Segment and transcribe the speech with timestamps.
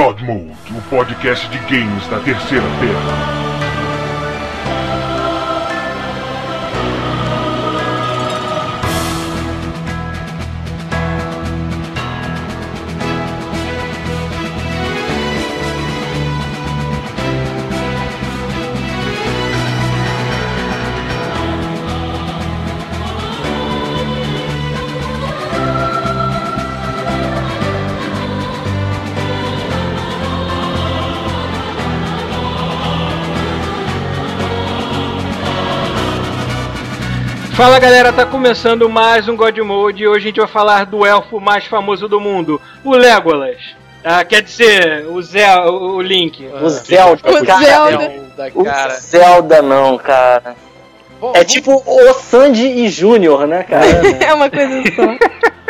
[0.00, 3.39] God Mode, o podcast de games da Terceira Terra.
[37.60, 41.04] Fala galera, tá começando mais um God Mode e hoje a gente vai falar do
[41.04, 43.58] elfo mais famoso do mundo, o Legolas.
[44.02, 46.42] Ah, quer dizer, o Zé, o, Link.
[46.46, 47.62] O Zelda, O cara.
[47.62, 48.12] Zelda.
[48.34, 48.94] Da O cara.
[48.94, 50.56] Zelda não, cara.
[51.20, 53.84] Bom, É tipo o Sandy e Júnior, né, cara?
[54.26, 55.18] É uma coisa só.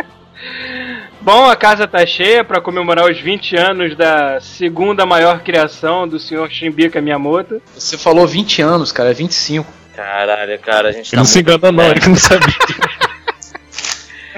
[1.21, 6.21] Bom, a casa tá cheia pra comemorar os 20 anos da segunda maior criação do
[6.21, 6.49] Sr.
[6.49, 7.61] Shimbica Miyamoto.
[7.77, 9.80] Você falou 20 anos, cara, é 25.
[10.01, 12.49] Caralho, cara, a gente Ele tá não se engana não, ele não sabia.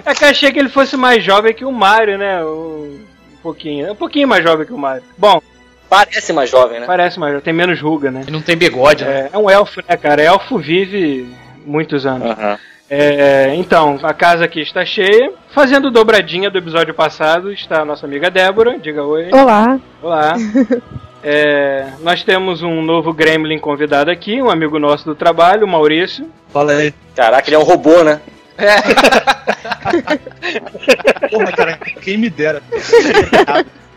[0.04, 2.44] É que eu achei que ele fosse mais jovem que o Mario, né?
[2.44, 3.04] Um
[3.40, 5.04] pouquinho, um pouquinho mais jovem que o Mario.
[5.16, 5.40] Bom,
[5.88, 6.86] Parece mais jovem, né?
[6.86, 8.22] parece mais jovem, tem menos ruga, né?
[8.22, 9.28] Ele não tem bigode, né?
[9.32, 10.22] É, é um elfo, né, cara?
[10.22, 11.32] Elfo vive
[11.66, 12.30] muitos anos.
[12.30, 12.58] Aham.
[12.88, 15.32] É, então, a casa aqui está cheia.
[15.54, 18.78] Fazendo dobradinha do episódio passado está a nossa amiga Débora.
[18.78, 19.28] Diga oi.
[19.32, 19.78] Olá.
[20.02, 20.34] Olá.
[21.22, 26.28] É, nós temos um novo Gremlin convidado aqui, um amigo nosso do trabalho, o Maurício.
[26.52, 26.92] Fala aí.
[27.14, 28.20] Caraca, ele é um robô, né?
[31.30, 32.60] Porra, cara, quem me dera.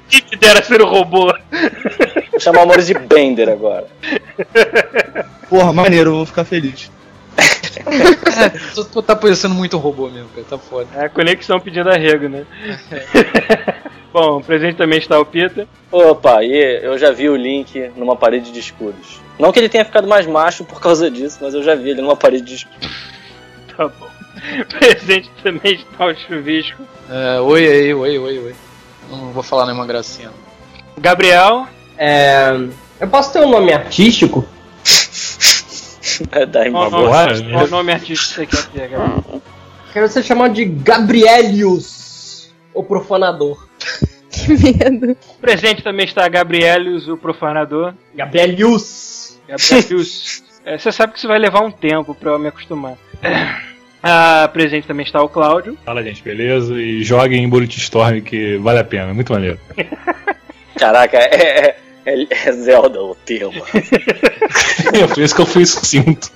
[0.08, 1.34] Quem que dera ser o robô?
[2.32, 3.88] Vou chamar o Maurício de Bender agora.
[5.50, 6.92] Porra, maneiro, eu vou ficar feliz.
[8.74, 10.88] Tu, tu tá parecendo muito robô mesmo, cara, tá foda.
[10.96, 12.46] É a conexão pedindo arrego, né?
[14.16, 15.68] Bom, presente também está o Pita.
[15.92, 19.20] Opa, e eu já vi o Link numa parede de escudos.
[19.38, 22.02] Não que ele tenha ficado mais macho por causa disso, mas eu já vi ele
[22.02, 22.90] numa parede de escudos.
[23.76, 24.08] Tá bom.
[24.80, 26.82] Presente também está o Chuvisco.
[27.10, 28.56] É, oi aí, oi, oi, oi.
[29.12, 30.30] Não vou falar nenhuma gracinha.
[30.30, 31.04] não.
[31.04, 31.68] Gabriel.
[31.98, 32.56] É,
[33.02, 34.46] eu posso ter um nome artístico?
[36.32, 36.90] É da nome,
[37.52, 39.42] qual o nome artístico que você quer ter, Gabriel?
[39.92, 43.65] Quero ser chamado de Gabrielius, o profanador.
[44.46, 45.18] Que medo.
[45.42, 47.94] Presente também está Gabrielius, o profanador.
[48.14, 49.40] Gabrielius!
[49.48, 50.44] Gabrielius.
[50.68, 52.96] É, você sabe que isso vai levar um tempo pra eu me acostumar.
[54.08, 55.76] Ah, presente também está o Cláudio.
[55.84, 56.76] Fala, gente, beleza?
[56.80, 59.60] E joguem em Bullet Storm que vale a pena, é muito maneiro.
[60.78, 61.76] Caraca, é,
[62.06, 63.64] é, é Zelda o tema.
[64.94, 66.30] É por isso que eu fui sucinto.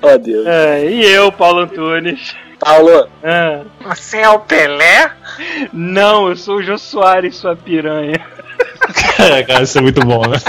[0.00, 0.46] Oh, Deus.
[0.46, 2.36] É, e eu, Paulo Antunes.
[2.64, 3.62] Paulo, Ah,
[3.94, 5.10] você é o Pelé?
[5.72, 8.18] não, eu sou o Jô Soares, sua piranha.
[9.18, 10.38] É, cara, isso é muito bom, né?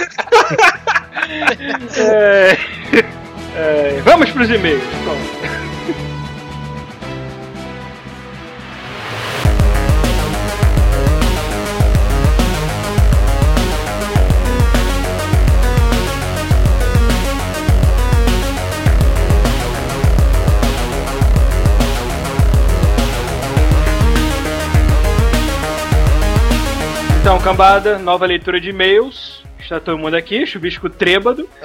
[1.98, 2.58] É,
[3.58, 4.84] é, vamos pros e-mails.
[5.04, 5.18] Bom,
[27.46, 29.44] cambada, nova leitura de e-mails.
[29.60, 31.48] Está todo mundo aqui, chubisco trêbado.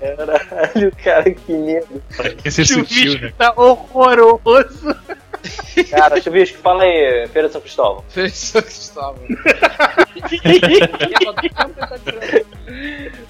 [0.00, 2.02] Caralho, cara, que medo.
[2.44, 3.32] Esse ser sutil, Chubisco né?
[3.38, 4.96] tá horroroso.
[5.88, 8.04] Cara, Chuvisco, fala aí, Feira de São Cristóvão.
[8.08, 9.22] Fez São Cristóvão.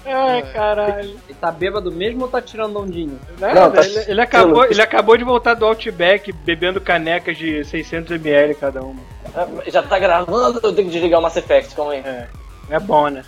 [0.05, 1.09] Ai, caralho.
[1.27, 3.19] Ele tá bêbado mesmo ou tá tirando ondinho?
[3.39, 7.61] Nada, Não, tá- ele, ele acabou, ele acabou de voltar do Outback bebendo canecas de
[7.61, 9.01] 600ml cada uma.
[9.35, 11.99] Ah, Já tá gravando, eu tenho que desligar o Mass Effect, calma aí.
[11.99, 12.27] É,
[12.69, 13.23] é bom, né?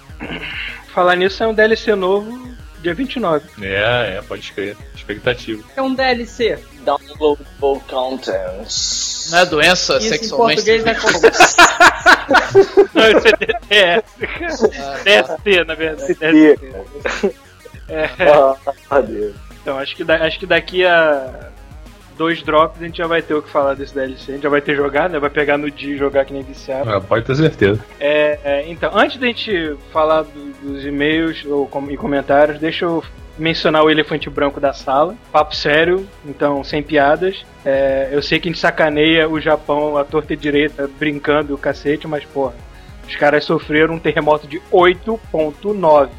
[0.88, 3.46] Falar nisso é um DLC novo dia 29.
[3.62, 4.76] É, é, pode crer.
[4.94, 5.64] Expectativa.
[5.76, 6.60] É um DLC.
[6.84, 9.30] Downloadable Contents.
[9.32, 10.64] Não é doença Isso em sexualmente.
[10.64, 11.14] português é como?
[12.94, 14.68] Não, isso é DTS.
[15.04, 16.14] DST, na verdade.
[16.14, 17.36] DST.
[17.90, 18.10] É,
[18.90, 19.36] Ah, Deus.
[19.62, 21.50] então, acho que, da- acho que daqui a
[22.18, 24.32] dois drops a gente já vai ter o que falar desse DLC.
[24.32, 25.20] A gente já vai ter jogado, né?
[25.20, 26.90] Vai pegar no dia e jogar que nem viciado.
[26.90, 27.84] Ah, pode ter certeza.
[28.00, 32.86] É, é, então, antes da gente falar do- dos e-mails ou com- e comentários, deixa
[32.86, 33.04] eu
[33.38, 35.16] mencionar o elefante branco da sala.
[35.32, 37.46] Papo sério, então sem piadas.
[37.66, 41.58] É, eu sei que a gente sacaneia o Japão à torta e direita, brincando o
[41.58, 42.54] cacete, mas porra,
[43.08, 46.10] os caras sofreram um terremoto de 8.9,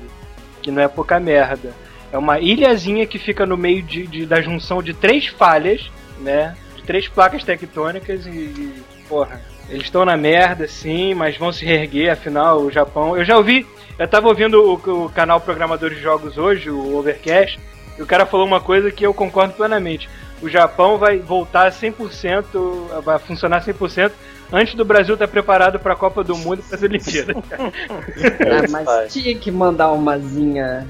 [0.63, 1.73] que não é pouca merda.
[2.13, 5.91] É uma ilhazinha que fica no meio de, de- da junção de três falhas,
[6.21, 6.55] né?
[6.77, 11.65] De três placas tectônicas e, e porra, eles estão na merda, sim, mas vão se
[11.65, 13.17] reerguer, afinal, o Japão.
[13.17, 13.67] Eu já ouvi,
[13.99, 17.59] eu tava ouvindo o, o canal Programadores de Jogos hoje, o Overcast,
[17.99, 20.09] e o cara falou uma coisa que eu concordo plenamente.
[20.43, 24.13] O Japão vai voltar 100%, vai funcionar 100%
[24.53, 27.37] antes do Brasil estar preparado para a Copa do Mundo e para as Olimpíadas.
[28.47, 30.87] Ah, mas tinha que mandar umazinha.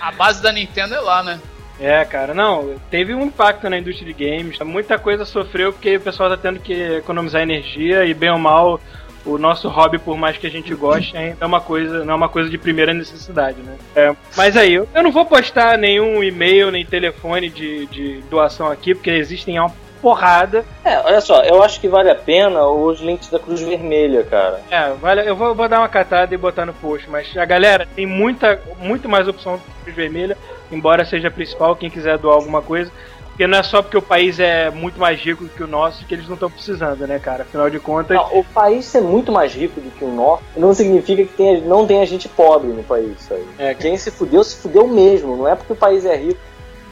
[0.00, 1.40] A base da Nintendo é lá, né?
[1.80, 4.58] É, cara, não, teve um impacto na indústria de games.
[4.60, 8.80] Muita coisa sofreu porque o pessoal tá tendo que economizar energia e bem ou mal
[9.28, 12.16] o nosso hobby, por mais que a gente goste, ainda é uma coisa, não é
[12.16, 13.76] uma coisa de primeira necessidade, né?
[13.94, 18.70] É, mas aí, eu, eu não vou postar nenhum e-mail nem telefone de, de doação
[18.70, 20.64] aqui, porque existem uma porrada.
[20.84, 24.60] É, olha só, eu acho que vale a pena os links da Cruz Vermelha, cara.
[24.70, 27.86] É, vale, eu vou, vou dar uma catada e botar no post, mas a galera
[27.94, 30.36] tem muita, muito mais opção de Cruz Vermelha,
[30.70, 32.90] embora seja a principal, quem quiser doar alguma coisa.
[33.38, 36.04] Porque não é só porque o país é muito mais rico do que o nosso
[36.04, 37.44] que eles não estão precisando, né, cara?
[37.44, 38.16] Afinal de contas.
[38.16, 41.60] Não, o país ser muito mais rico do que o nosso não significa que tenha,
[41.60, 43.20] não tenha gente pobre no país.
[43.20, 43.46] Sabe?
[43.56, 45.36] É, Quem se fudeu, se fudeu mesmo.
[45.36, 46.40] Não é porque o país é rico.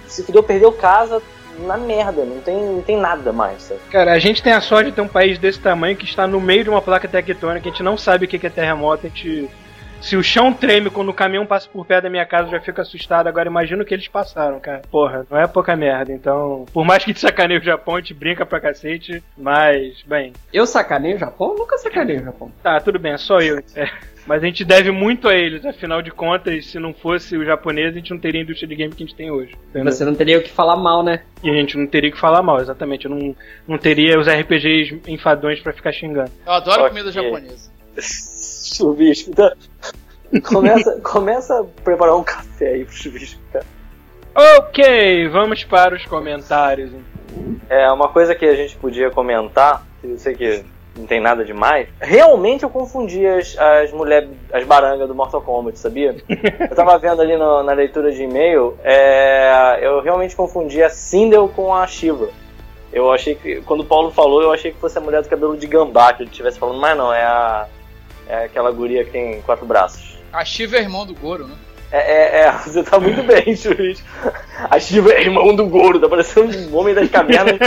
[0.06, 1.20] Se fudeu, perdeu casa
[1.66, 2.24] na merda.
[2.24, 3.62] Não tem, não tem nada mais.
[3.62, 3.80] Sabe?
[3.90, 6.40] Cara, a gente tem a sorte de ter um país desse tamanho que está no
[6.40, 9.08] meio de uma placa tectônica, a gente não sabe o que que é terremoto, a
[9.08, 9.50] gente.
[10.00, 12.60] Se o chão treme quando o caminhão passa por perto da minha casa, eu já
[12.60, 13.26] fico assustado.
[13.26, 14.82] Agora imagina o que eles passaram, cara.
[14.90, 16.12] Porra, não é pouca merda.
[16.12, 19.22] Então, por mais que te sacaneie o Japão, a gente brinca pra cacete.
[19.36, 21.52] Mas, bem, Eu sacaneio o Japão?
[21.52, 22.52] Eu nunca sacaneio o Japão.
[22.62, 23.58] tá, tudo bem, é só eu.
[23.74, 23.90] É.
[24.26, 27.92] Mas a gente deve muito a eles, afinal de contas, se não fosse o japonês,
[27.92, 29.54] a gente não teria a indústria de game que a gente tem hoje.
[29.70, 29.92] entendeu?
[29.92, 31.22] Você não teria o que falar mal, né?
[31.44, 33.06] E a gente não teria que falar mal, exatamente.
[33.06, 33.36] Eu não,
[33.68, 36.30] não teria os RPGs enfadões pra ficar xingando.
[36.44, 36.88] Eu adoro Ok.
[36.90, 37.70] comida japonesa.
[38.74, 39.30] Chuvisco.
[39.30, 39.50] Então,
[40.44, 43.64] começa, começa a preparar um café aí pro chuvisco, cara.
[44.58, 46.90] Ok, vamos para os comentários.
[46.92, 47.56] então.
[47.68, 50.62] É, uma coisa que a gente podia comentar, eu sei que
[50.96, 51.88] não tem nada demais.
[52.00, 56.16] Realmente eu confundi as, as mulheres, as barangas do Mortal Kombat, sabia?
[56.70, 61.48] Eu tava vendo ali no- na leitura de e-mail, é, eu realmente confundi a Sindel
[61.48, 62.28] com a Shiva.
[62.92, 65.54] Eu achei que, quando o Paulo falou, eu achei que fosse a mulher do cabelo
[65.56, 67.66] de gambá que ele estivesse falando, mas não, é a.
[68.28, 70.18] É aquela guria que tem quatro braços.
[70.32, 71.54] A Shiva é irmão do Goro, né?
[71.92, 74.02] É, é, é, você tá muito bem, Chuiz.
[74.68, 77.58] A Shiva é irmão do Goro, tá parecendo um homem das cavernas.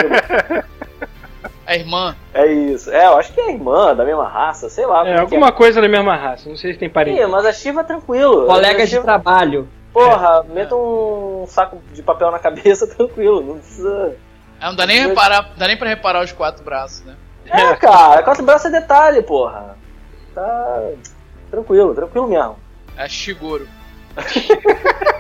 [1.66, 2.16] A irmã.
[2.34, 2.92] É isso.
[2.92, 5.08] É, eu acho que é irmã da mesma raça, sei lá.
[5.08, 6.92] É, como alguma coisa da mesma raça, não sei se tem é.
[6.92, 7.22] parente.
[7.22, 8.46] Ih, mas a Shiva é tranquilo.
[8.46, 9.70] Colegas a de Shiva, trabalho.
[9.94, 13.42] Porra, meta um saco de papel na cabeça tranquilo.
[13.42, 14.16] Não precisa.
[14.60, 17.16] É, não dá nem, reparar, dá nem pra reparar os quatro braços, né?
[17.46, 19.78] É, cara, quatro braços é detalhe, porra.
[20.34, 20.92] Tá.
[21.50, 22.58] Tranquilo, tranquilo mesmo.
[22.98, 23.68] É Shigoro.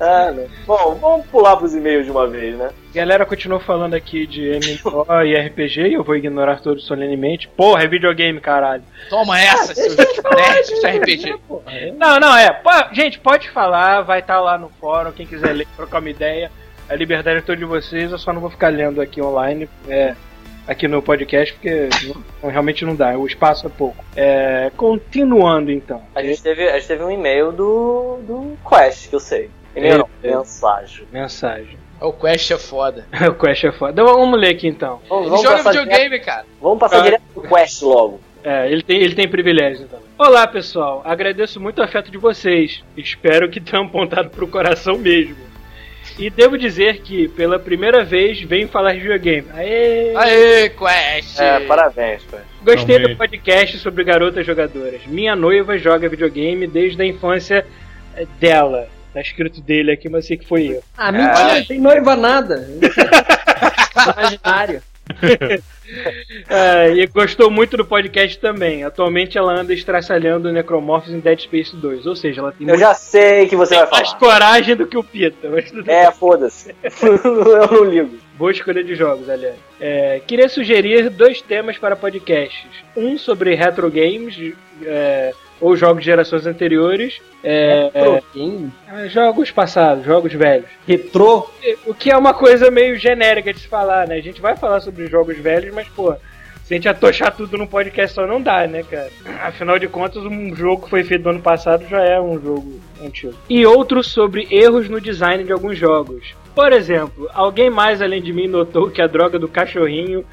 [0.00, 0.48] Ah, né.
[0.66, 2.70] Bom, vamos pular pros e-mails de uma vez, né?
[2.94, 7.48] Galera continuou falando aqui de MMO e RPG e eu vou ignorar todos solenemente.
[7.48, 8.82] Porra, é videogame, caralho.
[9.08, 11.34] Toma essa, seus nerds, isso é RPG.
[11.96, 12.52] Não, não, é.
[12.52, 16.50] pô, gente, pode falar, vai estar lá no fórum, quem quiser ler, trocar uma ideia.
[16.88, 20.14] A liberdade é toda de vocês, eu só não vou ficar lendo aqui online, é,
[20.66, 21.88] aqui no podcast, porque
[22.42, 24.04] não- realmente não dá, o espaço é pouco.
[24.16, 26.02] É, continuando então.
[26.14, 29.50] A gente teve, a gente teve um e-mail do, do Quest, que eu sei.
[29.74, 30.36] E-mail não, É, é.
[30.36, 31.06] mensagem.
[31.12, 31.78] Mensagem.
[32.00, 33.06] O Quest é foda.
[33.28, 33.92] o Quest é foda.
[33.92, 35.00] Então, vamos ler aqui então.
[35.08, 36.44] Vamos, Ele vamos joga passar, direto, videogame, cara.
[36.60, 37.02] vamos passar Ah.
[37.02, 38.20] direto pro Quest logo.
[38.44, 39.98] É, ele tem, ele tem privilégios então.
[40.18, 42.82] Olá pessoal, agradeço muito o afeto de vocês.
[42.96, 45.36] Espero que tenham apontado pro coração mesmo.
[46.18, 49.46] E devo dizer que, pela primeira vez, venho falar de videogame.
[49.52, 50.16] Aê!
[50.16, 51.38] Aê, Quest!
[51.38, 52.44] É, parabéns, Quest.
[52.62, 53.14] Gostei Realmente.
[53.14, 55.06] do podcast sobre garotas jogadoras.
[55.06, 57.66] Minha noiva joga videogame desde a infância
[58.16, 58.88] eh, dela.
[59.12, 60.82] Tá escrito dele aqui, mas sei que foi eu.
[60.96, 62.66] Ah, mentira, não tem noiva nada.
[64.16, 64.82] Imaginário.
[66.48, 68.84] É, e gostou muito do podcast também.
[68.84, 72.06] Atualmente ela anda estraçalhando Necromorphs em Dead Space 2.
[72.06, 74.18] Ou seja, ela tem Eu muito já sei que você vai mais falar.
[74.20, 75.48] coragem do que o Pita.
[75.48, 76.74] Mas É, foda-se.
[77.02, 78.16] eu não ligo.
[78.38, 79.56] Boa escolha de jogos, aliás.
[79.80, 82.68] É, queria sugerir dois temas para podcasts.
[82.96, 84.36] Um sobre retro games,
[84.84, 87.20] é, ou jogos de gerações anteriores.
[87.42, 88.72] É, Retro game?
[88.92, 90.66] é, jogos passados, jogos velhos.
[90.86, 91.48] Retrô?
[91.86, 94.16] O que é uma coisa meio genérica de se falar, né?
[94.16, 96.12] A gente vai falar sobre jogos velhos, mas, pô,
[96.64, 99.08] se a gente atochar tudo num podcast só não dá, né, cara?
[99.42, 102.80] Afinal de contas, um jogo que foi feito no ano passado já é um jogo
[103.00, 103.34] antigo.
[103.48, 106.34] E outro sobre erros no design de alguns jogos.
[106.54, 110.24] Por exemplo, alguém mais além de mim notou que a droga do cachorrinho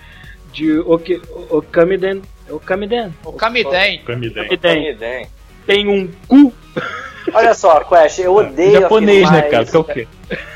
[0.52, 2.22] de Oki- Okamiden.
[2.50, 3.14] Okamiden?
[3.24, 4.02] O Kamiden.
[4.06, 4.46] Kamiden.
[4.46, 5.28] Okamiden Idem.
[5.66, 6.54] tem um cu.
[7.34, 9.64] Olha só, Quest, eu odeio Japonês, né, cara?
[9.64, 10.08] isso, Tu é o quê?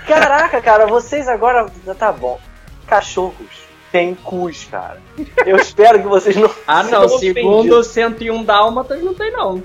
[0.06, 1.66] Caraca, cara, vocês agora.
[1.98, 2.40] Tá bom.
[2.86, 5.00] cachorros têm cus, cara.
[5.46, 6.50] Eu espero que vocês não.
[6.68, 7.88] Ah, não, segundo ofendidos.
[7.88, 9.64] 101 Dálmatas não tem, não.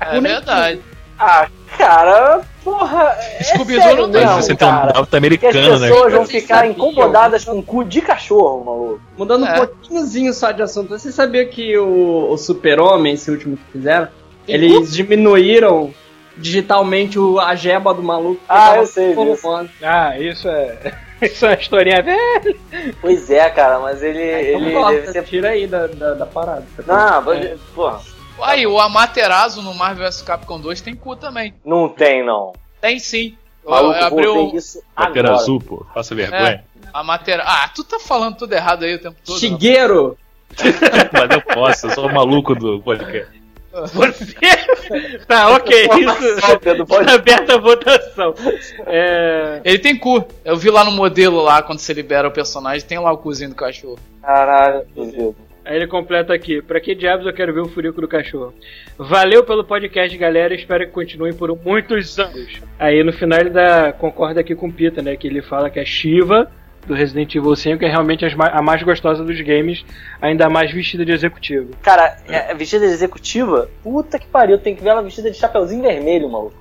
[0.00, 0.80] É verdade.
[1.24, 1.48] Ah,
[1.78, 3.16] cara, porra.
[3.38, 4.20] É Scooby-Doo não tem.
[4.22, 4.92] mesmo, Você tem um cara.
[4.92, 5.88] dálmata Que as americano, né?
[5.88, 9.00] pessoas vão ficar incomodadas com o cu de cachorro, maluco.
[9.16, 9.52] Mudando É.
[9.52, 14.08] um pouquinhozinho só de assunto, você sabia que o, o Super-Homem, esse último que fizeram,
[14.46, 15.94] Tem eles diminuíram
[16.36, 18.36] digitalmente o, a jeba do maluco?
[18.36, 19.48] que Ah, eu sei disso.
[19.82, 20.92] Ah, isso é.
[21.22, 22.56] Isso é uma historinha velha.
[23.00, 24.18] Pois é, cara, mas ele.
[24.20, 25.22] Ele corta, deve ser.
[25.22, 26.64] tira aí da, da, da parada.
[26.84, 28.00] Não, mas- porra.
[28.44, 31.54] Aí, o Amaterasu no Marvel vs Capcom 2 tem cu também.
[31.64, 32.52] Não tem, não.
[32.80, 33.36] Tem sim.
[33.64, 34.82] Maluco, Eu- vou abriu ver isso
[35.32, 35.86] azul, pô.
[35.94, 36.64] Faça vergonha.
[36.92, 37.44] a Matera...
[37.46, 39.38] Ah, tu tá falando tudo errado aí o tempo todo.
[39.38, 40.18] Shigeru!
[41.12, 43.40] Mas eu posso, eu sou o maluco do podcast.
[43.72, 44.34] Você.
[45.26, 45.88] Tá, ok.
[45.98, 46.86] Isso.
[46.86, 48.34] Pode- Aberta a votação.
[48.86, 49.60] É.
[49.64, 50.22] Ele tem cu.
[50.44, 53.48] Eu vi lá no modelo lá, quando você libera o personagem, tem lá o cuzinho
[53.50, 53.98] do cachorro.
[54.20, 55.34] Caralho, duvido.
[55.64, 56.60] Aí ele completa aqui.
[56.60, 58.52] Pra que diabos eu quero ver o furico do cachorro?
[58.98, 60.54] Valeu pelo podcast, galera.
[60.54, 62.60] Espero que continuem por muitos anos.
[62.78, 65.16] Aí no final ele dá, concorda aqui com o Pita, né?
[65.16, 66.50] Que ele fala que a Shiva
[66.86, 69.84] do Resident Evil 5 é realmente a mais gostosa dos games,
[70.20, 71.70] ainda mais vestida de executivo.
[71.80, 73.68] Cara, é, vestida de executiva?
[73.82, 76.56] Puta que pariu, tem que ver ela vestida de chapeuzinho vermelho, maluco.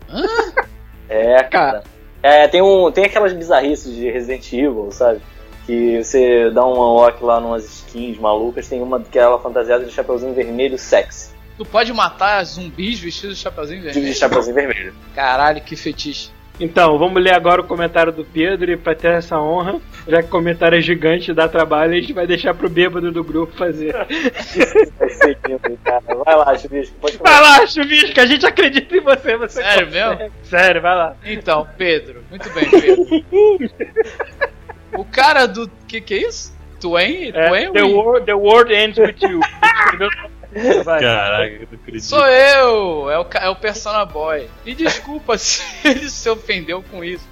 [1.09, 1.83] É, cara.
[2.23, 5.19] É, tem, um, tem aquelas bizarrices de Resident Evil, sabe?
[5.65, 9.85] Que você dá um unlock lá numas skins malucas, tem uma que é ela fantasiada
[9.85, 11.31] de chapeuzinho vermelho sexy.
[11.57, 14.15] Tu pode matar zumbis vestidos de chapeuzinho De vermelho.
[14.15, 14.93] chapeuzinho vermelho.
[15.13, 16.29] Caralho, que fetiche.
[16.59, 20.27] Então, vamos ler agora o comentário do Pedro e pra ter essa honra, já que
[20.27, 23.53] o comentário é gigante e dá trabalho, a gente vai deixar pro bêbado do grupo
[23.55, 23.93] fazer.
[23.93, 26.03] Vai ser lindo, cara.
[26.23, 27.59] Vai lá, Chuvisco, pode Vai falar.
[27.61, 29.37] lá, Chuvisco, a gente acredita em você.
[29.37, 30.17] você Sério consegue.
[30.19, 30.33] mesmo?
[30.43, 31.15] Sério, vai lá.
[31.25, 32.23] Então, Pedro.
[32.29, 33.25] Muito bem, Pedro.
[34.93, 35.69] o cara do.
[35.87, 36.53] Que que é isso?
[36.79, 37.31] Twain?
[37.33, 37.73] É, Twain?
[37.73, 39.39] the, world, the world ends with you.
[40.83, 40.99] Vai.
[40.99, 42.03] Caraca, eu não acredito.
[42.03, 43.09] Sou eu!
[43.09, 44.49] É o, é o Persona Boy.
[44.65, 47.25] E desculpa se ele se ofendeu com isso.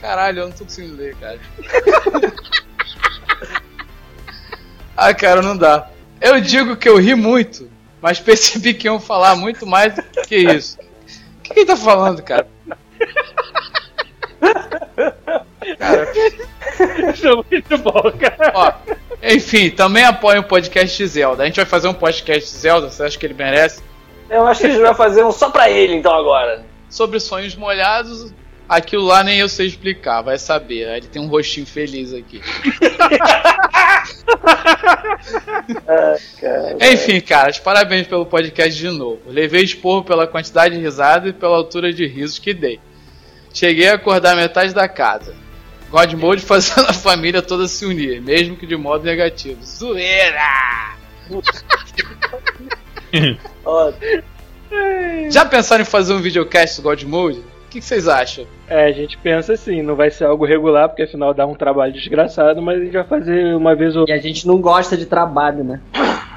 [0.00, 1.38] Caralho, eu não tô conseguindo ler, cara.
[4.96, 5.90] ah, cara, não dá.
[6.20, 7.70] Eu digo que eu ri muito,
[8.00, 10.78] mas percebi que iam falar muito mais do que isso.
[11.38, 12.48] O que ele tá falando, cara?
[15.78, 16.12] Cara,
[17.14, 18.52] Isso é muito bom, cara.
[18.54, 18.72] ó.
[19.22, 21.42] Enfim, também apoio o podcast de Zelda.
[21.42, 23.82] A gente vai fazer um podcast de Zelda, você acha que ele merece?
[24.28, 26.64] Eu acho que a gente vai fazer um só pra ele, então, agora.
[26.90, 28.32] sobre sonhos molhados,
[28.68, 30.88] aquilo lá nem eu sei explicar, vai saber.
[30.88, 32.42] Ele tem um rostinho feliz aqui.
[36.92, 39.20] Enfim, caras, parabéns pelo podcast de novo.
[39.26, 42.80] Levei esporro pela quantidade de risada e pela altura de risos que dei.
[43.52, 45.34] Cheguei a acordar metade da casa.
[45.90, 49.62] God Mode fazendo a família toda se unir, mesmo que de modo negativo.
[49.64, 50.94] Zoeira!
[55.30, 57.38] Já pensaram em fazer um videocast do God Mode?
[57.38, 58.46] O que, vocês acham?
[58.68, 61.92] É, a gente pensa assim, não vai ser algo regular, porque afinal dá um trabalho
[61.92, 65.06] desgraçado, mas a gente vai fazer uma vez ou E a gente não gosta de
[65.06, 65.80] trabalho, né?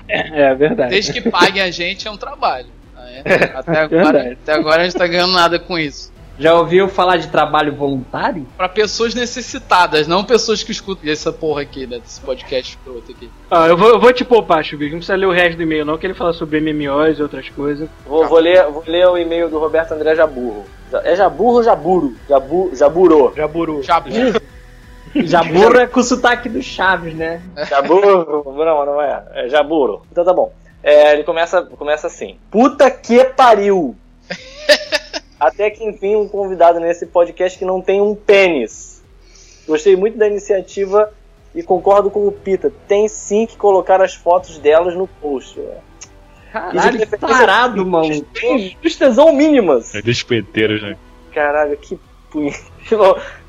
[0.07, 0.91] É, é verdade.
[0.91, 2.67] Desde que paguem a gente é um trabalho.
[2.95, 3.23] né?
[3.53, 6.11] Até agora, até agora a gente tá ganhando nada com isso.
[6.39, 8.45] Já ouviu falar de trabalho voluntário?
[8.55, 13.29] Pra pessoas necessitadas, não pessoas que escutam essa porra aqui, né, desse podcast escroto aqui.
[13.49, 14.91] Ah, eu vou, eu vou te poupar, Chubico.
[14.91, 17.49] Não precisa ler o resto do e-mail, não, que ele fala sobre MMOs e outras
[17.49, 17.89] coisas.
[18.05, 20.65] vou, vou ler, vou ler o e-mail do Roberto André Jaburro.
[20.91, 22.15] Ja- É Jaburro ou Jaburo?
[22.29, 23.33] Jabu, Jaburô.
[23.35, 23.81] Jaburu.
[23.83, 24.09] Jabu.
[25.15, 27.41] Jaburo é com o sotaque do Chaves, né?
[27.67, 28.43] Jaburo?
[28.55, 29.23] Não, não é.
[29.33, 30.03] É Jaburo.
[30.11, 30.53] Então tá bom.
[30.83, 32.37] É, ele começa, começa assim.
[32.51, 33.95] Puta que pariu!
[35.39, 39.03] Até que enfim um convidado nesse podcast que não tem um pênis.
[39.67, 41.11] Gostei muito da iniciativa
[41.53, 42.71] e concordo com o Pita.
[42.87, 45.59] Tem sim que colocar as fotos delas no post.
[46.51, 48.25] Caralho, que tarado, mano.
[48.81, 49.93] Dos tesão mínimas.
[49.93, 50.97] É despeiteiros, né?
[51.33, 51.99] Caralho, que
[52.31, 52.53] punho.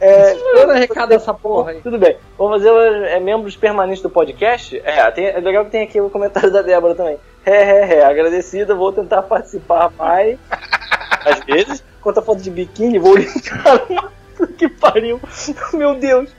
[0.01, 1.81] É, Manda recado dessa porra aí.
[1.81, 2.17] tudo bem.
[2.37, 2.73] Vamos fazer
[3.05, 4.81] é, membros permanentes do podcast?
[4.85, 7.19] É, tem, é legal que tem aqui o comentário da Débora também.
[7.47, 10.39] É, é, é, agradecida, vou tentar participar mais.
[11.11, 14.19] Às vezes, quanto a foto de biquíni, vou linkar uma.
[14.57, 15.21] Que pariu!
[15.75, 16.31] Meu Deus!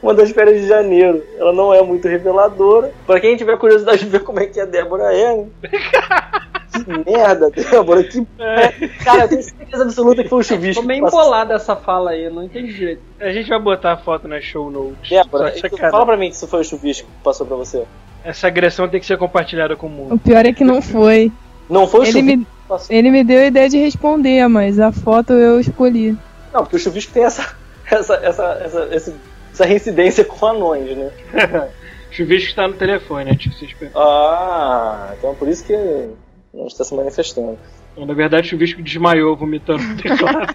[0.00, 1.24] Uma das férias de janeiro.
[1.36, 2.92] Ela não é muito reveladora.
[3.04, 5.46] Pra quem tiver curiosidade de ver como é que a Débora é, né?
[6.72, 8.04] Que merda, Débora.
[8.04, 8.24] Que...
[9.04, 10.82] Cara, eu tenho certeza absoluta que foi o chuvisco.
[10.82, 13.02] Tô meio embolado essa fala aí, eu não entendi direito.
[13.18, 15.10] A gente vai botar a foto na show notes.
[15.10, 15.52] Débora,
[15.90, 17.82] fala pra mim que isso foi o chuvisco que passou pra você.
[18.22, 20.14] Essa agressão tem que ser compartilhada com o mundo.
[20.14, 21.32] O pior é que não foi.
[21.68, 22.46] Não foi o Ele chuvisco me,
[22.90, 26.16] ele me deu a ideia de responder, mas a foto eu escolhi.
[26.52, 27.56] Não, porque o chuvisco tem essa.
[27.90, 29.14] essa, essa, essa esse
[29.58, 31.10] essa reincidência com anões, né?
[32.10, 33.68] Chuvisco está no telefone, pensem.
[33.94, 35.74] Ah, então por isso que
[36.54, 37.58] não está se manifestando.
[37.96, 40.54] Na verdade, o Chuvisco desmaiou vomitando no teclado.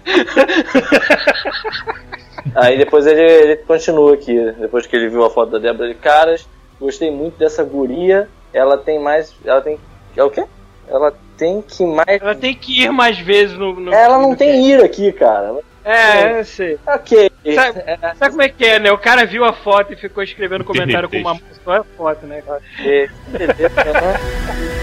[2.56, 5.94] Aí depois ele, ele continua aqui, depois que ele viu a foto da Débora, ele,
[5.94, 6.48] caras,
[6.80, 9.34] gostei muito dessa guria, ela tem mais.
[9.44, 9.78] Ela tem.
[10.16, 10.44] É o quê?
[10.88, 12.20] Ela tem que mais.
[12.20, 13.78] Ela tem que ir mais vezes no.
[13.78, 15.56] no Ela não tem ira aqui, cara.
[15.84, 16.78] É, eu sei.
[16.86, 17.30] Ok.
[17.54, 17.84] Sabe,
[18.16, 18.90] sabe como é que é, né?
[18.90, 22.42] O cara viu a foto e ficou escrevendo comentário com uma só a foto, né?
[22.42, 22.62] cara?
[22.78, 24.73] Beleza, né?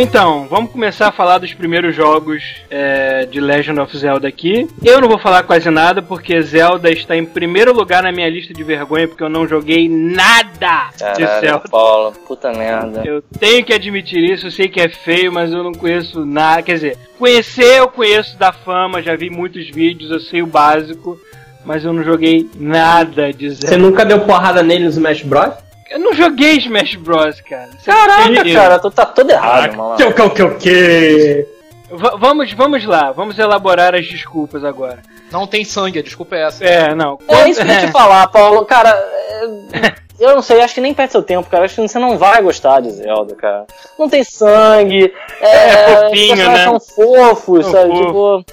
[0.00, 4.68] Então, vamos começar a falar dos primeiros jogos é, de Legend of Zelda aqui.
[4.82, 8.54] Eu não vou falar quase nada, porque Zelda está em primeiro lugar na minha lista
[8.54, 11.68] de vergonha, porque eu não joguei nada de Caralho, Zelda.
[11.70, 13.02] Paulo, puta merda.
[13.04, 16.62] Eu tenho que admitir isso, eu sei que é feio, mas eu não conheço nada.
[16.62, 21.18] Quer dizer, conhecer eu conheço da fama, já vi muitos vídeos, eu sei o básico,
[21.64, 23.78] mas eu não joguei nada de Você Zelda.
[23.78, 25.52] nunca deu porrada nele no Smash Bros?
[25.90, 27.70] Eu não joguei Smash Bros, cara.
[27.84, 28.54] Caraca, entendeu?
[28.54, 29.76] cara, tu tá todo errado, Caraca.
[29.76, 29.96] mano.
[29.96, 31.46] Que o que o que que?
[31.90, 35.00] Va- vamos, vamos lá, vamos elaborar as desculpas agora.
[35.32, 36.64] Não tem sangue, a desculpa é essa.
[36.64, 37.18] É, não.
[37.28, 38.64] É isso que eu ia te falar, Paulo.
[38.64, 41.64] Cara, é, eu não sei, acho que nem perde seu tempo, cara.
[41.64, 43.66] Acho que você não vai gostar de Zelda, cara.
[43.98, 46.64] Não tem sangue, é, É fofinho, os personagens né?
[46.64, 47.88] são fofos, São sabe?
[47.90, 48.04] fofos.
[48.06, 48.44] Tipo,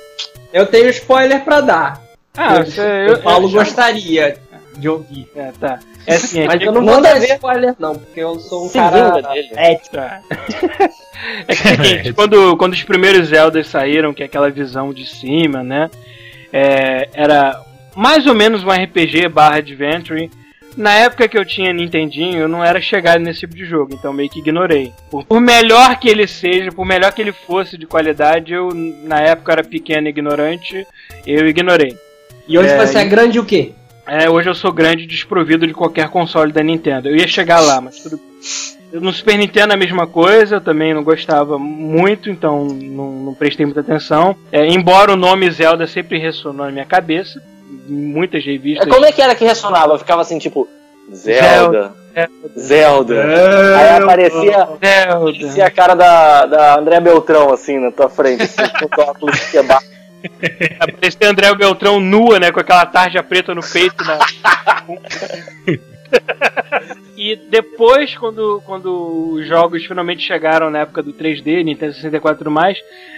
[0.53, 2.01] Eu tenho spoiler pra dar.
[2.35, 2.57] Ah,
[3.07, 4.37] Eu- o Paulo já- gostaria
[4.77, 5.27] de ouvir.
[5.35, 5.79] É, tá.
[6.05, 7.33] É assim, é Mas que, eu não vou dar ver.
[7.35, 9.49] spoiler, não, porque eu sou um Se cara dele.
[9.55, 9.97] ético.
[9.97, 10.21] é
[11.55, 15.05] que é o seguinte, quando, quando os primeiros Zeldas saíram, que é aquela visão de
[15.05, 15.89] cima, né?
[16.51, 17.61] é, era
[17.95, 20.29] mais ou menos um RPG barra Adventure.
[20.75, 24.13] Na época que eu tinha Nintendinho, eu não era chegado nesse tipo de jogo, então
[24.13, 24.93] meio que ignorei.
[25.09, 28.69] Por, por melhor que ele seja, por melhor que ele fosse de qualidade, eu
[29.03, 30.85] na época era pequeno e ignorante,
[31.25, 31.97] eu ignorei.
[32.47, 33.71] E hoje É, você é grande o quê?
[34.07, 37.09] É, hoje eu sou grande e desprovido de qualquer console da Nintendo.
[37.09, 38.19] Eu ia chegar lá, mas tudo.
[38.93, 43.33] No Super Nintendo é a mesma coisa, eu também não gostava muito, então não, não
[43.33, 44.33] prestei muita atenção.
[44.49, 47.41] É, embora o nome Zelda sempre ressonou na minha cabeça,
[47.89, 48.87] em muitas revistas.
[48.87, 49.99] como é que era que ressonava?
[49.99, 50.69] Ficava assim, tipo,
[51.13, 51.93] Zelda,
[52.57, 53.15] Zelda.
[53.25, 53.77] Zelda.
[53.77, 55.15] Aí aparecia, Zelda.
[55.15, 59.35] aparecia a cara da, da André Beltrão, assim, na tua frente, assim, com o óculos
[59.37, 59.45] de
[60.79, 62.51] Aparecia André Beltrão nua, né?
[62.51, 64.03] Com aquela tarja preta no peito.
[64.03, 64.19] Na...
[67.17, 72.39] e depois, quando, quando os jogos finalmente chegaram na época do 3D, Nintendo 64 e
[72.39, 72.77] tudo mais,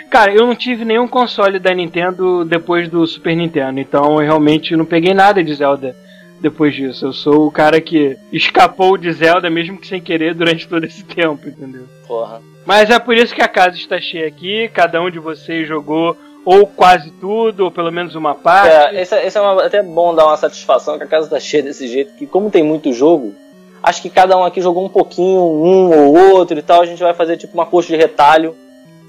[0.09, 3.79] cara, eu não tive nenhum console da Nintendo depois do Super Nintendo.
[3.79, 5.95] Então eu realmente não peguei nada de Zelda
[6.39, 7.05] depois disso.
[7.05, 11.03] Eu sou o cara que escapou de Zelda, mesmo que sem querer, durante todo esse
[11.03, 11.85] tempo, entendeu?
[12.07, 12.41] Porra.
[12.65, 14.69] Mas é por isso que a casa está cheia aqui.
[14.73, 18.95] Cada um de vocês jogou ou quase tudo, ou pelo menos uma parte.
[18.95, 21.39] É, esse, é- esse é uma- até bom dar uma satisfação que a casa tá
[21.39, 23.33] cheia desse jeito, que como tem muito jogo,
[23.83, 27.01] acho que cada um aqui jogou um pouquinho, um ou outro e tal, a gente
[27.03, 28.55] vai fazer tipo uma coxa de retalho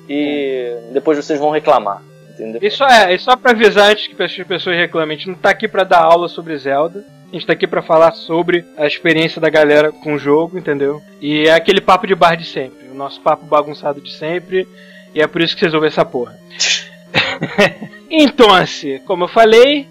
[0.08, 2.70] e depois vocês vão reclamar, entendeu?
[2.70, 5.50] Só, é, e só pra avisar antes que as pessoas reclamem, a gente não tá
[5.50, 7.04] aqui pra dar aula sobre Zelda.
[7.30, 11.00] A gente tá aqui pra falar sobre a experiência da galera com o jogo, entendeu?
[11.20, 12.88] E é aquele papo de bar de sempre.
[12.90, 14.66] O nosso papo bagunçado de sempre.
[15.14, 16.36] E é por isso que vocês ouvem essa porra.
[18.10, 19.86] então, assim, como eu falei,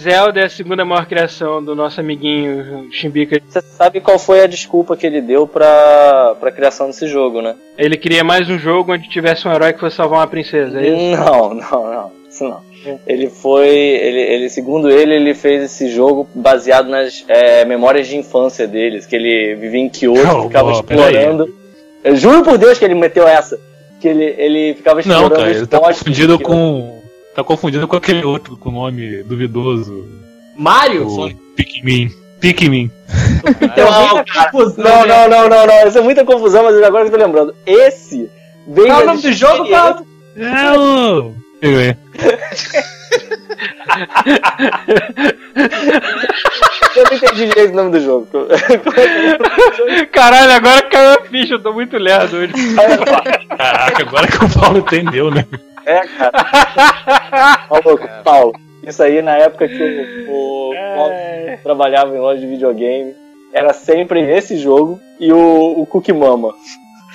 [0.00, 3.40] Zelda é a segunda maior criação do nosso amiguinho Chimbica.
[3.48, 7.54] Você sabe qual foi a desculpa que ele deu pra, pra criação desse jogo, né?
[7.78, 10.88] Ele queria mais um jogo onde tivesse um herói que fosse salvar uma princesa, é
[10.88, 11.16] isso?
[11.16, 12.24] Não, não, não.
[12.28, 12.60] Isso não.
[13.06, 13.68] Ele foi.
[13.68, 19.06] Ele, ele, segundo ele, ele fez esse jogo baseado nas é, memórias de infância deles,
[19.06, 21.54] que ele vivia em Kyoto, ficava explorando.
[22.02, 23.58] Eu juro por Deus que ele meteu essa.
[24.04, 27.02] Que ele, ele ficava explorando Não, cara, ele tá confundido com.
[27.34, 30.06] Tá confundido com aquele outro com nome duvidoso.
[30.54, 31.08] Mario?
[31.08, 32.10] O Pikmin.
[32.38, 32.90] Pikmin.
[33.74, 34.50] Tem Não, muita cara.
[34.50, 35.08] confusão, Não, né?
[35.08, 35.88] não, não, não, não.
[35.88, 37.54] Isso é muita confusão, mas agora que eu tô lembrando.
[37.64, 38.28] Esse
[38.68, 38.88] veio.
[38.88, 40.06] Qual é o nome do jogo, experiências- Paulo?
[40.36, 41.34] Não!
[41.62, 41.96] Pikmin.
[46.96, 48.28] Eu não entendi direito o nome do jogo.
[50.12, 52.52] Caralho, agora caiu a ficha, eu tô muito lerdo hoje.
[53.56, 55.44] Caraca, agora que o Paulo entendeu, né?
[55.86, 57.66] É, cara.
[57.70, 58.52] Maluco, Paulo.
[58.86, 60.70] Isso aí na época que o.
[60.70, 63.14] o Paulo- trabalhava em loja de videogame,
[63.52, 66.52] era sempre esse jogo e o, o Cookie Mama.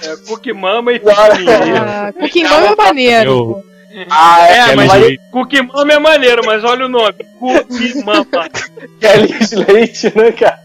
[0.04, 1.36] É, Cookie Mama e Claro.
[1.36, 1.82] Piquininha.
[1.88, 3.32] Ah, Cookie Mama é maneiro.
[3.32, 3.64] Eu-
[4.10, 5.32] Ah, É, Kelly mas.
[5.32, 7.16] Cookie Mama é maneiro, mas olha o nome.
[7.40, 8.26] Cookie Mama.
[9.00, 10.60] Kelly Slate, né, cara?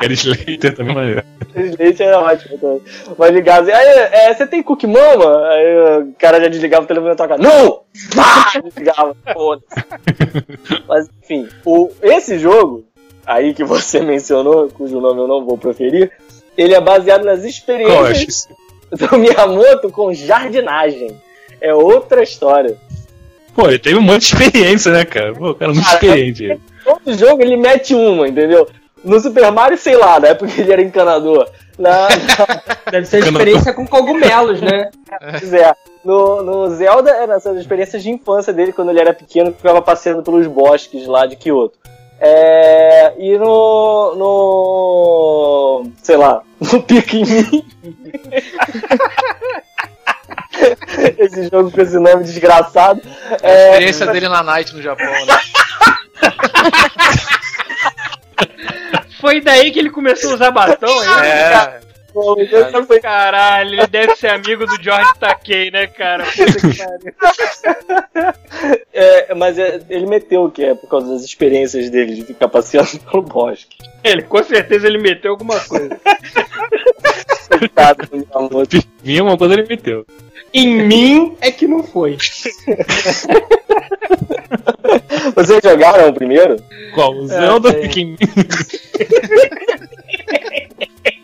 [0.00, 1.22] Kelly Slater também é maneiro.
[1.52, 2.82] Kelly Slate era ótimo também.
[3.18, 5.48] Mas ligava assim, aí, é, você tem Cookie Mama?
[5.48, 7.42] Aí o cara já desligava o telefone na tua cara.
[7.42, 7.82] Não!
[8.16, 8.60] Ah!
[8.64, 9.84] Desligava, foda-se.
[10.88, 12.84] Mas enfim, o, esse jogo,
[13.26, 16.10] aí que você mencionou, cujo nome eu não vou proferir,
[16.56, 17.48] ele é baseado nas é?
[17.48, 18.48] experiências
[18.90, 21.20] do Miyamoto com jardinagem.
[21.60, 22.76] É outra história.
[23.54, 25.34] Pô, ele teve um monte de experiência, né, cara?
[25.34, 26.60] Pô, o cara é muito Cara, experiente.
[26.84, 28.68] Todo jogo ele mete uma, entendeu?
[29.02, 31.48] No Super Mario, sei lá, na época ele era encanador.
[31.78, 32.08] Na,
[32.90, 34.90] Deve ser experiência com cogumelos, né?
[35.38, 35.74] Pois é.
[36.04, 39.82] No, no Zelda, eram essas experiências de infância dele quando ele era pequeno, que ficava
[39.82, 41.76] passeando pelos bosques lá de Kyoto.
[42.20, 44.14] É, e no.
[44.16, 45.90] no.
[46.02, 47.64] sei lá, no Pikmin.
[51.18, 53.00] esse jogo com esse nome desgraçado.
[53.42, 55.38] A É, experiência dele na Night no Japão, né?
[59.20, 61.08] Foi daí que ele começou a usar batom, hein?
[61.24, 61.80] É.
[62.42, 66.24] esse foi- Caralho, ele deve ser amigo do George Takei, né, cara?
[68.92, 72.98] É, mas é, ele meteu que é por causa das experiências dele de ficar passeando
[73.00, 73.76] pelo bosque.
[74.02, 76.00] Ele, com certeza ele meteu alguma coisa.
[77.58, 78.78] Coitado do Miyamoto.
[79.22, 80.06] Uma coisa ele meteu.
[80.56, 82.16] Em mim é que não foi.
[85.34, 86.56] Vocês jogaram o primeiro?
[86.94, 87.12] Qual?
[87.14, 87.82] O Zelda sei.
[87.82, 88.16] Pikmin.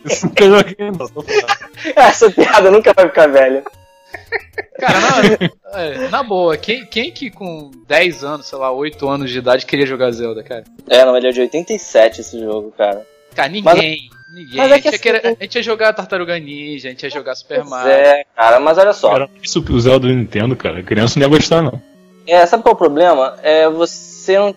[0.05, 1.09] Isso nunca joguei, não.
[1.95, 3.63] Essa piada nunca vai ficar velha.
[4.79, 9.31] Cara, na, é, na boa, quem, quem que com 10 anos, sei lá, 8 anos
[9.31, 10.63] de idade queria jogar Zelda, cara?
[10.87, 13.03] É, não, ele é de 87 esse jogo, cara.
[13.33, 14.11] Cara, ninguém.
[14.33, 14.57] Ninguém.
[14.57, 16.91] mas é a, gente que ia querer- assim- a gente ia jogar Tartaruga Ninja, a
[16.91, 17.91] gente ia jogar Super Mario.
[17.91, 19.09] é, cara, mas olha só.
[19.11, 20.79] Cara, isso o Zelda do Nintendo, cara.
[20.79, 21.81] A criança não ia gostar, não.
[22.25, 23.37] É, sabe qual é o problema?
[23.43, 24.55] É você não.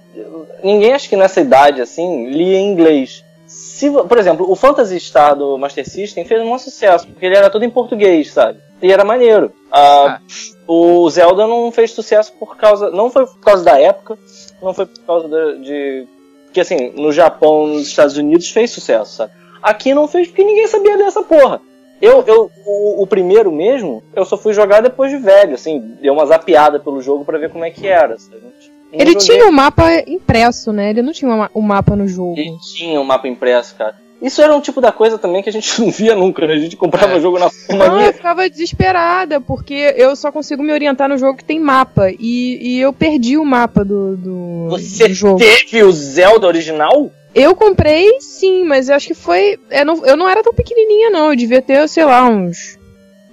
[0.63, 3.25] Ninguém acho que nessa idade, assim, lia em inglês.
[3.47, 7.51] Se, por exemplo, o Phantasy Star do Master System fez um sucesso, porque ele era
[7.51, 8.59] todo em português, sabe?
[8.83, 9.53] E era maneiro.
[9.73, 10.21] Ah,
[10.67, 12.91] O Zelda não fez sucesso por causa.
[12.91, 14.19] Não foi por causa da época,
[14.61, 16.07] não foi por causa da- de.
[16.47, 19.33] Porque assim, no Japão, nos Estados Unidos fez sucesso, sabe?
[19.63, 21.61] Aqui não fez porque ninguém sabia dessa porra.
[22.01, 26.13] Eu, eu o, o primeiro mesmo, eu só fui jogar depois de velho, assim, deu
[26.13, 28.19] uma zapiada pelo jogo pra ver como é que era.
[28.19, 28.37] sabe?
[28.43, 30.91] Não Ele joguei- tinha o mapa impresso, né?
[30.91, 32.39] Ele não tinha o o mapa no jogo.
[32.39, 33.97] Ele tinha um mapa impresso, cara.
[34.21, 36.55] Isso era um tipo da coisa também que a gente não via nunca, né?
[36.55, 37.17] A gente comprava É.
[37.17, 38.07] o jogo na Não, mania.
[38.09, 42.11] eu ficava desesperada, porque eu só consigo me orientar no jogo que tem mapa.
[42.11, 45.39] E, e eu perdi o mapa do, do, Você do jogo.
[45.39, 47.11] teve o Zelda original?
[47.39, 49.59] Eu comprei, sim, mas eu acho que foi.
[49.71, 51.29] Eu não, eu não era tão pequenininha, não.
[51.31, 52.79] Eu devia ter, sei lá, uns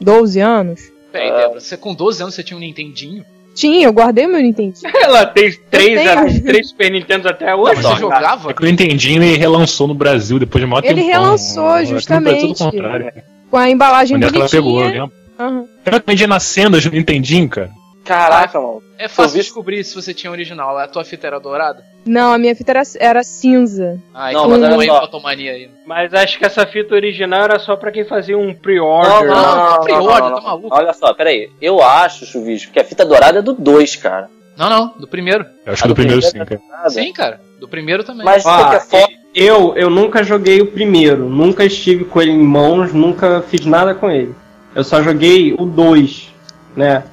[0.01, 0.81] 12 anos.
[1.11, 1.37] Peraí, Ah.
[1.37, 3.23] Débora, você com 12 anos você tinha um Nintendinho?
[3.55, 4.73] Tinha, eu guardei meu Nintendo.
[5.01, 7.75] Ela tem três, a- três Super Nintendos até hoje.
[7.75, 8.49] Mas você jogava?
[8.51, 11.07] É que o Nintendinho ele relançou no Brasil depois de maior Ele tempão.
[11.23, 12.57] relançou, Brasil é justamente.
[12.63, 13.13] contrário.
[13.49, 15.03] Com a embalagem Onde é que ela pegou, eu bonitinha.
[15.03, 15.15] lembro.
[15.39, 15.65] Aham.
[15.85, 17.69] Ela vendia nas sendas do Nintendinho, cara.
[18.03, 18.83] Caraca, mano.
[18.97, 20.77] É fácil vi- descobrir se você tinha original.
[20.77, 21.83] A tua fita era dourada?
[22.05, 23.97] Não, a minha fita era, era cinza.
[24.13, 25.01] Ah, Não, então não só.
[25.01, 25.69] fotomania aí.
[25.85, 29.25] Mas acho que essa fita original era só pra quem fazia um pre-order.
[29.27, 30.69] não, não, não, pre-order, não, não, tá maluco?
[30.75, 31.49] Olha só, peraí.
[31.61, 34.29] Eu acho, Chuvisco, que a fita dourada é do 2, cara.
[34.57, 35.45] Não, não, do primeiro.
[35.65, 36.77] Eu acho Ah, que do do primeiro sim, primeiro cara.
[36.77, 36.89] Nada.
[36.89, 37.41] Sim, cara.
[37.59, 38.25] Do primeiro também.
[38.25, 39.09] Mas foto?
[39.33, 43.95] eu, eu nunca joguei o primeiro, nunca estive com ele em mãos, nunca fiz nada
[43.95, 44.35] com ele.
[44.75, 46.27] Eu só joguei o 2,
[46.75, 47.03] né?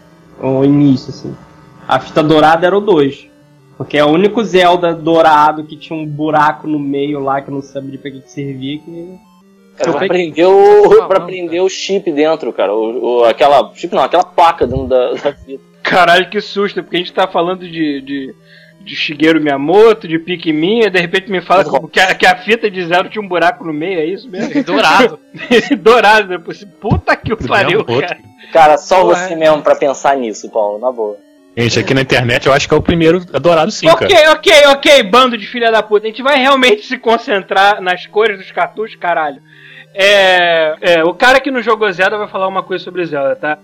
[0.41, 1.35] O início, assim.
[1.87, 3.29] A fita dourada era o 2.
[3.77, 7.55] Porque é o único Zelda dourado que tinha um buraco no meio lá que eu
[7.55, 8.79] não sabia pra que que servia.
[8.79, 9.19] Que...
[9.79, 12.75] Cara, Eu pra prender o, falando, pra prender o chip dentro, cara.
[12.75, 13.73] O, o- aquela.
[13.75, 15.63] Chip não, aquela placa dentro da, da fita.
[15.83, 18.35] Caralho, que susto, porque a gente tá falando de, de,
[18.81, 21.87] de Shigeru Miyamoto, de Pikmin, e de repente me fala Uhum.
[21.89, 24.51] que a, que a fita de zero tinha um buraco no meio, é isso mesmo?
[24.65, 25.19] Dourado.
[25.79, 26.65] Dourado, depois.
[26.81, 28.19] Puta que o pariu, cara.
[28.53, 31.17] Cara, só Porra, você mesmo pra pensar nisso, Paulo, na boa.
[31.57, 34.33] Gente, aqui na internet eu acho que é o primeiro adorado sim, ok, cara.
[34.33, 36.07] ok, ok, bando de filha da puta.
[36.07, 39.43] A gente vai realmente se concentrar nas cores dos cartuchos, caralho.
[39.93, 43.59] É, é, o cara que não jogou Zelda vai falar uma coisa sobre Zelda, tá?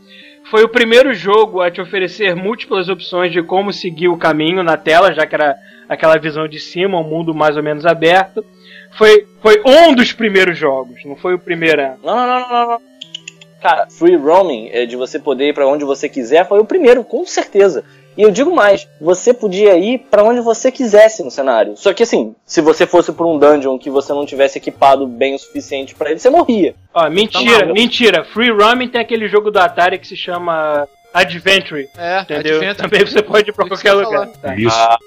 [0.50, 4.76] Foi o primeiro jogo a te oferecer múltiplas opções de como seguir o caminho na
[4.76, 5.56] tela, já que era
[5.88, 8.44] aquela visão de cima, um mundo mais ou menos aberto.
[8.96, 11.82] Foi, foi um dos primeiros jogos, não foi o primeiro.
[12.02, 12.80] Não, não, não, não, não, não.
[13.60, 17.02] Cara, free roaming, é de você poder ir pra onde você quiser, foi o primeiro,
[17.02, 17.84] com certeza.
[18.16, 21.76] E eu digo mais, você podia ir pra onde você quisesse no cenário.
[21.76, 25.34] Só que assim, se você fosse pra um dungeon que você não tivesse equipado bem
[25.34, 26.74] o suficiente pra ele, você morria.
[26.94, 28.24] Ó, mentira, mentira.
[28.24, 31.88] Free Roaming tem aquele jogo do Atari que se chama Adventure.
[31.98, 32.56] É, Entendeu?
[32.56, 32.74] Adventure.
[32.74, 34.28] Também você pode ir pra qualquer lugar.
[34.40, 34.54] Tá.
[34.56, 34.98] Isso,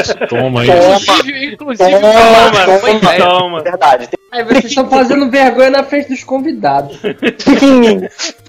[0.00, 0.72] isso, toma isso.
[0.72, 2.90] Inclusive, inclusive Toma, toma.
[2.90, 3.18] ideia.
[3.24, 3.62] Toma.
[3.62, 4.06] Verdade.
[4.08, 6.98] Tem- Aí vocês estão fazendo vergonha na frente dos convidados.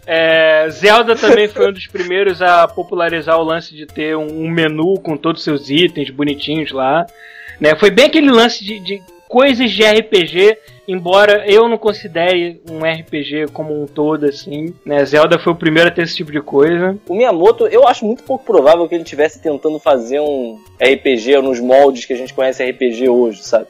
[0.06, 4.50] É, Zelda também foi um dos primeiros a popularizar o lance de ter um, um
[4.50, 7.06] menu com todos os seus itens bonitinhos lá.
[7.58, 7.74] Né?
[7.78, 10.58] Foi bem aquele lance de, de coisas de RPG,
[10.90, 14.74] embora eu não considere um RPG como um todo assim.
[14.86, 15.06] Né?
[15.06, 16.98] Zelda foi o primeiro a ter esse tipo de coisa.
[17.08, 21.62] O Miyamoto, eu acho muito pouco provável que ele estivesse tentando fazer um RPG nos
[21.62, 23.68] moldes que a gente conhece RPG hoje, sabe?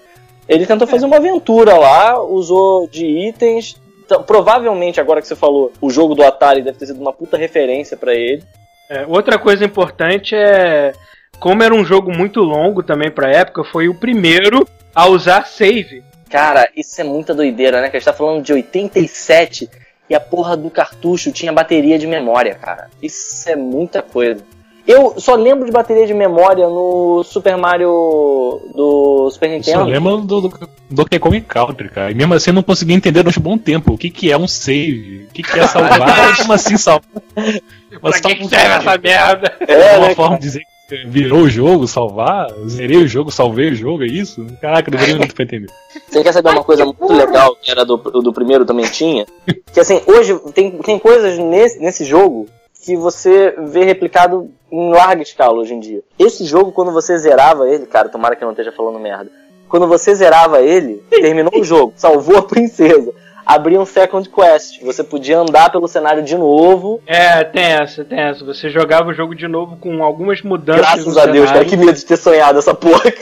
[0.47, 3.82] Ele tentou fazer uma aventura lá, usou de itens.
[4.06, 7.38] Então, provavelmente, agora que você falou, o jogo do Atari deve ter sido uma puta
[7.38, 8.43] referência pra ele.
[8.89, 10.93] É, outra coisa importante é.
[11.39, 16.03] Como era um jogo muito longo também pra época, foi o primeiro a usar save.
[16.29, 17.89] Cara, isso é muita doideira, né?
[17.89, 19.69] Que a gente tá falando de 87
[20.10, 22.89] e a porra do cartucho tinha bateria de memória, cara.
[23.01, 24.43] Isso é muita coisa.
[24.86, 29.84] Eu só lembro de bateria de memória no Super Mario do Super Só Nintendo.
[29.86, 32.12] lembra do, do Donkey Kong Country, cara.
[32.12, 34.38] E mesmo assim eu não consegui entender durante um bom tempo o que, que é
[34.38, 37.24] um save, o que, que é salvar, como assim salvar.
[37.34, 39.58] Pra que, que serve essa merda?
[39.62, 40.15] É, uma né?
[40.15, 44.04] forma de dizer que você virou o jogo, salvar, zerei o jogo, salvei o jogo,
[44.04, 44.46] é isso?
[44.62, 45.72] Caraca, demorei muito pra entender.
[46.10, 49.26] Você quer saber uma coisa muito legal que era do, do primeiro também tinha?
[49.72, 52.48] Que assim, hoje tem, tem coisas nesse, nesse jogo
[52.84, 56.02] que você vê replicado em larga escala hoje em dia.
[56.19, 59.32] Esse jogo, quando você zerava ele, cara, tomara que eu não esteja falando merda.
[59.69, 63.13] Quando você zerava ele, terminou o jogo, salvou a princesa,
[63.46, 64.82] abria um second quest.
[64.84, 67.02] Você podia andar pelo cenário de novo.
[67.08, 68.43] É, tem essa, tem essa.
[68.43, 70.82] Você jogava o jogo de novo com algumas mudanças.
[70.82, 73.04] Graças a Deus, cara, que medo de ter sonhado essa porra.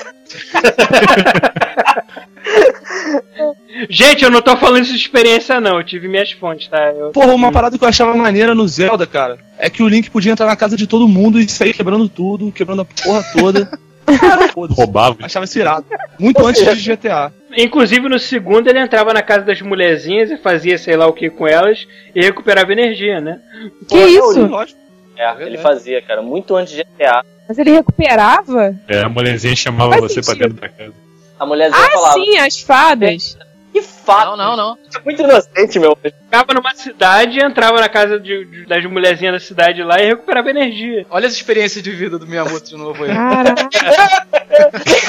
[3.90, 5.78] Gente, eu não tô falando isso de experiência, não.
[5.78, 6.92] Eu tive minhas fontes, tá?
[6.92, 7.12] Eu...
[7.12, 10.32] Porra, uma parada que eu achava maneira no Zelda, cara, é que o Link podia
[10.32, 13.70] entrar na casa de todo mundo e sair quebrando tudo, quebrando a porra toda.
[14.76, 15.18] Roubava.
[15.22, 15.86] Achava isso irado.
[16.20, 17.32] Muito antes de GTA.
[17.56, 21.30] Inclusive, no segundo, ele entrava na casa das mulherzinhas e fazia sei lá o que
[21.30, 23.40] com elas e recuperava energia, né?
[23.88, 24.46] Que isso?
[24.48, 24.80] Lógico.
[25.18, 27.24] É, ele fazia, cara, muito antes de GTA.
[27.48, 28.76] Mas ele recuperava?
[28.88, 30.48] É, a mulherzinha chamava Faz você pra sentido.
[30.48, 30.94] dentro da casa.
[31.42, 33.36] A mulherzinha Ah, falava, sim, as fadas.
[33.74, 34.38] que fato.
[34.38, 34.78] Não, não, não.
[34.88, 35.98] Isso é muito inocente, meu.
[36.00, 40.52] Ficava numa cidade, entrava na casa de- de- das mulherzinhas da cidade lá e recuperava
[40.52, 41.04] energia.
[41.10, 43.10] Olha as experiências de vida do Miyamoto de novo aí.
[43.12, 43.70] Caraca.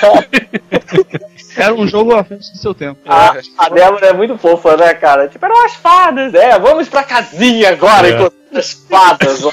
[1.56, 2.98] Era um jogo à frente do seu tempo.
[3.06, 5.28] A, a Débora é muito fofa, né, cara?
[5.28, 6.34] Tipo, eram as fadas.
[6.34, 8.10] É, vamos pra casinha agora, É.
[8.12, 9.42] enquanto as fadas.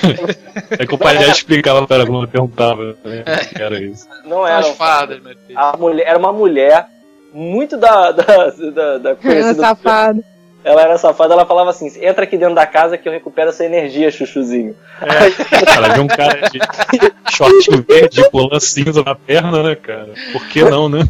[0.80, 4.08] É que o pai já explicava pra ela quando perguntava né, o que era isso.
[4.26, 4.60] Não São era.
[4.60, 5.22] as fadas.
[5.56, 6.86] A mulher, era uma mulher
[7.34, 10.24] muito da, da, da, da Ela conhecida- safada.
[10.64, 13.64] Ela era safada, ela falava assim: entra aqui dentro da casa que eu recupero essa
[13.64, 14.76] energia, chuchuzinho.
[15.00, 16.60] Ela viu um cara de
[17.32, 20.10] shortinho verde lã cinza na perna, né, cara?
[20.34, 21.08] Por que não, né?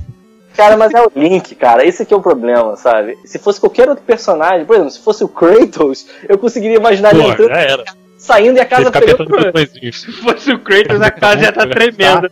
[0.58, 1.86] Cara, mas é o Link, cara.
[1.86, 3.15] Esse aqui é o problema, sabe?
[3.24, 7.24] Se fosse qualquer outro personagem, por exemplo, se fosse o Kratos, eu conseguiria imaginar ele
[7.24, 7.84] Pô, entrando, já era.
[8.17, 9.54] saindo e a casa ficar pegando.
[9.93, 12.32] Se fosse o Kratos, a casa ia estar tremenda.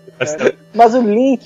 [0.74, 1.46] Mas o Link,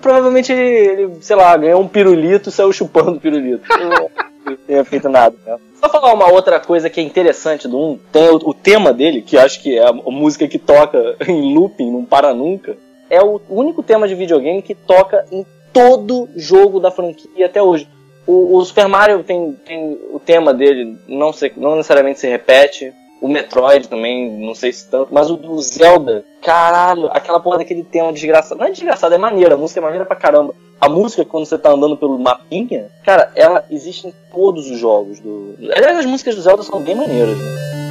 [0.00, 3.62] provavelmente ele, ele, sei lá, ganhou um pirulito e saiu chupando o pirulito.
[3.70, 4.10] Eu
[4.46, 5.36] Não tenha feito nada.
[5.46, 5.56] Né?
[5.78, 9.20] Só falar uma outra coisa que é interessante do 1, tem o, o tema dele,
[9.20, 12.76] que acho que é a, a música que toca em looping, não para nunca.
[13.10, 17.88] É o único tema de videogame que toca em todo jogo da franquia até hoje.
[18.26, 22.92] O, o Super Mario tem, tem o tema dele, não, se, não necessariamente se repete.
[23.20, 27.82] O Metroid também, não sei se tanto, mas o do Zelda, caralho, aquela porra daquele
[27.82, 28.60] tema desgraçado.
[28.60, 30.54] Não é desgraçado, é maneira, a música é maneira pra caramba.
[30.78, 35.20] A música, quando você tá andando pelo mapinha, cara, ela existe em todos os jogos
[35.20, 35.54] do.
[35.74, 37.83] Aliás, as músicas do Zelda são bem maneiras, né?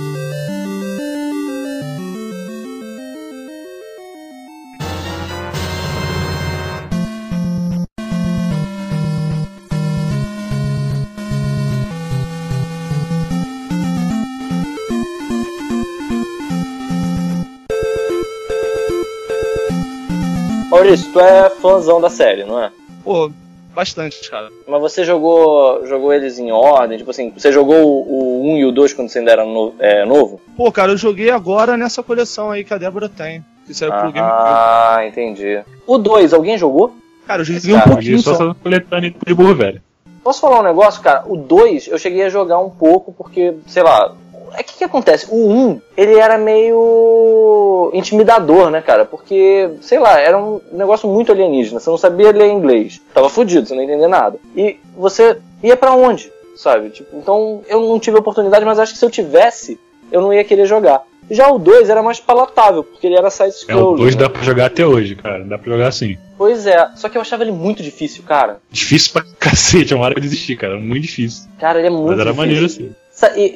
[20.84, 22.72] Maurício, tu é fãzão da série, não é?
[23.04, 23.32] Pô,
[23.76, 24.50] bastante, cara.
[24.68, 26.98] Mas você jogou jogou eles em ordem?
[26.98, 29.74] Tipo assim, você jogou o, o 1 e o 2 quando você ainda era no-
[29.80, 30.40] é, novo?
[30.56, 33.44] Pô, cara, eu joguei agora nessa coleção aí que a Débora tem.
[33.66, 34.20] Que saiu pro GameCube.
[34.22, 35.62] Ah, entendi.
[35.88, 36.94] O 2, alguém jogou?
[37.26, 38.54] Cara, eu joguei um Cara, pouquinho Só só.
[38.62, 39.82] coletânea de burro velho.
[40.22, 41.24] Posso falar um negócio, cara?
[41.26, 44.14] O 2 eu cheguei a jogar um pouco porque, sei lá,
[44.56, 45.28] é que que acontece?
[45.30, 49.06] O 1, ele era meio intimidador, né, cara?
[49.06, 51.80] Porque, sei lá, era um negócio muito alienígena.
[51.80, 53.02] Você não sabia ler inglês.
[53.14, 54.38] Tava fudido, você não entendia nada.
[54.56, 56.32] E você ia pra onde?
[56.56, 56.90] Sabe?
[56.92, 59.80] Tipo, então eu não tive oportunidade, mas acho que se eu tivesse,
[60.12, 61.02] eu não ia querer jogar.
[61.32, 63.94] Já o 2 era mais palatável, porque ele era É, side-scrolling.
[63.94, 64.22] o 2 né?
[64.24, 65.44] dá pra jogar até hoje, cara.
[65.46, 66.18] Dá pra jogar assim.
[66.38, 68.58] Pois é, só que eu achava ele muito difícil, cara.
[68.70, 70.78] Difícil pra cacete, é uma hora que eu desisti, cara.
[70.78, 71.50] Muito difícil.
[71.60, 72.36] Cara, ele é muito Mas era difícil.
[72.36, 72.96] maneiro assim.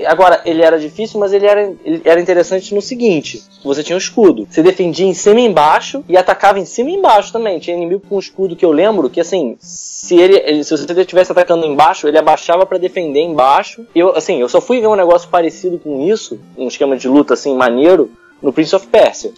[0.06, 4.00] Agora, ele era difícil, mas ele era, ele era interessante no seguinte: você tinha um
[4.00, 4.48] escudo.
[4.50, 7.60] Você defendia em cima e embaixo e atacava em cima e embaixo também.
[7.60, 9.58] Tinha inimigo com um escudo que eu lembro que assim.
[9.60, 13.86] Se ele, se você estivesse atacando embaixo, ele abaixava pra defender embaixo.
[13.94, 17.34] Eu, assim, eu só fui ver um negócio parecido com isso, um esquema de luta
[17.34, 19.32] assim maneiro, no Prince of Persia.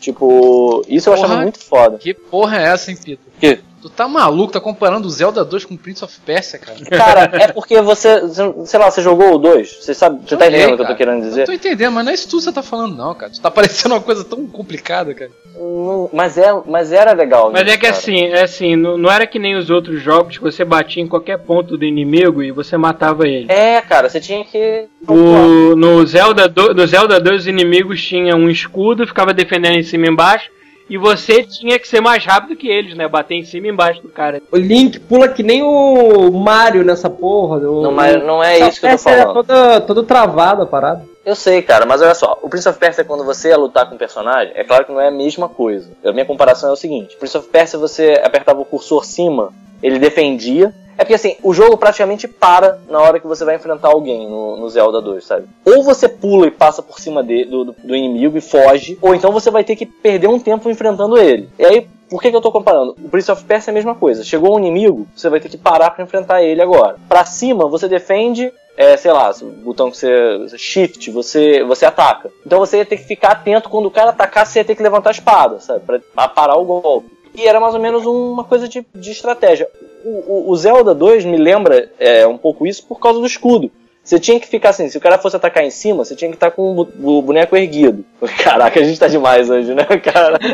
[0.00, 1.42] Tipo, isso eu achava Porra.
[1.42, 1.98] muito foda.
[1.98, 3.22] Que porra é essa, hein, Pito?
[3.40, 3.60] Que?
[3.84, 4.50] Tu tá maluco?
[4.50, 6.78] Tá comparando o Zelda 2 com o Prince of Persia, cara?
[6.86, 8.18] Cara, é porque você,
[8.64, 10.96] sei lá, você jogou o 2, você sabe, você tá entendendo o que eu tô
[10.96, 11.44] querendo Eu dizer?
[11.44, 13.30] tô entendendo, mas não é isso tudo que você tá falando, não, cara.
[13.30, 15.30] Tu tá parecendo uma coisa tão complicada, cara.
[15.54, 17.52] Não, mas, é, mas era legal.
[17.52, 17.92] Mas é que cara.
[17.92, 21.06] assim, é assim, não, não era que nem os outros jogos que você batia em
[21.06, 23.52] qualquer ponto do inimigo e você matava ele.
[23.52, 24.86] É, cara, você tinha que.
[25.06, 29.82] O, no, Zelda do, no Zelda 2 os inimigos tinham um escudo, ficava defendendo em
[29.82, 30.48] cima e embaixo,
[30.88, 33.08] e você tinha que ser mais rápido que eles, né?
[33.08, 34.42] Bater em cima e embaixo do cara.
[34.52, 37.58] O Link pula que nem o Mario nessa porra.
[37.58, 39.34] O, Não, mas não é isso que eu tô é falando.
[39.34, 41.13] toda, toda travada a parada.
[41.24, 43.94] Eu sei, cara, mas olha só, o Prince of Persia, quando você ia lutar com
[43.94, 45.88] um personagem, é claro que não é a mesma coisa.
[46.04, 49.98] A minha comparação é o seguinte: Prince of Persia, você apertava o cursor cima, ele
[49.98, 50.74] defendia.
[50.96, 54.56] É porque assim, o jogo praticamente para na hora que você vai enfrentar alguém no,
[54.56, 55.46] no Zelda 2, sabe?
[55.64, 59.32] Ou você pula e passa por cima de- do, do- inimigo e foge, ou então
[59.32, 61.48] você vai ter que perder um tempo enfrentando ele.
[61.58, 62.94] E aí, por que, que eu tô comparando?
[63.02, 64.22] O Prince of Persia é a mesma coisa.
[64.22, 66.94] Chegou um inimigo, você vai ter que parar pra enfrentar ele agora.
[67.08, 72.30] Pra cima, você defende é, sei lá, o botão que você, shift, você, você ataca.
[72.44, 74.82] Então você ia ter que ficar atento quando o cara atacar, você ia ter que
[74.82, 75.80] levantar a espada, sabe?
[75.80, 77.12] Pra, pra parar o golpe.
[77.36, 79.68] E era mais ou menos uma coisa de, de estratégia.
[80.04, 83.70] O, o- o Zelda 2 me lembra é, um pouco isso por causa do escudo.
[84.04, 86.36] Você tinha que ficar assim, se o cara fosse atacar em cima, você tinha que
[86.36, 88.04] estar com o boneco erguido.
[88.44, 90.38] Caraca, a gente tá demais hoje, né, cara?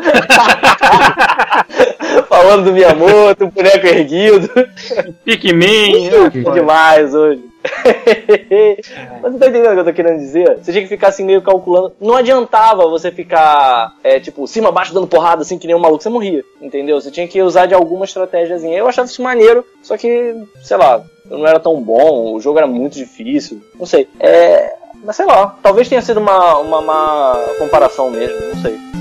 [2.28, 4.48] Falando do Miyamoto, o boneco erguido.
[5.24, 6.10] Pikmin,
[6.44, 7.42] Tá demais hoje.
[9.22, 10.58] Mas não tá entendendo o que eu tô querendo dizer?
[10.58, 11.92] Você tinha que ficar assim meio calculando.
[12.00, 16.02] Não adiantava você ficar, é, tipo, cima, baixo, dando porrada assim que nem um maluco,
[16.02, 16.44] você morria.
[16.60, 17.00] Entendeu?
[17.00, 18.76] Você tinha que usar de alguma estratégiazinha.
[18.76, 22.58] Eu achava isso maneiro, só que, sei lá, eu não era tão bom, o jogo
[22.58, 23.62] era muito difícil.
[23.78, 24.08] Não sei.
[24.18, 24.74] É.
[25.02, 28.99] Mas sei lá, talvez tenha sido uma, uma, má comparação mesmo, não sei.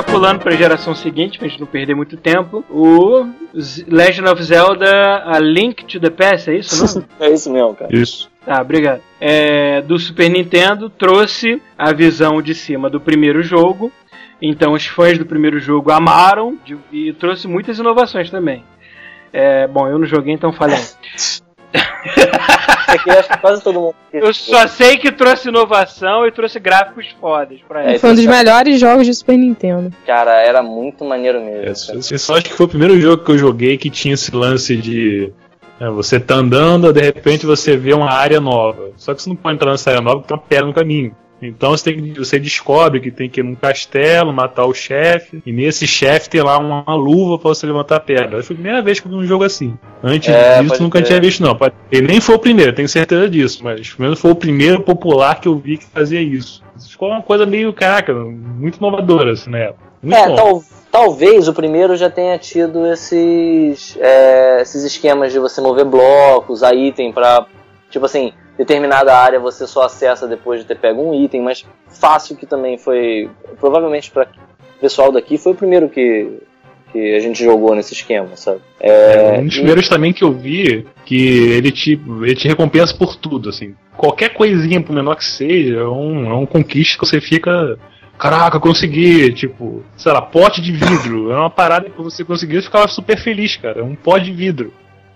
[0.00, 3.26] Já pulando pra geração seguinte, pra gente não perder muito tempo, o
[3.86, 7.06] Legend of Zelda A Link to the Past, é isso o nome?
[7.20, 7.94] É isso mesmo, cara.
[7.94, 8.30] Isso.
[8.46, 9.02] Tá, obrigado.
[9.20, 13.92] É, do Super Nintendo trouxe a visão de cima do primeiro jogo.
[14.40, 16.56] Então os fãs do primeiro jogo amaram
[16.90, 18.64] e trouxe muitas inovações também.
[19.30, 20.78] É, bom, eu não joguei, então falei.
[22.88, 23.94] Aqui acho que quase todo mundo.
[24.12, 27.98] Eu só sei que trouxe inovação e trouxe gráficos fodas pra É, ela.
[27.98, 29.92] Foi um dos é- melhores jogos de Super Nintendo.
[30.06, 31.62] Cara, era muito maneiro mesmo.
[31.86, 31.98] Cara.
[31.98, 34.76] esse só acho que foi o primeiro jogo que eu joguei que tinha esse lance
[34.76, 35.32] de.
[35.78, 38.90] né, você tá andando, de repente você vê uma área nova.
[38.96, 41.14] Só que você não pode entrar nessa área nova porque tem uma pedra no caminho.
[41.42, 45.52] Então você, tem você descobre que tem que ir num castelo, matar o chefe, e
[45.52, 48.42] nesse chefe tem lá uma, uma luva pra você levantar a pedra.
[48.42, 49.76] Foi a primeira vez que eu vi um jogo assim.
[50.02, 51.06] Antes É, disso, nunca crer.
[51.08, 51.58] tinha visto, não.
[51.90, 55.40] Ele nem foi o primeiro, tenho certeza disso, mas pelo menos foi o primeiro popular
[55.40, 56.62] que eu vi que fazia isso.
[56.76, 59.72] Isso ficou uma coisa meio, caraca, muito inovadora assim, né?
[60.02, 65.60] Muito É, tal- talvez o primeiro já tenha tido esses, é, esses esquemas de você
[65.60, 67.46] mover blocos, a item pra.
[67.90, 72.36] Tipo assim, determinada área você só acessa depois de ter pego um item, mas fácil
[72.36, 73.30] que também foi.
[73.58, 74.26] Provavelmente pra
[74.80, 76.38] pessoal daqui foi o primeiro que,
[76.92, 78.60] que a gente jogou nesse esquema, sabe?
[78.78, 82.48] É, É, um dos e- primeiros também que eu vi que ele te, ele te
[82.48, 83.74] recompensa por tudo, assim.
[83.96, 87.78] Qualquer coisinha, por menor que seja, é um, é um conquista que você fica.
[88.18, 91.32] Caraca, consegui, tipo, sei lá, pote de vidro.
[91.32, 93.80] É uma parada que você conseguiu e ficava super feliz, cara.
[93.80, 94.70] É um pó de vidro.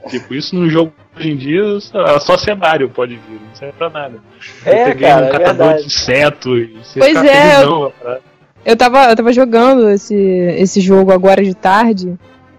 [0.09, 1.63] Tipo, isso no jogo hoje em dia
[1.95, 4.19] lá, só cenário pó de vidro, não serve pra nada.
[4.65, 5.81] É, eu peguei cara, um é catador verdade.
[5.81, 7.65] de inseto e você Pois fica é,
[8.03, 8.21] parada.
[8.65, 12.15] Eu tava, eu tava jogando esse, esse jogo agora de tarde.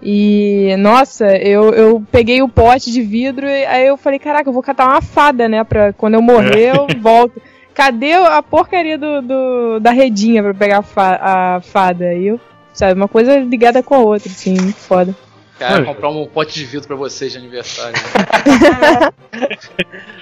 [0.08, 4.54] E, nossa, eu, eu peguei o pote de vidro e aí eu falei, caraca, eu
[4.54, 5.64] vou catar uma fada, né?
[5.64, 7.42] Pra quando eu morrer, eu volto.
[7.74, 12.06] Cadê a porcaria do, do- da redinha pra pegar a, fa- a fada?
[12.06, 12.40] Aí eu,
[12.72, 15.14] sabe, uma coisa ligada com a outra, assim, muito foda.
[15.60, 15.86] Cara, Olha.
[15.86, 17.96] comprar um pote de vidro pra vocês de aniversário.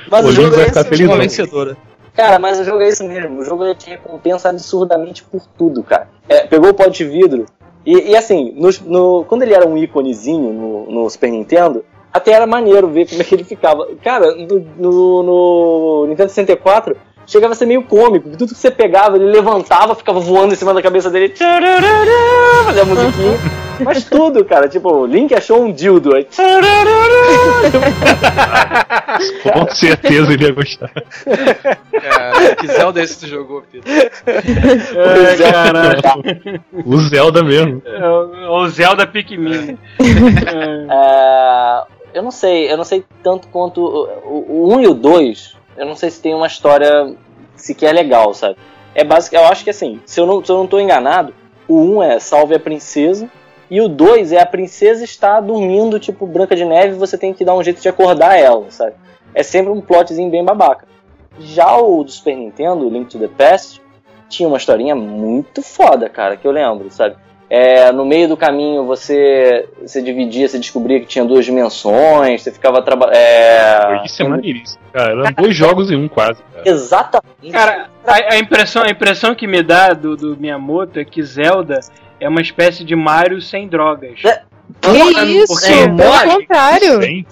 [0.09, 1.21] Mas O jogo vai é ficar feliz, Uma não.
[1.23, 1.77] vencedora.
[2.15, 3.39] Cara, mas o jogo é isso mesmo.
[3.39, 6.07] O jogo ele te recompensa absurdamente por tudo, cara.
[6.29, 7.47] É, pegou o pote de vidro.
[7.84, 12.34] E, e assim, no, no- quando ele era um íconezinho no, no Super Nintendo, até
[12.34, 13.88] era maneiro ver como é que ele ficava.
[14.03, 16.95] Cara, no, no- no Nintendo 64,
[17.26, 18.30] chegava a ser meio cômico.
[18.30, 21.30] Tudo que você pegava, ele levantava, ficava voando em cima da cabeça dele.
[21.30, 23.39] tchararará, Fazia a musiquinha.
[23.84, 24.69] Mas tudo, cara.
[24.69, 26.15] Tipo, o Link achou um dildo.
[26.15, 26.28] Aí,
[29.41, 30.91] Com certeza ele ia gostar.
[30.91, 33.89] Cara, que Zelda é esse que tu jogou, Pedro?
[33.91, 36.61] É, caralho.
[36.86, 37.82] O Zelda mesmo.
[37.86, 39.78] É o o Zelda Pikmin.
[39.99, 40.88] É.
[40.89, 45.55] É, eu não sei, eu não sei tanto quanto o, o 1 e o 2,
[45.78, 47.15] eu não sei se tem uma história
[47.55, 48.57] sequer legal, sabe?
[48.95, 51.34] É básico, eu acho que assim, se eu não, se eu não tô enganado,
[51.67, 53.30] o 1 é salve a princesa
[53.69, 57.43] e o 2 é a princesa está dormindo, tipo Branca de Neve, você tem que
[57.43, 58.93] dar um jeito de acordar ela, sabe?
[59.34, 60.88] É sempre um plotzinho bem babaca.
[61.39, 63.82] Já o do Super Nintendo, Link to the Past,
[64.30, 67.15] tinha uma historinha muito foda, cara, que eu lembro, sabe?
[67.56, 72.51] É, no meio do caminho você, você dividia, você descobria que tinha duas dimensões, você
[72.51, 73.16] ficava trabalhando.
[73.16, 74.01] É...
[74.04, 74.82] Isso é maneiríssimo.
[74.91, 76.41] Cara, eram dois jogos em um quase.
[76.51, 76.68] Cara.
[76.68, 77.51] Exatamente.
[77.51, 81.80] Cara, a, a impressão, a impressão que me dá do, do Miyamoto é que Zelda
[82.20, 84.20] é uma espécie de Mario sem drogas.
[84.26, 84.41] É,
[84.82, 87.04] Que isso, pelo mod- contrário.
[87.04, 87.26] Sim.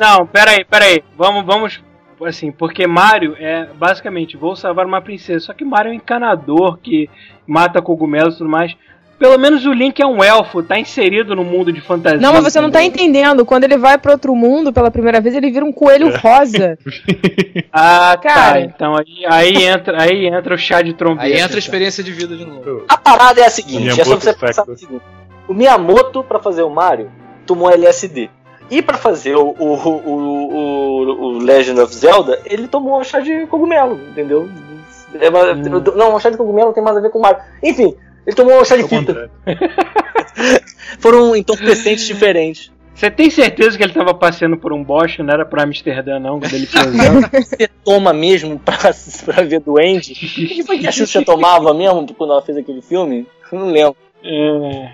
[0.00, 1.04] Não, peraí, peraí.
[1.18, 1.82] Vamos, vamos.
[2.24, 5.46] Assim, porque Mario é basicamente vou salvar uma princesa.
[5.46, 7.10] Só que Mario é um encanador que
[7.46, 8.74] mata cogumelos e tudo mais.
[9.20, 12.18] Pelo menos o Link é um elfo, tá inserido no mundo de fantasia.
[12.18, 13.44] Não, mas você não tá entendendo.
[13.44, 16.78] Quando ele vai pra outro mundo pela primeira vez, ele vira um coelho rosa.
[17.72, 18.34] Ah, tá.
[18.34, 18.60] Cara.
[18.62, 21.26] Então aí, aí, entra, aí entra o chá de trombeta.
[21.26, 21.58] Aí entra a então.
[21.58, 22.84] experiência de vida de novo.
[22.88, 24.72] A parada é a seguinte: é só você pensar Factor.
[24.74, 25.02] no seguinte.
[25.46, 27.10] O Miyamoto, pra fazer o Mario,
[27.46, 28.30] tomou LSD.
[28.70, 33.20] E pra fazer o, o, o, o, o Legend of Zelda, ele tomou um chá
[33.20, 34.48] de cogumelo, entendeu?
[35.20, 37.42] É uma- Não, o chá de cogumelo tem mais a ver com o Mario.
[37.62, 37.96] Enfim,
[38.26, 39.30] ele tomou um chá de fita.
[40.98, 42.70] Foram entorpecentes diferentes.
[42.94, 46.38] Você tem certeza que ele tava passeando por um boche, não era pra Amsterdã, não,
[46.38, 46.66] quando ele?
[47.32, 48.76] Você toma mesmo pra,
[49.24, 50.12] pra ver duende?
[50.12, 53.26] O que foi que a Xuxa tomava mesmo quando ela fez aquele filme?
[53.50, 53.96] Eu não lembro.
[54.22, 54.90] É,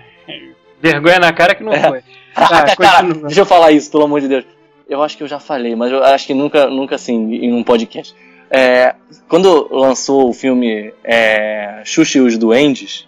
[0.81, 1.81] Vergonha na cara que não É.
[1.87, 2.01] foi.
[2.33, 3.27] Tá, cara, continua.
[3.27, 4.45] deixa eu falar isso, pelo amor de Deus.
[4.87, 7.63] Eu acho que eu já falei, mas eu acho que nunca, nunca assim, em um
[7.63, 8.15] podcast.
[8.49, 8.95] É,
[9.27, 13.05] quando lançou o filme é, Xuxa e os Duendes,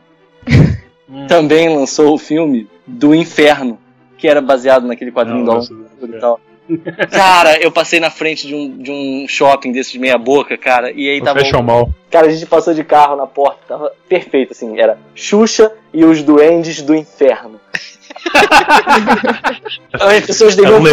[1.09, 1.25] Hum.
[1.27, 3.79] também lançou o filme do Inferno,
[4.17, 6.39] que era baseado naquele quadrinho Não, do e tal.
[7.09, 10.91] Cara, eu passei na frente de um, de um shopping desses de meia boca, cara,
[10.91, 11.39] e aí tava.
[11.39, 11.89] Fashion Mall.
[12.11, 16.21] Cara, a gente passou de carro na porta, tava perfeito, assim, era Xuxa e os
[16.21, 17.58] Duendes do Inferno.
[19.93, 20.83] As pessoas deviam um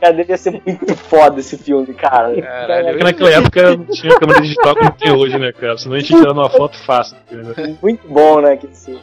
[0.00, 2.40] cara devia ser muito foda esse filme, cara.
[2.40, 5.76] Caralho, naquela época não tinha câmera digital como tem hoje, né, cara?
[5.78, 7.16] Senão a gente tirando uma foto fácil.
[7.30, 7.76] entendeu?
[7.82, 8.56] Muito bom, né?
[8.56, 8.98] Que esse-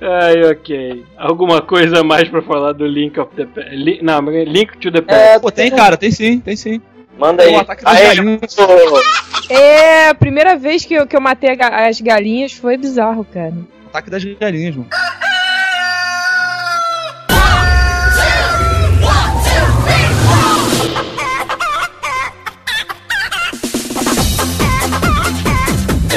[0.00, 1.04] Ai, ok.
[1.16, 3.70] Alguma coisa a mais pra falar do Link of the Past?
[3.74, 5.20] Li- Não, Link to the Past.
[5.20, 6.80] É, Pô, tem, cara, tem sim, tem sim.
[7.18, 7.58] Manda Tem aí.
[7.58, 8.54] um ataque das Aê, galinhas.
[8.54, 9.52] pô.
[9.52, 13.54] É, a primeira vez que eu, que eu matei as galinhas foi bizarro, cara.
[13.88, 14.88] Ataque das galinhas, mano.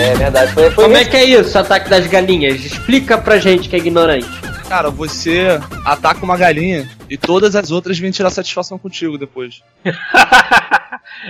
[0.01, 2.55] É verdade, foi, foi Como é nesse- que é isso, ataque das galinhas?
[2.65, 4.27] Explica pra gente que é ignorante.
[4.67, 9.61] Cara, você ataca uma galinha e todas as outras vêm tirar satisfação contigo depois.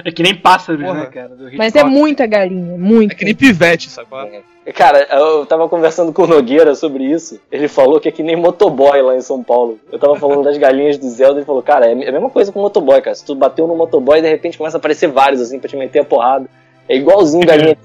[0.05, 0.99] É que nem pássaros, Porra.
[1.01, 1.30] né, cara?
[1.30, 3.13] do Mas é muita galinha, muita.
[3.13, 4.07] É que nem pivete, sabe?
[4.09, 4.72] qual é?
[4.72, 7.39] Cara, eu tava conversando com o Nogueira sobre isso.
[7.51, 9.80] Ele falou que é que nem motoboy lá em São Paulo.
[9.91, 11.39] Eu tava falando das galinhas do Zelda.
[11.39, 13.15] Ele falou, cara, é a mesma coisa com motoboy, cara.
[13.15, 15.99] Se tu bateu no motoboy de repente começa a aparecer vários assim pra te meter
[15.99, 16.45] a porrada.
[16.88, 17.78] É igualzinho galinha.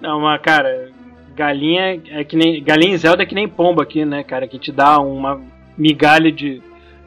[0.00, 0.90] Não, mas, cara,
[1.34, 2.62] galinha é que nem.
[2.62, 4.46] Galinha em Zelda é que nem pomba aqui, né, cara?
[4.46, 5.40] Que te dá uma
[5.76, 6.60] migalha de,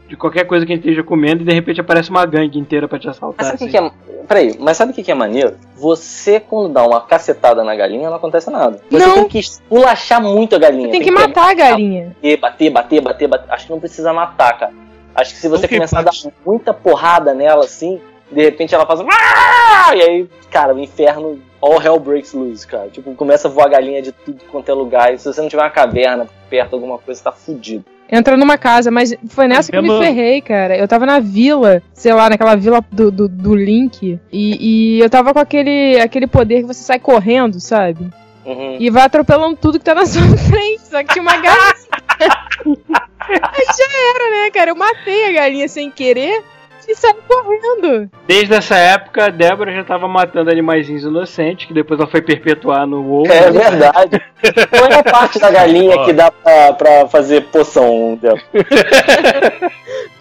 [0.07, 2.87] de qualquer coisa que a gente esteja comendo e de repente aparece uma gangue inteira
[2.87, 3.45] pra te Mas assaltar.
[3.45, 3.89] sabe o que, assim.
[3.89, 4.21] que é.
[4.27, 5.55] Peraí, mas sabe o que, que é maneiro?
[5.75, 8.79] Você, quando dá uma cacetada na galinha, não acontece nada.
[8.89, 9.13] Você Não.
[9.15, 10.89] tem que esculachar muito a galinha.
[10.89, 12.15] Tem que matar a galinha.
[12.21, 13.51] bater, bater, bater, bater, bater.
[13.51, 14.73] Acho que não precisa matar, cara.
[15.15, 16.11] Acho que se você Ok, começar a dar
[16.45, 17.99] muita porrada nela assim,
[18.31, 19.07] de repente ela faz um.
[19.11, 21.39] "Ah!" E aí, cara, o inferno.
[21.61, 22.89] All hell breaks loose, cara.
[22.89, 25.13] Tipo, começa a voar galinha de tudo quanto é lugar.
[25.13, 27.85] E se você não tiver uma caverna perto, alguma coisa, você tá fudido.
[28.11, 30.75] Entra numa casa, mas foi nessa que eu me ferrei, cara.
[30.75, 35.09] Eu tava na vila, sei lá, naquela vila do, do, do Link, e, e eu
[35.09, 38.09] tava com aquele, aquele poder que você sai correndo, sabe?
[38.45, 38.75] Uhum.
[38.79, 41.73] E vai atropelando tudo que tá na sua frente, só que tinha uma galinha.
[43.29, 44.71] Aí já era, né, cara?
[44.71, 46.43] Eu matei a galinha sem querer
[46.87, 48.09] e saí correndo.
[48.27, 52.85] Desde essa época, a Débora já tava matando animaizinhos inocentes, que depois ela foi perpetuar
[52.87, 53.25] no WoW.
[53.27, 54.21] É verdade.
[54.69, 56.05] Qual é a parte da galinha Ó.
[56.05, 58.17] que dá pra, pra fazer poção?
[58.21, 58.41] Débora?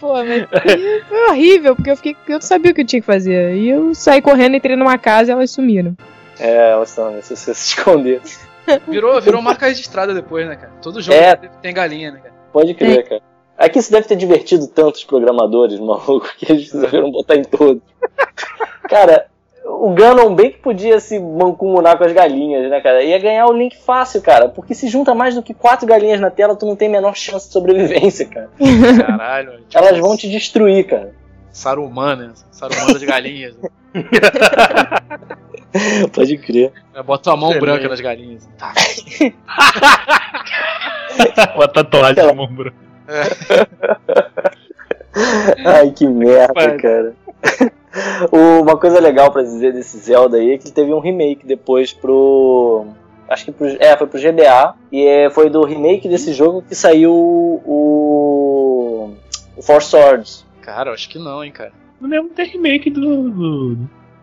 [0.01, 2.17] Pô, mas foi- foi horrível, porque eu fiquei.
[2.29, 3.55] Eu não sabia o que eu tinha que fazer.
[3.57, 5.95] E eu saí correndo, entrei numa casa e elas sumiram.
[6.39, 8.21] É, elas estão, se você se esconder.
[8.89, 10.73] Virou, virou marca registrada depois, né, cara?
[10.81, 11.35] Todo jogo É.
[11.61, 12.35] tem galinha, né, cara?
[12.53, 13.21] Pode crer, cara.
[13.61, 17.83] É que isso deve ter divertido tantos programadores, maluco, que eles resolveram botar em todos.
[18.89, 19.27] Cara,
[19.67, 23.03] o Ganon bem que podia se mancomunar com as galinhas, né, cara?
[23.03, 24.49] Ia ganhar o link fácil, cara.
[24.49, 27.15] Porque se junta mais do que quatro galinhas na tela, tu não tem a menor
[27.15, 28.49] chance de sobrevivência, cara.
[29.07, 29.61] Caralho.
[29.69, 31.13] tipo, Elas vão te destruir, cara.
[31.53, 32.33] Saruman, né?
[32.51, 33.55] Saruman das galinhas.
[33.59, 33.69] né?
[36.13, 36.73] Pode crer.
[36.95, 37.71] É, Bota a mão Excelente.
[37.71, 38.49] branca nas galinhas.
[38.59, 38.73] Tá.
[41.57, 42.90] Uma tatuagem na mão branca.
[45.65, 47.15] Ai, que merda, cara.
[48.31, 51.93] Uma coisa legal pra dizer desse Zelda aí é que ele teve um remake depois
[51.93, 52.87] pro.
[53.29, 54.75] Acho que pro, é, foi pro GBA.
[54.93, 59.15] E é, foi do remake desse jogo que saiu o.
[59.57, 60.47] O Four Swords.
[60.63, 61.73] Cara, acho que não, hein, cara.
[62.01, 63.31] Não lembro de ter remake do.
[63.31, 63.75] do,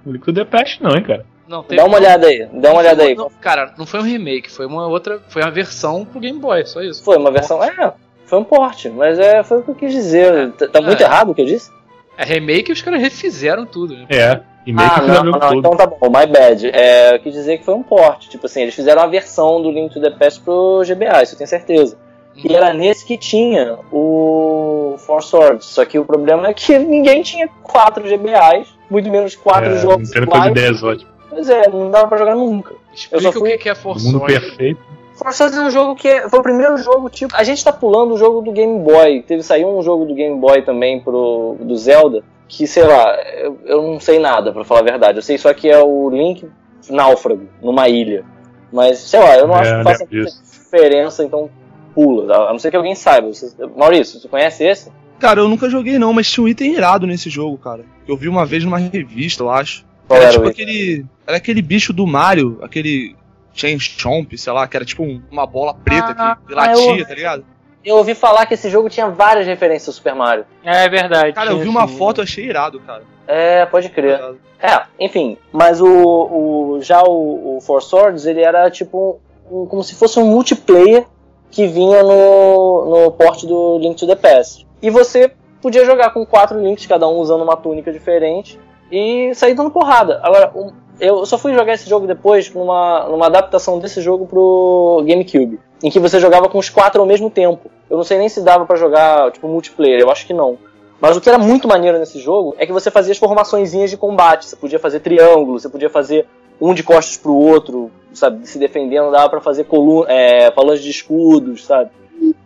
[0.05, 1.25] do Liquid The Past, não, hein, cara.
[1.47, 1.77] Não, tem.
[1.77, 3.15] Dá uma olhada aí, dá uma olhada aí.
[3.15, 5.19] Não, cara, não foi um remake, foi uma outra.
[5.29, 7.03] Foi uma versão pro Game Boy, só isso.
[7.03, 7.63] Foi uma versão.
[7.63, 7.93] É,
[8.27, 10.51] foi um porte, mas é, foi o que eu quis dizer.
[10.53, 11.05] Tá, tá muito É.
[11.05, 11.71] errado o que eu disse?
[12.17, 14.05] É remake e os caras refizeram tudo, né?
[14.09, 14.39] É.
[14.65, 15.59] Remake Ah, que não, não, tudo.
[15.59, 16.69] então tá bom, my bad.
[16.73, 18.29] É, eu quis dizer que foi um porte.
[18.29, 21.37] Tipo assim, eles fizeram a versão do Link to the Past pro GBA, isso eu
[21.37, 21.97] tenho certeza.
[22.35, 25.65] E era nesse que tinha o Four Swords.
[25.65, 30.09] Só que o problema é que ninguém tinha quatro GBAs, muito menos quatro É, jogos
[30.09, 30.51] Nintendo fez iguais.
[30.51, 31.13] ideias ótimas.
[31.29, 32.71] Pois é, não dava pra jogar nunca.
[32.73, 34.79] Eu Explica só fui- o que é O Force mundo perfeito.
[35.17, 37.35] Four Swords é um jogo que é- foi o primeiro jogo, tipo.
[37.35, 39.23] A gente tá pulando o jogo do Game Boy.
[39.23, 42.23] Teve saiu um jogo do Game Boy também pro do Zelda.
[42.47, 45.17] Que, sei lá, eu, eu não sei nada, pra falar a verdade.
[45.17, 46.47] Eu sei só que é o Link
[46.89, 48.23] náufrago, numa ilha.
[48.71, 51.49] Mas, sei lá, eu não É, acho que faça muita diferença, então
[51.93, 52.47] pula.
[52.47, 53.27] A não ser que alguém saiba.
[53.27, 54.91] Você- Maurício, você conhece esse?
[55.19, 57.83] Cara, eu nunca joguei não, mas tinha um item irado nesse jogo, cara.
[58.07, 59.83] Eu vi uma vez numa revista, eu acho.
[60.07, 61.05] Qual era era tipo aquele.
[61.25, 63.15] Era aquele bicho do Mario, aquele.
[63.59, 67.07] Chain Chomp, sei lá, que era tipo um- uma bola preta Ah, que latia, eu-
[67.07, 67.45] tá ligado?
[67.83, 70.45] Eu ouvi falar que esse jogo tinha várias referências ao Super Mario.
[70.63, 71.33] É verdade.
[71.33, 71.97] Cara, eu vi uma sim.
[71.97, 73.03] foto e achei irado, cara.
[73.25, 74.19] É, pode crer.
[74.61, 79.83] É, enfim, mas o, o já o, o Four Swords, ele era tipo um- como
[79.83, 81.05] se fosse um multiplayer
[81.49, 84.67] que vinha no, no porte do Link to the Past.
[84.81, 85.31] E você
[85.61, 88.59] podia jogar com quatro links, cada um usando uma túnica diferente,
[88.91, 90.19] e sair dando porrada.
[90.23, 90.51] Agora,
[90.99, 95.89] eu só fui jogar esse jogo depois numa, numa adaptação desse jogo pro GameCube, em
[95.89, 97.69] que você jogava com os quatro ao mesmo tempo.
[97.89, 100.57] Eu não sei nem se dava pra jogar tipo multiplayer, eu acho que não.
[100.99, 103.97] Mas o que era muito maneiro nesse jogo é que você fazia as formaçõezinhas de
[103.97, 104.45] combate.
[104.45, 106.25] Você podia fazer triângulo, você podia fazer
[106.59, 108.47] um de costas pro outro, sabe?
[108.47, 111.91] Se defendendo, dava pra fazer coluna, é, falange de escudos, sabe?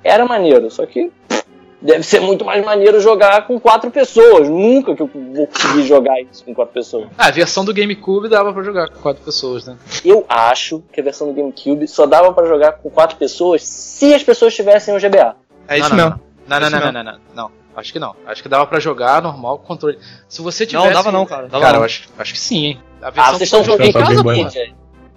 [0.03, 1.11] Era maneiro, só que
[1.81, 4.47] deve ser muito mais maneiro jogar com quatro pessoas.
[4.47, 7.07] Nunca que eu vou conseguir jogar isso com quatro pessoas.
[7.17, 9.75] Ah, a versão do GameCube dava pra jogar com quatro pessoas, né?
[10.05, 14.13] Eu acho que a versão do GameCube só dava pra jogar com quatro pessoas se
[14.13, 15.35] as pessoas tivessem o GBA.
[15.67, 16.21] É isso não, não, mesmo.
[16.47, 17.51] Não, não, Isso não, não, não, não, não.
[17.75, 18.13] Acho que não.
[18.27, 19.97] Acho que dava pra jogar normal com controle.
[20.27, 20.93] Se você Não, tivesse.
[20.93, 21.47] dava não, cara.
[21.47, 21.79] Dava Cara, não.
[21.81, 22.79] eu acho, acho que sim, hein.
[23.01, 24.33] A Ah, versão vocês que eu estão joguei em casa, pô.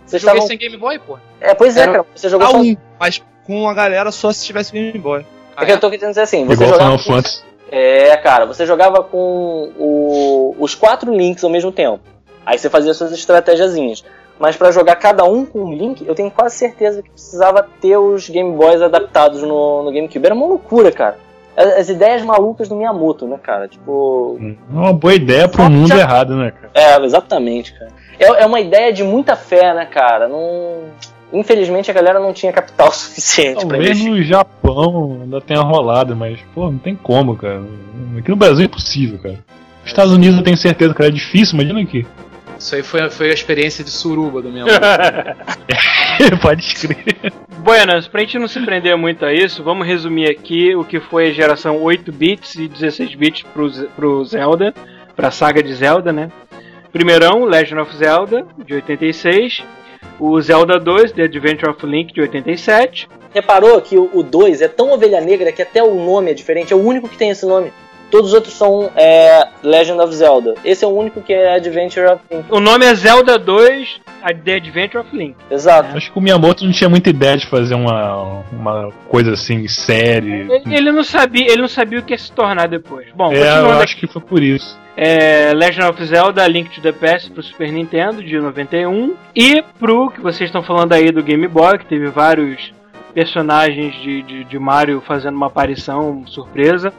[0.06, 0.46] Vocês estavam.
[0.46, 1.18] sem Game Boy, pô.
[1.40, 2.06] É, pois é, Era- cara.
[2.14, 2.58] Você jogou Ah, só.
[2.58, 5.26] um, mas com a galera só se tivesse Game Boy.
[5.56, 6.98] É que eu tô querendo dizer assim, você Igual jogava.
[6.98, 7.42] Final Fantasy.
[7.70, 12.00] É, cara, você jogava com o- os quatro links ao mesmo tempo.
[12.46, 14.04] Aí você fazia suas estratégiazinhas.
[14.38, 17.96] Mas pra jogar cada um com um link, eu tenho quase certeza que precisava ter
[17.96, 20.26] os Game Boys adaptados no, no GameCube.
[20.26, 21.16] Era uma loucura, cara.
[21.56, 23.68] As, as ideias malucas do Miyamoto, né, cara?
[23.68, 24.36] Tipo.
[24.40, 26.70] É uma boa ideia pro mundo já- errado, né, cara?
[26.74, 27.92] É, exatamente, cara.
[28.18, 30.26] É, é uma ideia de muita fé, né, cara?
[30.28, 30.78] Não...
[31.32, 34.10] Infelizmente a galera não tinha capital suficiente pra Talvez investir.
[34.10, 37.62] no Japão ainda tenha rolado, mas, pô, não tem como, cara.
[38.18, 39.38] Aqui no Brasil é impossível, cara.
[39.80, 42.06] Nos Estados Unidos eu tenho certeza que era difícil, imagina aqui.
[42.58, 44.64] Isso aí foi, foi a experiência de suruba do meu.
[46.40, 47.32] Pode escrever.
[47.58, 51.28] Buenas, pra gente não se prender muito a isso, vamos resumir aqui o que foi
[51.28, 54.72] a geração 8 bits e 16 bits pro, pro Zelda,
[55.16, 56.30] pra saga de Zelda, né?
[56.92, 59.64] Primeirão, Legend of Zelda, de 86.
[60.18, 63.08] O Zelda 2, The Adventure of Link, de 87.
[63.34, 66.76] reparou que o 2 é tão ovelha negra que até o nome é diferente, é
[66.76, 67.72] o único que tem esse nome.
[68.10, 70.54] Todos os outros são é, Legend of Zelda.
[70.64, 72.44] Esse é o único que é Adventure of Link.
[72.48, 75.34] O nome é Zelda 2, a The Adventure of Link.
[75.50, 75.96] Exato.
[75.96, 80.30] Acho que o Miyamoto não tinha muita ideia de fazer uma, uma coisa assim, série.
[80.48, 83.08] Ele, ele não sabia, ele não sabia o que ia se tornar depois.
[83.16, 84.78] Bom, É, eu acho que foi por isso.
[84.96, 90.10] É, Legend of Zelda Link to the Past pro Super Nintendo de 91 e pro
[90.10, 92.72] que vocês estão falando aí do Game Boy, que teve vários
[93.12, 96.92] personagens de, de, de Mario fazendo uma aparição surpresa.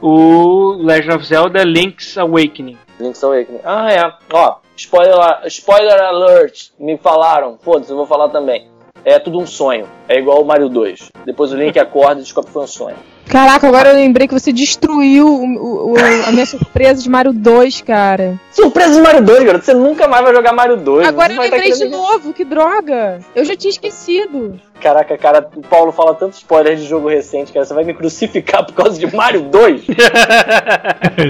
[0.00, 2.78] O Legend of Zelda Link's Awakening.
[2.98, 3.60] Link's Awakening.
[3.64, 4.12] Ah, é.
[4.32, 6.70] Ó, spoiler, spoiler alert.
[6.78, 7.58] Me falaram.
[7.62, 8.71] Foda-se, eu vou falar também.
[9.04, 9.86] É tudo um sonho.
[10.08, 11.10] É igual o Mario 2.
[11.26, 12.96] Depois o Link acorda e descobre que foi um sonho.
[13.28, 15.94] Caraca, agora eu lembrei que você destruiu o- o-
[16.28, 18.38] a minha surpresa de Mario 2, cara.
[18.50, 19.64] Surpresa de Mario 2, garoto.
[19.64, 21.06] Você nunca mais vai jogar Mario 2.
[21.06, 23.20] Agora Você eu tá lembrei de novo, que droga.
[23.34, 24.60] Eu já tinha esquecido.
[24.80, 27.64] Caraca, cara, o Paulo fala tanto spoiler de jogo recente, cara.
[27.64, 29.82] Você vai me crucificar por causa de Mario 2?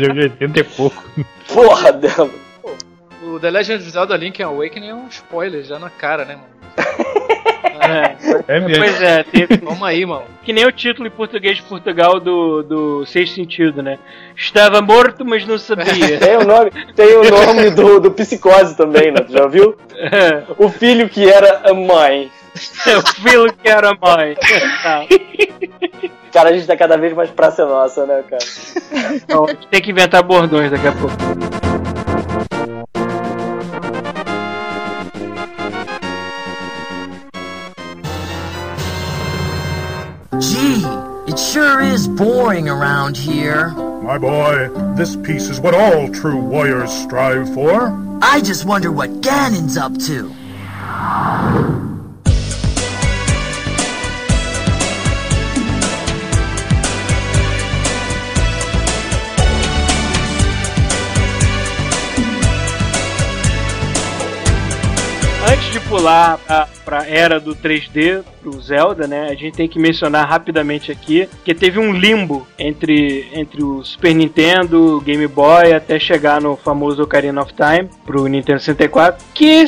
[0.01, 1.03] Jogo de 80 e pouco.
[1.53, 2.29] Porra, dela.
[3.25, 6.53] O The Legend of Zelda Link Awakening é um spoiler já na cara, né, mano?
[7.93, 8.17] É,
[8.57, 8.85] É mesmo.
[8.85, 10.25] pois é, teve- Vamos aí, mano.
[10.43, 13.99] que nem o título em português de Portugal do, do Sexto Sentido, né?
[14.37, 16.19] Estava morto, mas não sabia.
[16.21, 19.21] Tem o nome, tem o nome do, do Psicose também, né?
[19.27, 19.77] Tu já viu?
[19.97, 22.31] É, O filho que era a mãe.
[22.55, 24.35] o filho que era mãe.
[24.83, 25.05] Tá.
[26.33, 28.45] Cara, a gente tá cada vez mais praça nossa, né, cara?
[29.15, 31.17] Então, a gente tem que inventar bordões daqui a pouco.
[41.53, 43.69] Sure is boring around here.
[44.03, 47.91] My boy, this peace is what all true warriors strive for.
[48.23, 50.33] I just wonder what Ganon's up to.
[65.73, 69.29] De pular pra, pra era do 3D, pro Zelda, né?
[69.31, 74.15] A gente tem que mencionar rapidamente aqui que teve um limbo entre, entre o Super
[74.15, 79.67] Nintendo, Game Boy, até chegar no famoso Ocarina of Time, pro Nintendo 64, que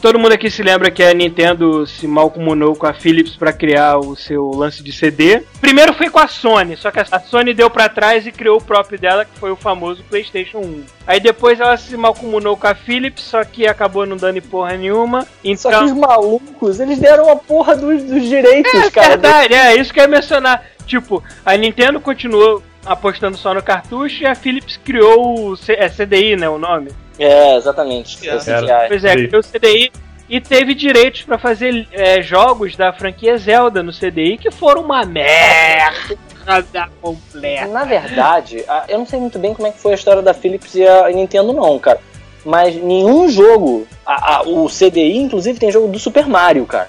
[0.00, 3.98] todo mundo aqui se lembra que a Nintendo se malcomunou com a Philips para criar
[3.98, 5.42] o seu lance de CD.
[5.60, 8.62] Primeiro foi com a Sony, só que a Sony deu pra trás e criou o
[8.62, 10.84] próprio dela, que foi o famoso PlayStation 1.
[11.06, 14.76] Aí depois ela se malcomunou com a Philips, só que acabou não dando em porra
[14.76, 15.22] nenhuma.
[15.22, 19.08] Só que Então, os malucos, eles deram a porra dos, dos direitos, é cara.
[19.08, 20.64] verdade, é isso que eu ia mencionar.
[20.86, 25.88] Tipo, a Nintendo continuou apostando só no cartucho e a Philips criou o C é
[25.88, 26.90] CDI, né, o nome?
[27.18, 28.28] É, exatamente.
[28.28, 28.34] É.
[28.34, 28.88] É.
[28.88, 29.90] Pois é, criou o CDI
[30.28, 35.04] e teve direitos pra fazer é, jogos da franquia Zelda no CDI que foram uma
[35.04, 37.66] merda completa.
[37.68, 40.34] Na verdade, a- eu não sei muito bem como é que foi a história da
[40.34, 42.00] Philips e a Nintendo, não, cara.
[42.44, 43.86] Mas nenhum jogo.
[44.06, 46.88] a- a- o CDI, inclusive, tem jogo do Super Mario, cara.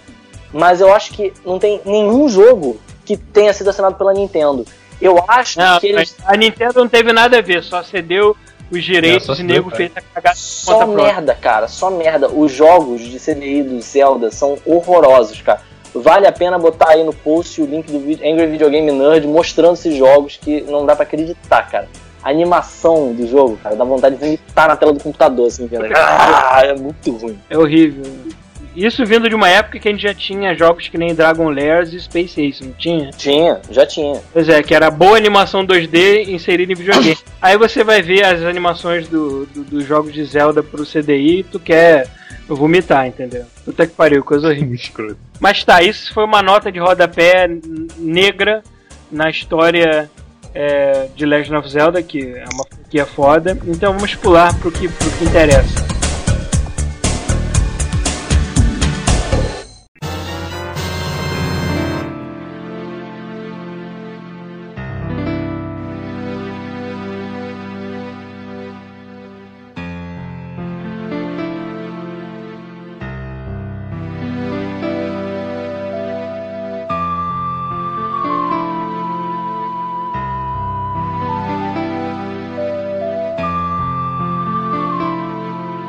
[0.54, 4.64] Mas eu acho que não tem nenhum jogo que tenha sido assinado pela Nintendo.
[5.02, 6.16] Eu acho Não, que eles.
[6.26, 8.36] a Nintendo não teve nada a ver, só cedeu
[8.72, 9.78] os direitos só e cedeu, nego cara.
[9.78, 12.28] fez a cagada Só merda, cara, só merda.
[12.30, 15.62] Os jogos de CDI do Zelda são horrorosos, cara.
[15.94, 19.26] Vale a pena botar aí no post o link do vídeo- Angry Video Game Nerd
[19.26, 21.88] mostrando esses jogos que não dá pra acreditar, cara.
[22.24, 25.86] A animação do jogo, cara, dá vontade de vomitar na tela do computador, assim, vendo.
[25.96, 27.40] Ah, é muito ruim.
[27.50, 28.04] É horrível.
[28.78, 31.92] Isso vindo de uma época que a gente já tinha jogos que nem Dragon Lairs
[31.94, 33.10] e Space Ace, não tinha?
[33.10, 34.22] Tinha, já tinha.
[34.32, 37.18] Pois é, que era boa animação 2D inserida em videogame.
[37.42, 41.44] Aí você vai ver as animações do, do- dos jogos de Zelda pro CDI e
[41.44, 42.08] tu quer
[42.48, 43.46] vomitar, entendeu?
[43.66, 44.74] Puta que pariu, coisa horrível.
[44.76, 45.18] Escroto.
[45.40, 47.50] Mas tá, isso foi uma nota de rodapé
[47.98, 48.62] negra
[49.12, 50.08] na história
[50.54, 53.58] é, de Legend of Zelda, que é uma franquia foda.
[53.66, 55.97] Então vamos pular pro que, pro que interessa.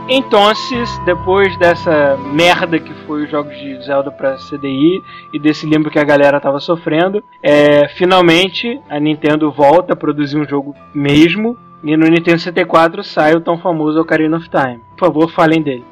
[0.09, 0.51] Então,
[1.05, 5.03] depois dessa merda que foi os jogos de Zelda pra CDI
[5.33, 10.39] e desse limbo que a galera tava sofrendo, é, finalmente a Nintendo volta a produzir
[10.39, 11.57] um jogo mesmo.
[11.85, 14.81] E no Nintendo 64 sai o tão famoso Ocarina of Time.
[14.97, 15.85] Por favor, falem dele.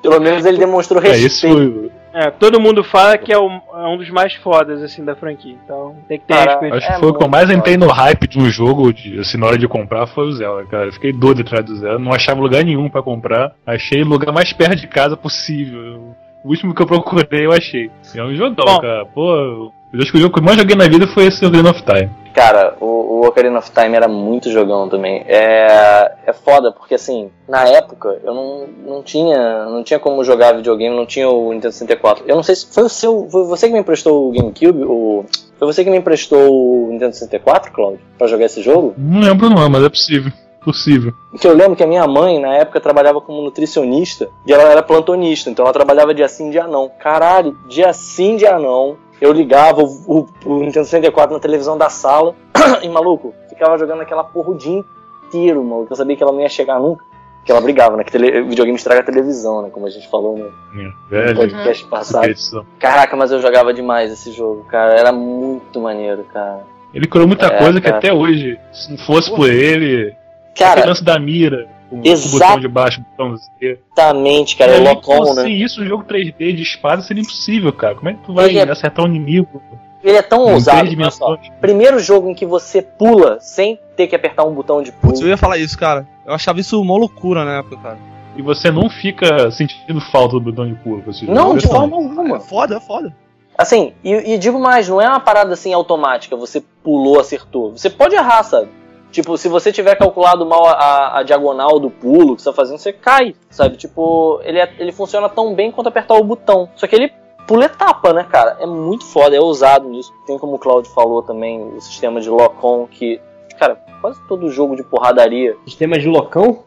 [0.00, 1.58] Pelo menos ele demonstrou É, respeito.
[1.58, 5.14] isso, É, todo mundo fala que é, um- é um dos mais fodas, assim, da
[5.16, 5.56] franquia.
[5.64, 6.74] Então tem que ter Cara, respeito.
[6.76, 9.18] Acho que É foi o que eu mais entrei no hype de um jogo, de,
[9.20, 10.86] assim, na hora de comprar, foi o Zelda, cara.
[10.86, 13.52] Eu fiquei doido atrás do Zelda, não achava lugar nenhum pra comprar.
[13.66, 16.14] Achei o lugar mais perto de casa possível.
[16.44, 17.90] O último que eu procurei, eu achei.
[18.14, 18.80] E é um jogão, Bom.
[18.80, 19.06] cara.
[19.06, 21.70] Pô, eu acho que o jogo que eu mais joguei na vida foi esse Ocarina
[21.70, 22.10] of Time.
[22.34, 25.22] Cara, o, o Ocarina of Time era muito jogão também.
[25.26, 30.54] É, é foda, porque assim, na época eu não, não tinha não tinha como jogar
[30.54, 32.24] videogame, não tinha o Nintendo 64.
[32.26, 33.28] Eu não sei se foi o seu.
[33.30, 34.84] Foi você que me emprestou o GameCube?
[34.84, 35.24] O,
[35.58, 38.94] foi você que me emprestou o Nintendo 64, Claudio, pra jogar esse jogo?
[38.96, 40.32] Não lembro não, mas é possível.
[40.64, 41.12] Possível.
[41.40, 44.82] Que eu lembro que a minha mãe, na época, trabalhava como nutricionista e ela era
[44.82, 46.88] plantonista, então ela trabalhava dia sim, dia não.
[46.88, 48.96] Caralho, dia sim, dia não.
[49.22, 52.34] Eu ligava o, o, o Nintendo 64 na televisão da sala
[52.82, 54.84] e, maluco, ficava jogando aquela porra o dia
[55.28, 55.92] inteiro, maluco.
[55.92, 57.04] Eu sabia que ela não ia chegar nunca.
[57.44, 58.04] Que ela brigava, né?
[58.04, 59.70] Que tele, videogame estraga a televisão, né?
[59.70, 60.46] Como a gente falou no
[60.80, 61.36] É, velho.
[61.36, 62.24] podcast passado.
[62.24, 62.64] Edição.
[62.78, 64.94] Caraca, mas eu jogava demais esse jogo, cara.
[64.94, 66.60] Era muito maneiro, cara.
[66.94, 67.98] Ele criou muita É, coisa que cara.
[67.98, 70.14] até hoje, se não fosse por ele,
[70.56, 73.44] Cara, aquele lance da mira, com o botão de baixo, o botão Z.
[73.60, 74.78] exatamente, cara.
[74.78, 75.42] O Locom, que, né?
[75.42, 77.94] Sem isso, o jogo 3D de espada seria impossível, cara.
[77.94, 79.62] Como é que tu vai é- acertar um inimigo
[80.02, 80.88] Ele é tão ousado.
[80.88, 81.40] dimensões?
[81.60, 85.12] Primeiro jogo em que você pula sem ter que apertar um botão de pulo.
[85.12, 86.06] Putz, eu ia falar isso, cara.
[86.26, 87.98] Eu achava isso uma loucura na época, cara.
[88.36, 91.32] E você não fica sentindo falta do botão de pulo jogo.
[91.32, 92.36] Não, de forma alguma.
[92.36, 93.14] É foda, é foda.
[93.56, 97.72] Assim, e, e digo mais, não é uma parada assim automática, você pulou, acertou.
[97.76, 98.68] Você pode errar, sabe?
[99.12, 102.78] Tipo, se você tiver calculado mal a, a- diagonal do pulo que você tá fazendo,
[102.78, 103.76] você cai, sabe?
[103.76, 106.68] Tipo, ele, é- ele funciona tão bem quanto apertar o botão.
[106.74, 107.12] Só que ele
[107.46, 108.56] pula etapa, né, cara?
[108.58, 110.12] É muito foda, é ousado nisso.
[110.26, 113.20] Tem como o Claudio falou também, o sistema de lock-on que,
[113.58, 116.64] cara, quase todo jogo de porradaria Sistema de locão?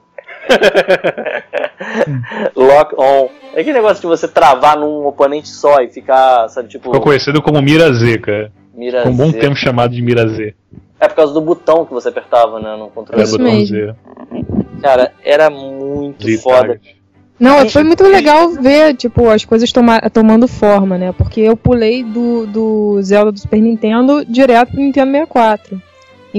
[2.56, 3.30] lock-on.
[3.54, 7.42] É aquele negócio de você travar num oponente só e ficar, sabe, tipo, Ficou conhecido
[7.42, 8.52] como Mira Z, cara.
[8.74, 9.40] mira Ficou um bom Z.
[9.40, 10.56] tempo chamado de Mira Z.
[11.00, 13.22] É por causa do botão que você apertava, né, no controle.
[13.22, 13.66] É, botão.
[13.66, 13.96] Z.
[14.82, 16.68] Cara, era muito Z foda.
[16.68, 16.96] target.
[17.38, 21.12] Não, foi muito legal ver, tipo, as coisas toma- tomando forma, né?
[21.12, 25.82] Porque eu pulei do, do Zelda do Super Nintendo direto pro Nintendo 64.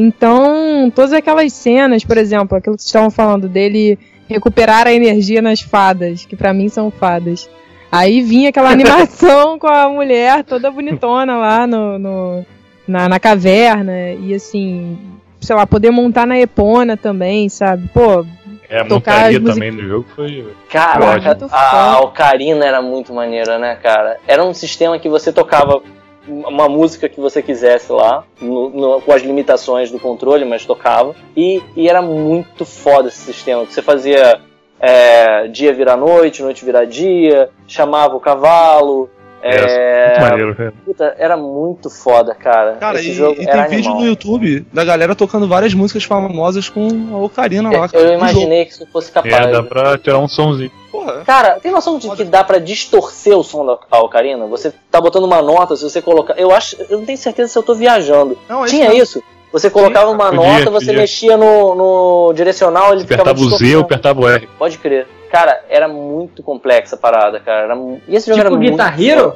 [0.00, 3.98] Então, todas aquelas cenas, por exemplo, aquilo que vocês estavam falando dele
[4.28, 7.48] recuperar a energia nas fadas, que pra mim são fadas.
[7.90, 12.46] Aí vinha aquela animação com a mulher toda bonitona lá no, no-
[12.86, 13.92] na, na caverna.
[14.12, 14.98] E assim,
[15.40, 17.88] sei lá, poder montar na Epona também, sabe?
[17.92, 18.24] Pô,
[18.68, 20.46] É, a montaria também no jogo foi.
[20.70, 22.00] Caraca, Muito a, a.
[22.00, 24.18] Ocarina era muito maneira, né, cara?
[24.26, 25.82] Era um sistema que você tocava
[26.28, 31.14] uma música que você quisesse lá, no- no- com as limitações do controle, mas tocava.
[31.36, 34.40] E, e era muito foda esse sistema, que você fazia
[34.80, 39.08] é, dia virar noite, noite virar dia, chamava o cavalo.
[39.48, 40.74] É, Muito maneiro, cara.
[40.84, 42.72] puta, era muito foda, cara.
[42.74, 44.00] Cara, Esse e, jogo e era tem vídeo animal.
[44.04, 48.02] no YouTube da galera tocando várias músicas famosas com a Ocarina lá, cara.
[48.02, 48.18] Eu jogo.
[48.18, 49.34] imaginei que isso fosse capaz.
[49.34, 49.68] É, dá né?
[49.68, 50.70] pra tirar um somzinho.
[50.90, 54.46] Porra, Cara, tem noção de que dá pra distorcer o som da Ocarina?
[54.46, 56.34] Você tá botando uma nota, se você colocar.
[56.38, 56.76] Eu acho.
[56.88, 58.38] Eu não tenho certeza se eu tô viajando.
[58.48, 59.22] não, é Tinha isso?
[59.52, 61.00] Você colocava uma Podia, nota, você podia.
[61.00, 64.48] mexia no, no direcional, ele Você ficava apertava o Z ou apertava o R.
[64.58, 65.06] Pode crer.
[65.30, 67.64] Cara, era muito complexa a parada, cara.
[67.64, 67.76] Era
[68.08, 69.34] E esse jogo era Tipo muito Guitar Hero?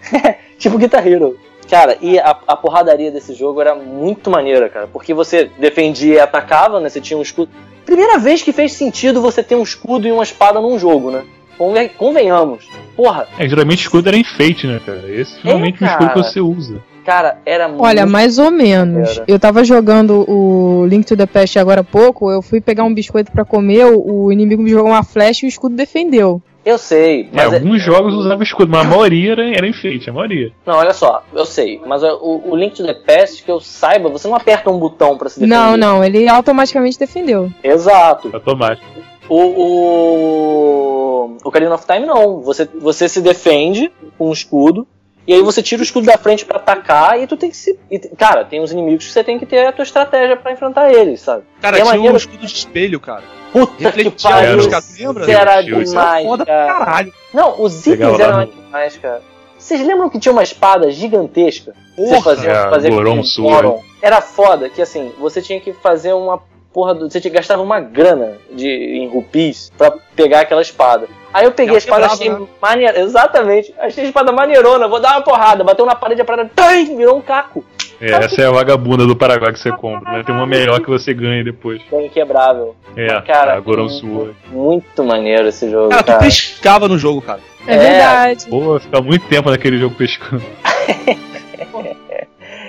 [0.58, 1.38] tipo Guitar Hero.
[1.68, 4.88] Cara, e a, a porradaria desse jogo era muito maneira, cara.
[4.92, 6.88] Porque você defendia e atacava, né?
[6.88, 7.50] Você tinha um escudo.
[7.86, 11.22] Primeira vez que fez sentido você ter um escudo e uma espada num jogo, né?
[11.56, 12.68] Conven- Convenhamos.
[12.96, 15.02] Porra, É, geralmente o escudo era enfeite, né, cara?
[15.08, 16.82] Esse finalmente é o escudo que você usa.
[17.04, 17.82] Cara, era muito.
[17.82, 19.16] Olha, mais ou menos.
[19.16, 19.24] Era.
[19.26, 22.92] Eu tava jogando o Link to the Past agora há pouco, eu fui pegar um
[22.94, 26.40] biscoito pra comer, o inimigo me jogou uma flecha e o escudo defendeu.
[26.62, 27.52] Eu sei, É, mas.
[27.52, 30.52] é- alguns jogos usavam escudo, mas a maioria era, era enfeite, a maioria.
[30.66, 34.10] Não, olha só, eu sei, mas o, o Link to the Past, que eu saiba,
[34.10, 35.56] você não aperta um botão pra se defender.
[35.56, 37.50] Não, não, ele automaticamente defendeu.
[37.64, 38.28] Exato.
[38.34, 38.86] Automático.
[39.26, 42.40] O, o, o Ocarina of Time não.
[42.42, 44.86] Você, você se defende com um escudo.
[45.26, 47.78] E aí você tira o escudo da frente pra atacar e tu tem que se.
[47.90, 50.92] e, cara, tem uns inimigos que você tem que ter a tua estratégia pra enfrentar
[50.92, 51.44] eles, sabe?
[51.60, 53.22] Cara, a tinha maneira- um escudo de espelho, cara.
[53.52, 54.58] Puta que Refletia pariu.
[54.58, 55.22] os caras, lembra?
[55.22, 56.74] Isso era Isso é demais, Foda cara.
[56.74, 57.12] caralho.
[57.34, 59.22] Não, os itens eram demais, cara.
[59.58, 61.74] Vocês lembram que tinha uma espada gigantesca?
[61.94, 63.56] Porra, é, Goron com sua.
[63.56, 63.82] Goron.
[64.00, 66.40] Era foda que assim, você tinha que fazer uma
[66.72, 67.10] porra do.
[67.10, 71.08] Você tinha, gastava uma grana de, em rupis pra pegar aquela espada.
[71.32, 72.46] Aí eu peguei Ela a espada, quebrava, achei né?
[72.60, 73.00] maneira.
[73.00, 73.74] Exatamente.
[73.78, 75.62] Achei a espada maneirona, vou dar uma porrada.
[75.62, 76.50] Bateu na parede, a parada.
[76.54, 77.64] Tain, virou um caco.
[78.00, 80.88] É, essa é a vagabunda do Paraguai que você compra, mas tem uma melhor que
[80.88, 81.82] você ganha depois.
[81.92, 82.74] É inquebrável.
[82.96, 84.34] É, Cara, a Goronsu.
[84.50, 86.18] Muito maneiro esse jogo, Cara, tu cara.
[86.20, 87.40] pescava no jogo, cara.
[87.66, 87.78] É, É.
[87.78, 88.46] verdade.
[88.48, 90.42] Pô, fica muito tempo naquele jogo pescando.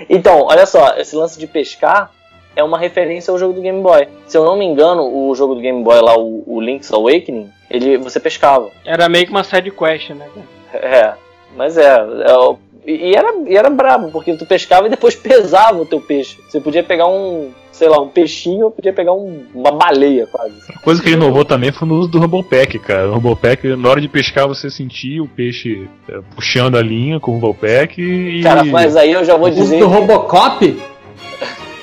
[0.08, 2.10] Então, olha só, esse lance de pescar
[2.54, 4.08] é uma referência ao jogo do Game Boy.
[4.26, 7.48] Se eu não me engano, o jogo do Game Boy lá, o, o Link's Awakening,
[7.72, 8.70] ele, você pescava.
[8.84, 10.26] Era meio que uma side quest, né?
[10.72, 10.84] cara?
[10.84, 11.12] É,
[11.56, 11.86] mas é.
[11.96, 12.54] é
[12.84, 16.36] e, era, e era brabo, porque tu pescava e depois pesava o teu peixe.
[16.48, 20.54] Você podia pegar um, sei lá, um peixinho ou podia pegar um- uma baleia quase.
[20.74, 23.08] A coisa que ele inovou também foi no uso do Rumble Pack, cara.
[23.08, 27.20] O Rumble Pack, na hora de pescar, você sentia o peixe é, puxando a linha
[27.20, 28.42] com o Rumble Pack e.
[28.42, 29.78] Cara, mas aí eu já vou O dizer.
[29.78, 30.82] do Robocop?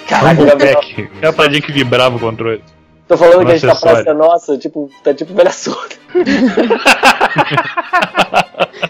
[0.06, 1.10] Caraca, Rumble Pack.
[1.22, 2.62] É a paradinha que vibrava o controle.
[3.10, 5.95] Tô falando um que a gente tá praça nossa, tipo, tá tipo velha surda.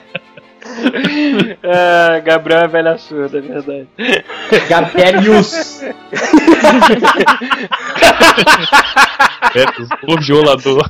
[1.61, 3.87] É, Gabriel é velha surda, é verdade.
[4.69, 5.81] Gabelius.
[9.55, 10.87] É, o violador.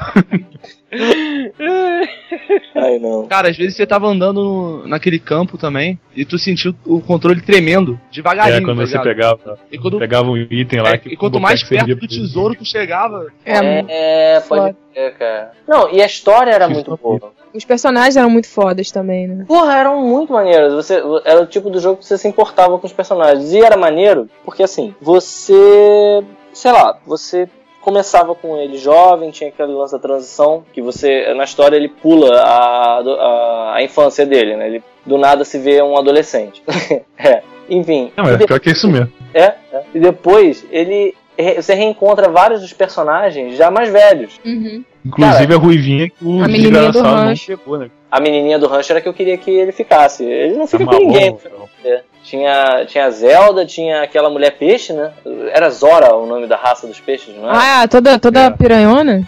[2.75, 3.27] Ai não.
[3.27, 7.41] Cara, às vezes você tava andando no- naquele campo também e tu sentiu o controle
[7.41, 8.57] tremendo, devagarinho.
[8.57, 11.39] É, quando tá você pegava, E quando, pegava um item lá é, que e quanto
[11.39, 14.75] mais perto do tesouro tu chegava, É, É, pode Foda.
[14.93, 15.51] ser, cara.
[15.67, 17.31] Não, e a história era muito boa.
[17.53, 19.45] Os personagens eram muito fodas também, né?
[19.47, 20.73] Porra, eram muito maneiros.
[20.73, 23.51] Você, era o tipo do jogo que você se importava com os personagens.
[23.53, 26.23] E era maneiro, porque assim, você.
[26.53, 27.47] Sei lá, você
[27.81, 31.33] começava com ele jovem, tinha aquele lance da transição, que você.
[31.33, 34.67] Na história ele pula a, a, a infância dele, né?
[34.67, 36.61] Ele do nada se vê um adolescente.
[37.17, 37.41] é.
[37.69, 38.11] Enfim.
[38.17, 39.11] Não, é de- pior que é isso mesmo.
[39.33, 39.83] é, é.
[39.93, 41.15] E depois ele.
[41.55, 44.37] Você reencontra vários dos personagens já mais velhos.
[44.45, 44.83] Uhum.
[45.05, 47.57] Inclusive a Ruivinha que o A menininha do rancho.
[47.57, 47.89] pegou, né?
[48.11, 50.25] A menininha do rancho era que eu queria que ele ficasse.
[50.25, 51.37] Ele não fica com ninguém.
[51.85, 52.01] É.
[52.29, 55.11] Tinha, tinha a Zelda, tinha aquela mulher peixe, né?
[55.51, 57.53] Era Zora o nome da raça dos peixes, não é?
[57.55, 58.49] Ah, toda, toda É.
[58.51, 59.23] piranhona?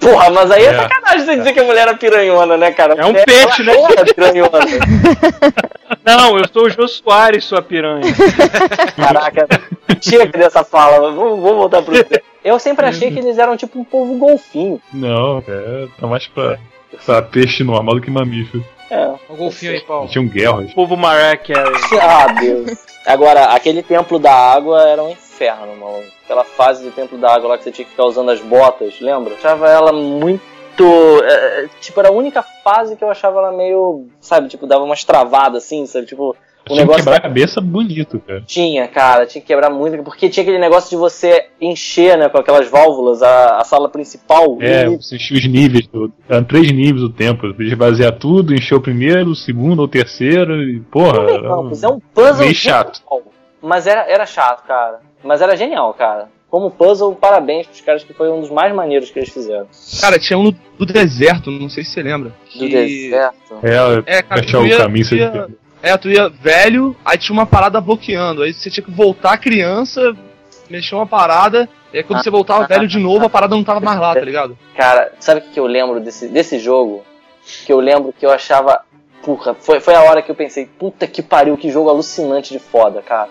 [0.00, 0.74] Porra, mas aí é, É.
[0.74, 2.94] sacanagem você dizer que a mulher era piranhona, né, cara?
[2.96, 3.74] É um peixe, né?
[3.90, 4.58] Era piranhona.
[6.02, 8.00] Não, eu sou o Jô Soares, sua piranha.
[8.96, 9.46] Caraca,
[10.00, 11.94] chega dessa fala, vamos, vamos voltar pro.
[12.42, 14.80] Eu sempre achei que eles eram tipo um povo golfinho.
[14.94, 16.56] Não, é, tá mais pra,
[17.04, 18.64] pra peixe normal do que mamífero.
[18.90, 19.14] É.
[19.28, 20.08] o golfinho aí, Paulo.
[20.08, 20.70] Tinha um guerras.
[20.72, 21.72] O povo Mariah Carey.
[22.00, 22.78] Ah, Deus.
[23.06, 26.02] Agora, aquele templo da água era um inferno, mano.
[26.24, 29.00] Aquela fase do templo da água lá que você tinha que ficar usando as botas,
[29.00, 29.34] lembra?
[29.34, 30.42] Achava ela muito.
[31.24, 34.06] é, tipo, era a única fase que eu achava ela meio.
[34.20, 36.06] Sabe, tipo, dava umas travadas assim, sabe?
[36.06, 36.36] Tipo,
[36.66, 36.98] o Tinha que negócio.
[37.04, 38.42] quebrar a cabeça bonito, cara.
[38.46, 42.38] Tinha, cara, tinha que quebrar muito, porque tinha aquele negócio de você encher, né, com
[42.38, 44.58] aquelas válvulas a, a sala principal.
[44.60, 47.46] É, e- você enchia os níveis, do, eram três níveis do tempo.
[47.46, 51.62] Você podia esvaziar tudo, encher o primeiro, o segundo ou o terceiro, e porra, Não,
[51.64, 52.98] um- é um puzzle meio chato.
[52.98, 53.22] genial.
[53.62, 55.00] Mas era, era chato, cara.
[55.22, 56.28] Mas era genial, cara.
[56.50, 59.66] Como puzzle, parabéns pros caras que foi um dos mais maneiros que eles fizeram.
[60.00, 62.30] cara, tinha um do deserto, não sei se você lembra.
[62.30, 63.54] Do que- deserto.
[63.62, 65.46] É, É, cara, fechar tu o caminho, ia-
[65.82, 68.42] É, tu ia velho, aí tinha uma parada bloqueando.
[68.42, 70.14] Aí você tinha que voltar criança,
[70.68, 73.80] mexer uma parada, e aí quando você voltava velho de novo, a parada não tava
[73.80, 74.58] mais lá, tá ligado?
[74.76, 77.02] Cara, sabe o que eu lembro desse, desse jogo?
[77.64, 78.80] Que eu lembro que eu achava.
[79.22, 82.58] Porra, foi, foi a hora que eu pensei, puta que pariu, que jogo alucinante de
[82.58, 83.28] foda, cara.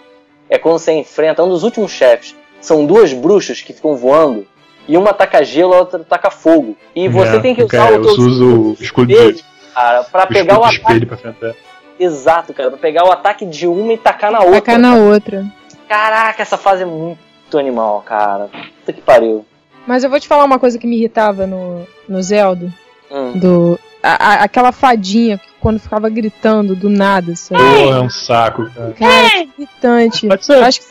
[0.49, 2.35] É quando você enfrenta um dos últimos chefes.
[2.59, 4.45] São duas bruxas que ficam voando.
[4.87, 6.75] E uma taca gelo, a outra taca fogo.
[6.95, 9.43] E você É, tem que usar cara, o eu teu uso o escudo espelho, de,
[9.73, 10.75] cara, pra o pegar o ataque.
[10.79, 11.55] espelho pra enfrentar.
[11.99, 14.61] Exato, cara, pra pegar o ataque de uma e tacar na outra.
[14.61, 15.45] Tacar na outra.
[15.87, 18.49] Caraca, essa fase é muito animal, cara.
[18.79, 19.45] Puta que pariu.
[19.85, 22.71] Mas eu vou te falar uma coisa que me irritava no, no Zelda.
[23.11, 23.33] Hum.
[23.39, 27.61] Do, a- a- aquela fadinha que quando ficava gritando do nada, sabe?
[27.61, 28.93] Porra, é um saco, cara.
[28.93, 30.27] Cara, que irritante.
[30.27, 30.63] Pode ser.
[30.63, 30.85] Acho que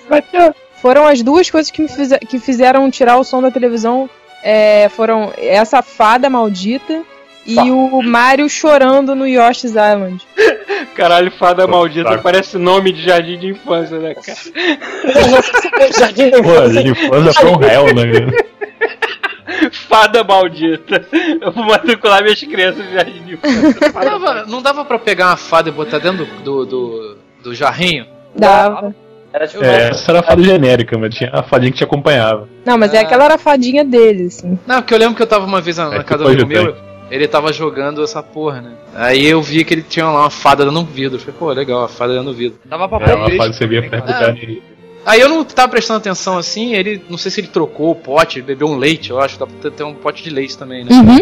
[0.82, 1.88] foram as duas coisas que me
[2.28, 4.10] que fizeram tirar o som da televisão.
[4.42, 7.02] É, foram essa fada maldita
[7.48, 7.64] e Tá.
[7.64, 10.22] o Mario chorando no Yoshi's Island.
[10.94, 12.22] Caralho, fada Pô, maldita, saco.
[12.22, 14.38] parece nome de jardim de infância, né, cara?
[15.98, 16.82] Jardim da Pô, infância.
[16.82, 18.02] de infância foi um réu, né?
[19.88, 21.06] Fada maldita.
[21.40, 23.92] Eu vou matricular minhas crianças no jardim de infância.
[23.92, 27.54] Não dava, não dava pra pegar uma fada e botar dentro do, do, do, do
[27.54, 28.06] jarrinho?
[28.36, 28.94] Dava.
[29.32, 29.64] Era tipo.
[29.64, 32.48] É, essa era a fada genérica, mas tinha a fadinha que te acompanhava.
[32.64, 33.02] Não, mas é Ah.
[33.02, 34.58] aquela era a fadinha dele, assim.
[34.66, 36.46] Não, porque eu lembro que eu tava uma vez na, na É, casa do amigo
[36.46, 36.76] meu,
[37.10, 38.72] ele tava jogando essa porra, né?
[38.94, 41.16] Aí eu vi que ele tinha lá uma fada dando um vidro.
[41.16, 42.58] Eu falei, pô, legal, a fada dando um vidro.
[42.64, 44.62] Dava pra Era uma fada que você via pra recuperar nele.
[45.06, 48.42] Aí eu não tava prestando atenção assim, ele, não sei se ele trocou o pote,
[48.42, 50.90] bebeu um leite, eu acho, dá pra ter- um pote de leite também, né?
[50.92, 51.18] Uhum.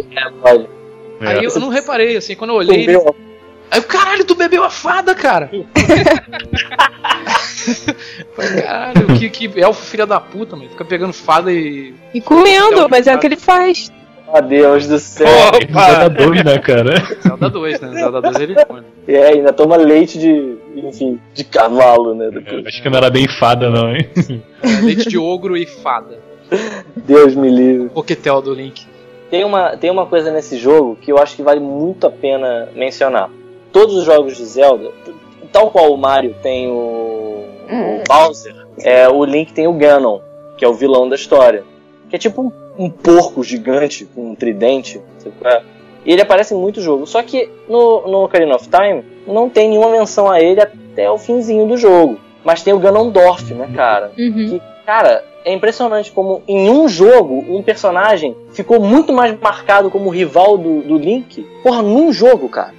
[1.21, 1.25] É.
[1.25, 1.29] É.
[1.39, 2.97] Aí eu não reparei, assim, quando eu olhei, ele.
[3.71, 5.51] Aí, eu, caralho, tu bebeu a fada, cara.
[8.35, 10.69] Falei, caralho, que, que elfo filha da puta, mano.
[10.71, 11.95] Fica pegando fada e.
[12.15, 13.91] E comendo, mas é o que ele faz.
[14.41, 15.27] Meu Deus do céu.
[15.27, 16.95] Zelda 2, né, cara?
[17.23, 17.93] Zelda 2, né?
[17.95, 18.83] Zelda 2 ele come.
[19.09, 22.31] É, ainda toma leite de, enfim, de cavalo, né?
[22.31, 22.67] Depois.
[22.67, 24.09] Acho que não era bem fada, não, hein?
[24.63, 26.19] É, leite de ogro e fada.
[26.97, 27.89] Deus me livre.
[27.91, 28.87] Coquetel do Link.
[29.31, 32.69] Tem uma, tem uma coisa nesse jogo que eu acho que vale muito a pena
[32.75, 33.31] mencionar.
[33.73, 34.91] Todos os jogos de Zelda,
[35.53, 40.21] tal qual o Mario tem o, o Bowser, é, o Link tem o Ganon,
[40.57, 41.65] que é o vilão da história.
[42.09, 45.01] Que é tipo um, um porco gigante com um tridente.
[46.05, 47.11] E ele aparece em muitos jogos.
[47.11, 51.19] Só que no, no Ocarina of Time não tem nenhuma menção a ele até o
[51.19, 52.19] finzinho do jogo.
[52.45, 54.13] Mas tem o Ganondorf, né, cara?
[54.17, 54.49] Uhum.
[54.49, 60.11] Que, cara, é impressionante como em um jogo um personagem ficou muito mais marcado como
[60.11, 61.45] rival do, do Link.
[61.63, 62.73] Porra, num jogo, cara.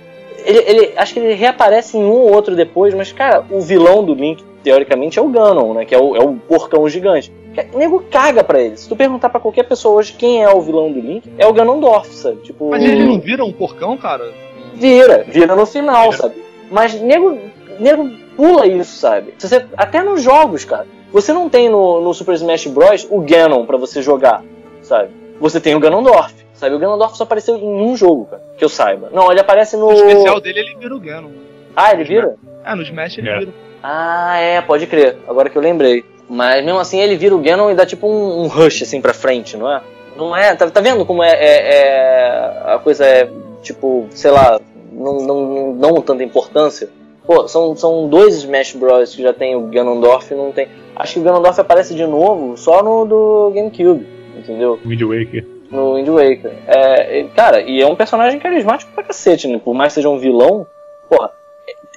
[0.46, 4.06] Ele, ele- acho que ele reaparece em um ou outro depois, mas, cara, o vilão
[4.06, 5.84] do Link, teoricamente, é o Ganon, né?
[5.84, 7.30] Que é o, é o porcão gigante.
[7.74, 8.78] O nego caga pra ele.
[8.78, 11.54] Se tu perguntar pra qualquer pessoa hoje quem é o vilão do Link, é o
[11.54, 12.38] Ganondorf, sabe?
[12.42, 14.32] Tipo, Mas ele não vira um porcão, cara?
[14.76, 16.36] Vira, vira no final, sabe?
[16.70, 17.38] Mas nego,
[17.80, 19.34] nego pula isso, sabe?
[19.38, 20.86] Você- até nos jogos, cara.
[21.12, 23.08] Você não tem no, no Super Smash Bros.
[23.10, 24.44] o Ganon pra você jogar,
[24.82, 25.10] sabe?
[25.40, 26.76] Você tem o Ganondorf, sabe?
[26.76, 29.10] O Ganondorf só apareceu em um jogo, cara, que eu saiba.
[29.14, 29.88] Não, ele aparece no.
[29.88, 31.30] No especial dele ele vira o Ganon.
[31.76, 32.36] Ah, ele vira?
[32.66, 33.40] Ah, no Smash ele É.
[33.40, 33.54] vira.
[33.82, 35.18] Ah, é, pode crer.
[35.28, 36.04] Agora que eu lembrei.
[36.30, 39.14] Mas mesmo assim ele vira o Ganon e dá tipo um, um rush assim pra
[39.14, 39.82] frente, não é?
[40.16, 40.56] Não é?
[40.56, 43.30] Tá, tá vendo como é, é- é- A coisa é,
[43.62, 44.60] tipo, sei lá,
[44.92, 46.90] não, não, não dão tanta importância?
[47.26, 49.16] Pô, são, são dois Smash Bros.
[49.16, 50.68] que já tem o Ganondorf e não tem.
[50.96, 54.08] Acho que o Ganondorf aparece de novo só no do GameCube,
[54.38, 54.80] entendeu?
[54.86, 55.46] Wind Waker.
[55.70, 56.54] No Wind Waker.
[56.68, 59.60] É, cara, e é um personagem carismático pra cacete, né?
[59.64, 60.66] Por mais que seja um vilão,
[61.10, 61.32] porra,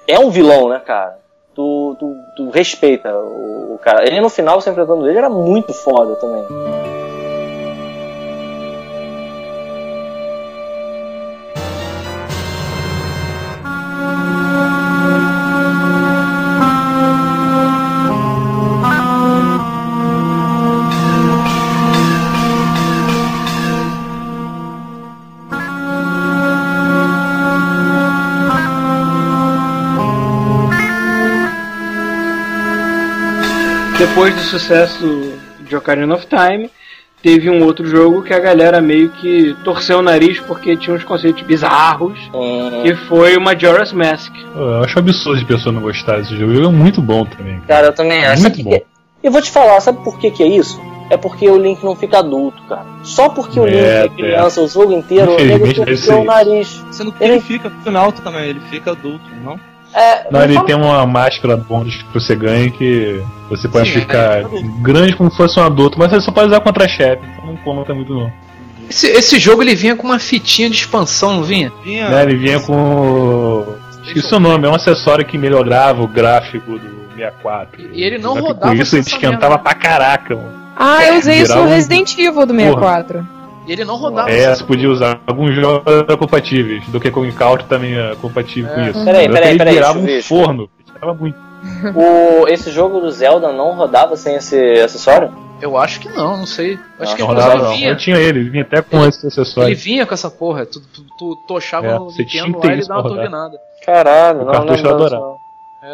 [0.08, 1.19] é um vilão, né, cara?
[1.60, 4.02] Tu, tu, tu respeita o, o cara.
[4.08, 6.46] Ele no final, você enfrentando ele, era muito foda também.
[34.10, 36.70] Depois do sucesso de Ocarina of Time,
[37.22, 41.04] teve um outro jogo que a galera meio que torceu o nariz porque tinha uns
[41.04, 44.32] conceitos bizarros, Hum, que foi o Majora's Mask.
[44.54, 46.52] Eu acho absurdo de pessoa não gostar desse jogo.
[46.52, 47.54] O jogo é muito bom também.
[47.60, 47.66] cara.
[47.68, 48.42] cara, eu também acho.
[48.42, 48.70] Muito bom.
[48.70, 48.84] que-
[49.22, 50.80] Eu vou te falar, sabe por que, que é isso?
[51.10, 52.86] É porque o Link não fica adulto, cara.
[53.02, 56.84] Só porque o Link É, é criança o jogo inteiro, ele torceu o nariz.
[56.90, 59.58] Sendo que ele fica no final também, ele fica adulto, não?
[59.92, 64.00] É, Não, ele fala- tem uma máscara bônus que você ganha que você pode Sim,
[64.00, 64.44] ficar é,
[64.80, 67.56] grande como se fosse um adulto, mas você só pode usar contra chefe, então não
[67.56, 68.30] conta muito não.
[68.88, 71.72] Esse, esse jogo ele vinha com uma fitinha de expansão, não vinha?
[71.84, 72.08] Vinha.
[72.08, 72.72] Né, ele vinha com.
[72.74, 77.90] o- Esqueci o nome, é um acessório que melhorava o gráfico do 64.
[77.92, 79.58] E ele não rodava Com isso ele esquentava merda.
[79.58, 80.52] pra caraca, mano.
[80.76, 83.18] Ah, eu usei isso Virava no Resident Evil do 64.
[83.18, 83.39] E
[83.72, 84.30] ele não rodava.
[84.30, 86.84] É, você podia usar alguns jogos eram compatíveis.
[86.88, 88.90] Do que Kong Country também é compatível com É.
[88.90, 89.04] isso.
[89.04, 90.68] Peraí, que peraí, ele peraí, virava um forno.
[90.86, 91.38] Tirava muito.
[91.94, 95.30] O, esse jogo do Zelda não rodava sem esse acessório?
[95.60, 96.78] Eu acho que não, não sei.
[96.98, 97.72] Acho Não, que Não ele rodava não.
[97.74, 97.90] vinha.
[97.90, 99.76] Eu tinha ele, ele vinha até com esse Ele acessório.
[99.76, 100.64] vinha com essa porra.
[100.64, 103.58] Tu, tu, tu tochava É, no você tinha Nintendo lá e ele dava uma turbinada.
[103.84, 105.36] Caralho, O não, não cartucho lembro era disso, não.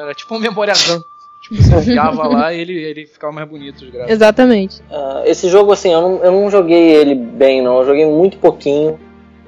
[0.03, 1.01] Era tipo um Memoria Gun.
[1.49, 4.11] Tipo, você enfiava lá e ele, ele ficava mais bonito, os gráficos.
[4.12, 4.82] Exatamente.
[4.90, 7.78] Ah, esse jogo, assim, eu não, eu não joguei ele bem, não.
[7.78, 8.99] Eu joguei muito pouquinho.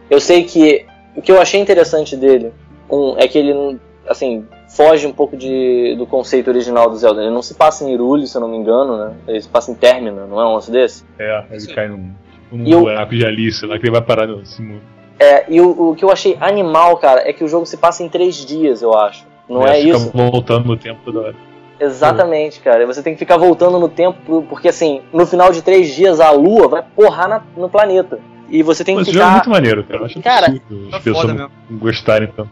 [0.09, 0.87] Eu sei que
[1.17, 2.53] o que eu achei interessante dele
[2.89, 7.21] um, é que ele, assim, foge um pouco de, do conceito original do Zelda.
[7.21, 9.15] Ele não se passa em Hyrule, se eu não me engano, né?
[9.27, 11.05] Ele se passa em Termina, não é um lance desse?
[11.19, 12.13] É, ele cai num,
[12.53, 14.77] num E eu- buraco de Alice lá que ele vai parar no cima.
[15.19, 18.05] É, e o, o que eu achei animal, cara, é que o jogo se passa
[18.05, 19.27] em três dias, eu acho.
[19.49, 20.13] Não é, fica isso?
[20.15, 21.48] voltando no tempo toda hora.
[21.81, 22.87] Exatamente, cara.
[22.87, 26.31] Você tem que ficar voltando no tempo, porque assim, no final de três dias a
[26.31, 28.19] lua vai porrar na- no planeta.
[28.51, 30.01] E você tem que esse jogo é muito maneiro, cara.
[30.01, 32.51] Eu acho Cara, absurdo as Tá pessoas não gostarem tanto.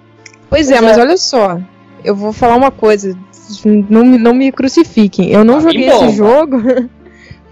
[0.49, 1.01] Pois é, mas é.
[1.01, 1.59] olha só.
[2.05, 3.17] Eu vou falar uma coisa.
[3.65, 5.31] Não, me- não me crucifiquem.
[5.31, 6.59] Eu não Ah, joguei esse jogo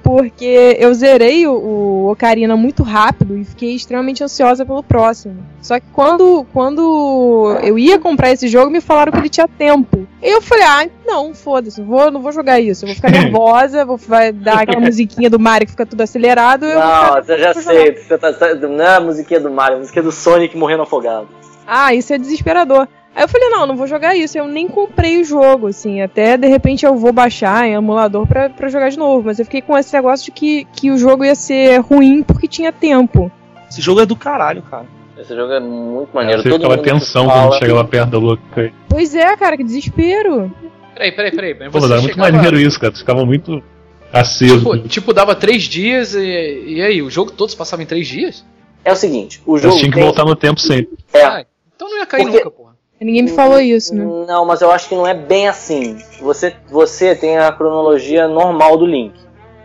[0.05, 5.37] porque eu zerei o, o Ocarina muito rápido e fiquei extremamente ansiosa pelo próximo.
[5.63, 10.07] Só que quando, quando eu ia comprar esse jogo, me falaram que ele tinha tempo.
[10.23, 12.85] E eu falei, ah, não, foda-se, vou, não vou jogar isso.
[12.85, 16.67] Eu vou ficar nervosa, vou, vai dar aquela musiquinha do Mario que fica tudo acelerado.
[16.67, 17.97] eu vou ficar- Não, eu já sei.
[17.97, 20.83] Você tá, tá- não é a musiquinha do Mario, é a musiquinha do Sonic morrendo
[20.83, 21.27] afogado.
[21.67, 22.87] Ah, isso é desesperador.
[23.15, 24.37] Aí eu falei, não, não vou jogar isso.
[24.37, 26.01] Eu nem comprei o jogo, assim.
[26.03, 29.23] Até de repente eu vou baixar em emulador pra, pra jogar de novo.
[29.27, 32.49] Mas eu fiquei com esse negócio de que, que o jogo ia ser ruim porque
[32.49, 33.31] tinha tempo.
[33.71, 34.87] Esse jogo é do caralho, cara.
[35.17, 36.43] Esse jogo é muito maneiro.
[36.43, 38.73] Você Todo que tensão fala- quando chega lá perto da louca.
[38.89, 40.53] Pois é, cara, que desespero.
[40.93, 41.57] Peraí, peraí, peraí.
[41.59, 42.93] Mas Pô, você mas era muito maneiro isso, cara.
[42.93, 43.63] Tu ficava muito
[44.13, 44.59] aceso.
[44.59, 48.07] Tipo, tipo, dava três dias e, e aí, o jogo todo se passava em três
[48.09, 48.45] dias?
[48.85, 50.91] É o seguinte, o jogo tinha que tem- voltar no tempo sempre.
[51.13, 51.45] É, Ah,
[51.75, 52.74] então não ia cair Porque- nunca, porra.
[53.05, 54.05] Ninguém me falou isso, né?
[54.27, 55.99] Não, mas eu acho que não é bem assim.
[56.21, 59.13] Você, você tem a cronologia normal do Link.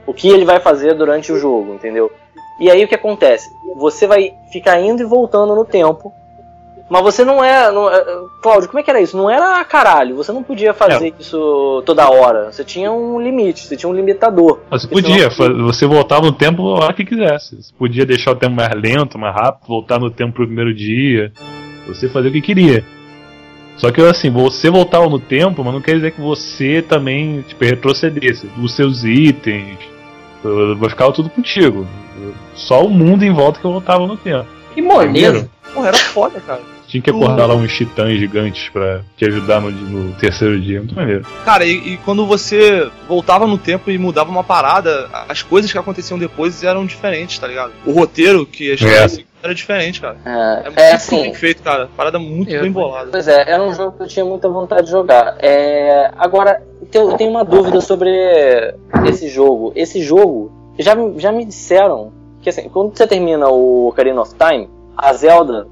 [0.06, 2.12] O que ele vai fazer durante o jogo, entendeu?
[2.60, 3.48] E aí o que acontece?
[3.78, 6.12] Você vai ficar indo e voltando no tempo.
[6.90, 7.72] Mas você não é.
[7.72, 8.04] Não, é-
[8.42, 9.16] Cláudio, como é que era isso?
[9.16, 10.16] Não era caralho.
[10.16, 12.52] Você não podia fazer isso toda hora.
[12.52, 14.60] Você tinha um limite, você tinha um limitador.
[14.72, 17.62] Mas você podia, fa- você voltava no tempo a hora que quisesse.
[17.62, 21.32] Você podia deixar o tempo mais lento, mais rápido, voltar no tempo pro primeiro dia.
[21.88, 22.84] Você fazia o que queria.
[23.80, 27.64] Só que assim, você voltava no tempo, mas não quer dizer que você também tipo,
[27.64, 28.50] retrocedesse.
[28.62, 29.78] Os seus itens,
[30.78, 31.88] vai ficar tudo contigo.
[32.54, 34.46] Só o mundo em volta que eu voltava no tempo.
[34.74, 35.50] Que moleza.
[35.74, 36.62] Porra, era foda, cara.
[36.90, 40.80] Tinha que acordar lá uns titãs gigantes pra te ajudar no, no terceiro dia.
[40.80, 41.24] Muito maneiro.
[41.46, 45.78] Cara, e, e quando você voltava no tempo e mudava uma parada, as coisas que
[45.78, 47.74] aconteciam depois eram diferentes, tá ligado?
[47.86, 49.29] O roteiro que a história É.
[49.42, 50.18] era diferente, cara.
[50.26, 51.22] É, É muito é assim.
[51.24, 51.90] bem feito, cara.
[51.96, 53.10] Parada muito É, bem bolada.
[53.12, 55.38] Pois é, era um jogo que eu tinha muita vontade de jogar.
[55.40, 56.62] É, agora,
[56.94, 58.10] eu tenho uma dúvida sobre
[59.06, 59.72] esse jogo.
[59.76, 62.12] Esse jogo, já, já me disseram
[62.42, 65.68] que assim, quando você termina o Ocarina of Time, a Zelda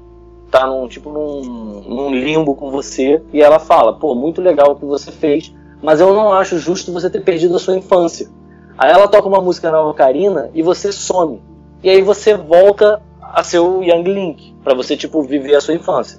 [0.50, 1.42] tá num tipo num,
[1.86, 5.52] num limbo com você e ela fala, pô, muito legal o que você fez,
[5.82, 8.28] mas eu não acho justo você ter perdido a sua infância.
[8.76, 11.40] Aí ela toca uma música na Ocarina e você some.
[11.82, 13.00] E aí você volta
[13.32, 16.18] a ser o Young Link, pra você tipo viver a sua infância.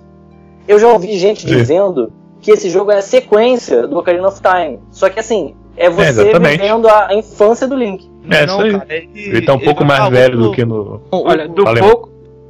[0.67, 1.47] Eu já ouvi gente Sim.
[1.47, 4.79] dizendo que esse jogo é a sequência do Ocarina of Time.
[4.91, 6.61] Só que assim, é você exatamente.
[6.61, 8.09] vivendo a, a infância do Link.
[8.29, 8.81] É, isso aí.
[8.89, 11.01] ele, Ele tá um pouco vai mais velho muito- do que no.
[11.11, 11.81] Olha, do Falei.
[11.83, 12.09] pouco,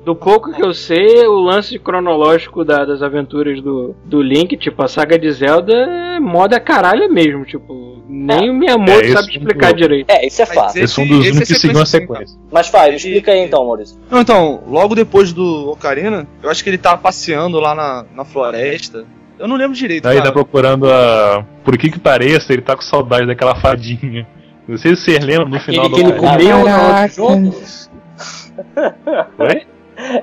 [0.10, 4.82] do pouco que eu sei, o lance cronológico da- das aventuras do, do Link, tipo,
[4.84, 9.32] a saga de Zelda é moda caralho mesmo, tipo, nem o Miyamoto É, esse sabe
[9.34, 9.78] explicar ponto.
[9.78, 10.10] direito.
[10.10, 10.84] É, isso é Mas fácil.
[10.84, 12.40] Esse é um dos esse é únicos que seguiu a sequência, sequência.
[12.52, 14.00] Mas faz, explica aí então, Maurício.
[14.10, 18.26] Não, então, logo depois do Ocarina, eu acho que ele tá passeando lá na, na
[18.26, 19.06] floresta.
[19.38, 20.26] Eu não lembro direito, Aí cara.
[20.28, 21.46] tá procurando a.
[21.64, 24.28] Por que que pareça, ele tá com saudade daquela fadinha.
[24.68, 27.56] Não sei se vocês lembram no final Aquele do que ele comeu no outro jogo.
[29.40, 29.62] Oi?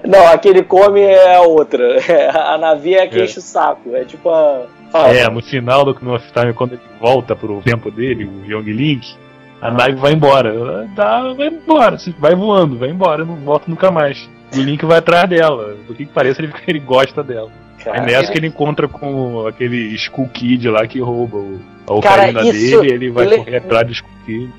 [0.07, 1.99] Não, aquele come é a outra.
[2.55, 3.25] A Navi é a que É.
[3.25, 3.95] enche o saco.
[3.95, 4.67] É tipo a.
[4.91, 5.09] Fala.
[5.09, 9.15] É, no final do of Time, quando ele volta pro tempo dele, o Young Link,
[9.61, 10.87] a nave vai embora.
[10.95, 14.29] Dá, vai embora, vai voando, vai embora, não volta nunca mais.
[14.55, 15.77] E o Link vai atrás dela.
[15.87, 17.51] Do que que parece, ele, ele gosta dela.
[17.83, 21.95] Cara, Aí nessa que ele encontra com aquele Skull Kid lá que rouba o, a
[21.95, 24.51] ocarina dele, ele vai correr atrás do Skull Kid.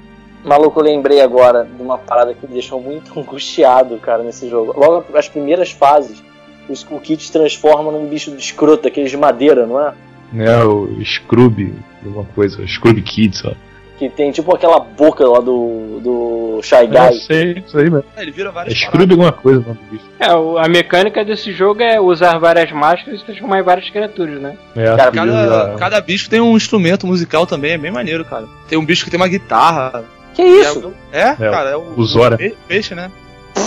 [0.47, 4.73] Maluco, eu lembrei agora de uma parada que me deixou muito angustiado, cara, nesse jogo.
[4.79, 6.23] Logo as primeiras fases,
[6.69, 9.93] o Skull Kid se transforma num bicho de escroto, aqueles de madeira, não é?
[10.31, 11.73] Né, o Scroob,
[12.05, 13.53] alguma coisa, Scroob Kid, só.
[13.97, 17.13] Que tem tipo aquela boca lá do, do Shy Eu Guy.
[17.21, 18.03] sei, isso aí mesmo.
[18.15, 20.03] É, ele vira É várias Scroob alguma coisa, o do bicho.
[20.19, 24.39] É, o- a mecânica desse jogo é usar várias máscaras e transformar em várias criaturas,
[24.39, 24.55] né?
[24.75, 28.45] É, Cara, Cada, cada bicho tem um instrumento musical também, é bem maneiro, cara.
[28.69, 30.03] Tem um bicho que tem uma guitarra.
[30.37, 30.93] Que isso?
[31.11, 32.35] É, cara, é o, o Zora.
[32.35, 33.09] o peixe, né?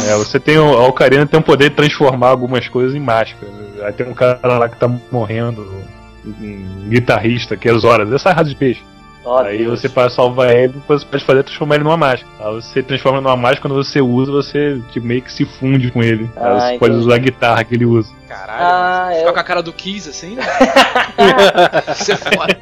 [0.08, 3.50] É, você tem o, a Ocarina tem o poder de transformar algumas coisas em máscara.
[3.82, 5.66] Aí tem um cara lá que tá morrendo,
[6.24, 8.82] um guitarrista, que é Zora, dessa raça de peixe.
[9.24, 9.80] Ó, Aí Deus.
[9.80, 12.30] você para salvar ele, depois você pode fazer é transformar ele numa máscara.
[12.40, 16.02] Aí você transforma numa máscara, quando você usa, você tipo, meio que se funde com
[16.02, 16.30] ele.
[16.36, 17.06] Ah, Aí você pode entendi.
[17.06, 18.10] usar a guitarra que ele usa.
[18.28, 18.62] Caralho.
[18.62, 20.42] Ah, você eu- fica com a cara do Kiss assim, né?
[22.00, 22.56] Isso é foda.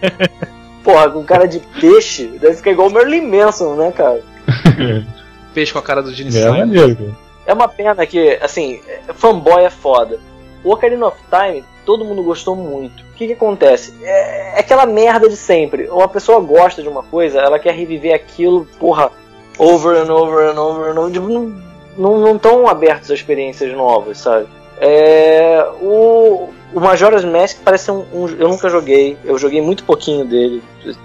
[0.89, 4.23] Porra, com cara de peixe, deve ficar igual o Merlin Manson, né, cara?
[5.53, 6.57] Peixe com a cara do Gene É Simon.
[6.59, 7.11] maneiro, cara.
[7.47, 8.81] É uma pena que, assim,
[9.15, 10.19] fanboy é foda.
[10.65, 13.03] O Ocarina of Time, todo mundo gostou muito.
[13.03, 13.95] O que que acontece?
[14.03, 15.89] É, é aquela merda de sempre.
[15.91, 19.11] Uma pessoa gosta de uma coisa, ela quer reviver aquilo, porra,
[19.59, 21.13] over and over and over and over.
[21.13, 21.53] Tipo, Não,
[21.99, 24.47] não, não tão abertos a experiências novas, sabe?
[24.81, 30.25] É, o, o Majora's Mask parece um, um- Eu nunca joguei, eu joguei muito pouquinho
[30.25, 30.63] dele.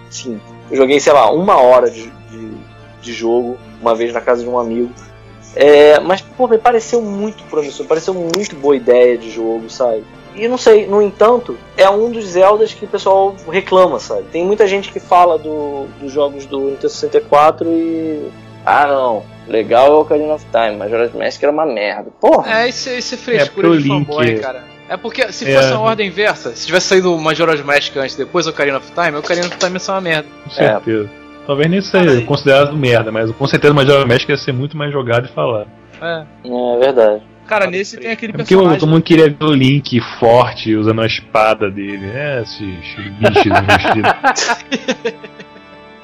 [0.09, 0.39] Sim,
[0.69, 2.51] eu joguei, sei lá, uma hora de, de,
[3.01, 4.91] de jogo, uma vez na casa de um amigo.
[5.55, 10.03] É, mas, pô, me pareceu muito promissor, pareceu muito boa ideia de jogo, sabe?
[10.35, 14.23] E não sei, no entanto, é um dos Zeldas que o pessoal reclama, sabe?
[14.31, 18.31] Tem muita gente que fala do, dos jogos do Nintendo 64 e.
[18.65, 22.09] Ah, não, legal é o Ocarina of Time, Majora's Mask era uma merda.
[22.21, 22.61] Porra!
[22.61, 24.63] É, esse, esse É, frescura porque o de Link- fanboy, cara.
[24.89, 25.55] É porque se É.
[25.55, 28.91] fosse uma ordem inversa, se tivesse saído o Majora's Mask antes, depois o Ocarina of
[28.91, 30.27] Time, o Ocarina of Time ia ser uma merda.
[30.43, 31.09] Com certeza.
[31.47, 34.91] Talvez nem seja considerado merda, mas com certeza o Majora Mask ia ser muito mais
[34.93, 35.67] jogado e falado.
[36.01, 36.23] É.
[36.45, 37.21] É verdade.
[37.45, 38.79] Cara, nesse tem aquele É porque o- personagem.
[38.79, 42.09] todo mundo queria ver o Link forte usando a espada dele.
[42.13, 42.59] É, esses
[43.19, 45.13] bichos investidos.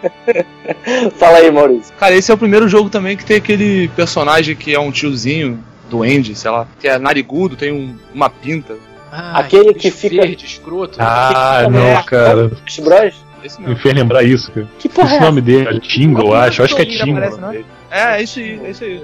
[1.18, 1.94] Fala aí, Maurício.
[1.98, 5.64] Cara, esse é o primeiro jogo também que tem aquele personagem que é um tiozinho,
[5.90, 8.76] duende, sei lá, que é narigudo, tem um- uma pinta.
[9.12, 10.98] Ah, Aquele que fica- verde, escroto.
[11.00, 12.04] Ah, Fica não, merda.
[12.04, 12.52] cara.
[12.68, 13.16] Smash Bros?
[13.44, 13.82] Esse Me mesmo.
[13.82, 14.68] fez lembrar isso, cara.
[14.78, 16.62] Que porra Esse é nome dele é Tingle, eu acho.
[16.62, 17.18] Eu acho que é Tingle.
[17.18, 17.64] aparece, né?
[17.90, 19.02] É, é isso aí, é isso aí.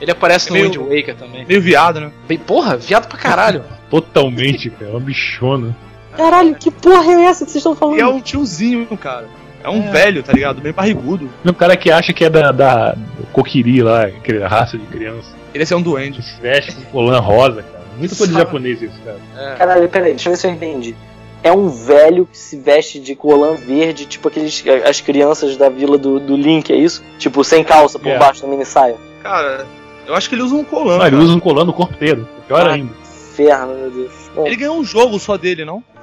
[0.00, 1.44] Ele aparece no Meio- Wind Waker também.
[1.46, 2.10] Meio viado, né?
[2.28, 3.64] Bem, porra, viado pra caralho.
[3.90, 4.90] Totalmente, cara.
[4.90, 5.74] É uma bichona.
[6.16, 7.96] Caralho, que porra é essa que vocês estão falando?
[7.96, 9.26] E é um tiozinho, cara.
[9.62, 10.60] É um velho, tá ligado?
[10.60, 11.28] Bem barrigudo.
[11.44, 12.96] É um cara que acha que é da, da
[13.32, 15.28] Kokiri lá, aquele raça de criança.
[15.52, 16.22] Ele ia ser um duende.
[16.22, 17.84] Se veste com colã rosa, cara.
[17.96, 19.56] Muito coisa de japonês isso, cara.
[19.56, 20.94] Caralho, peraí, deixa eu ver se eu entendi.
[21.42, 25.96] É um velho que se veste de colã verde, tipo aqueles as crianças da vila
[25.98, 27.02] do, do Link, é isso?
[27.18, 28.18] Tipo, sem calça por É.
[28.18, 28.96] baixo da mini saia.
[29.22, 29.66] Cara,
[30.06, 30.98] eu acho que ele usa um colã.
[30.98, 32.28] Não, ele usa um colã no corpo inteiro.
[32.46, 32.72] Pior Ah.
[32.74, 32.92] ainda.
[33.32, 34.12] Inferno, meu Deus.
[34.34, 35.82] Bom, Ele ganhou um jogo só dele, não?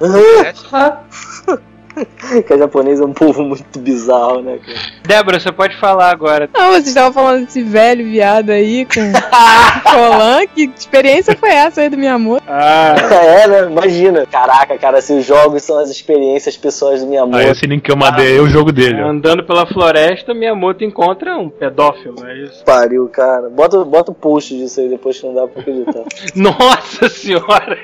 [2.46, 4.78] que a japonesa é um povo muito bizarro, né, cara?
[5.06, 6.48] Débora, você pode falar agora.
[6.54, 9.00] Não, vocês estavam falando desse velho viado aí com
[9.82, 10.46] colã.
[10.54, 12.44] Que experiência foi essa aí do Miyamoto?
[12.48, 12.94] Ah,
[13.26, 13.70] É, né?
[13.70, 14.26] Imagina.
[14.26, 17.38] Caraca, cara, se os jogos são as experiências pessoais do Ah, Miyamoto.
[17.42, 19.02] esse link que eu mandei é o jogo dele.
[19.02, 19.08] ó.
[19.08, 22.64] andando pela floresta, Miyamoto encontra um pedófilo, é isso?
[22.64, 23.48] Pariu, cara.
[23.48, 26.02] Bota, bota o post disso aí depois que não dá pra acreditar.
[26.34, 27.78] Nossa senhora!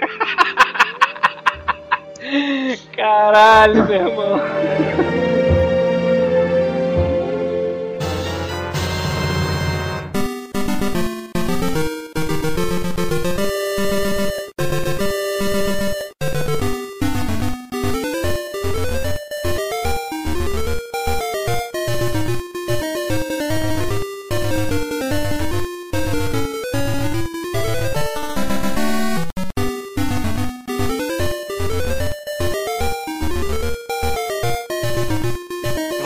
[2.96, 5.11] Caralho, meu irmão.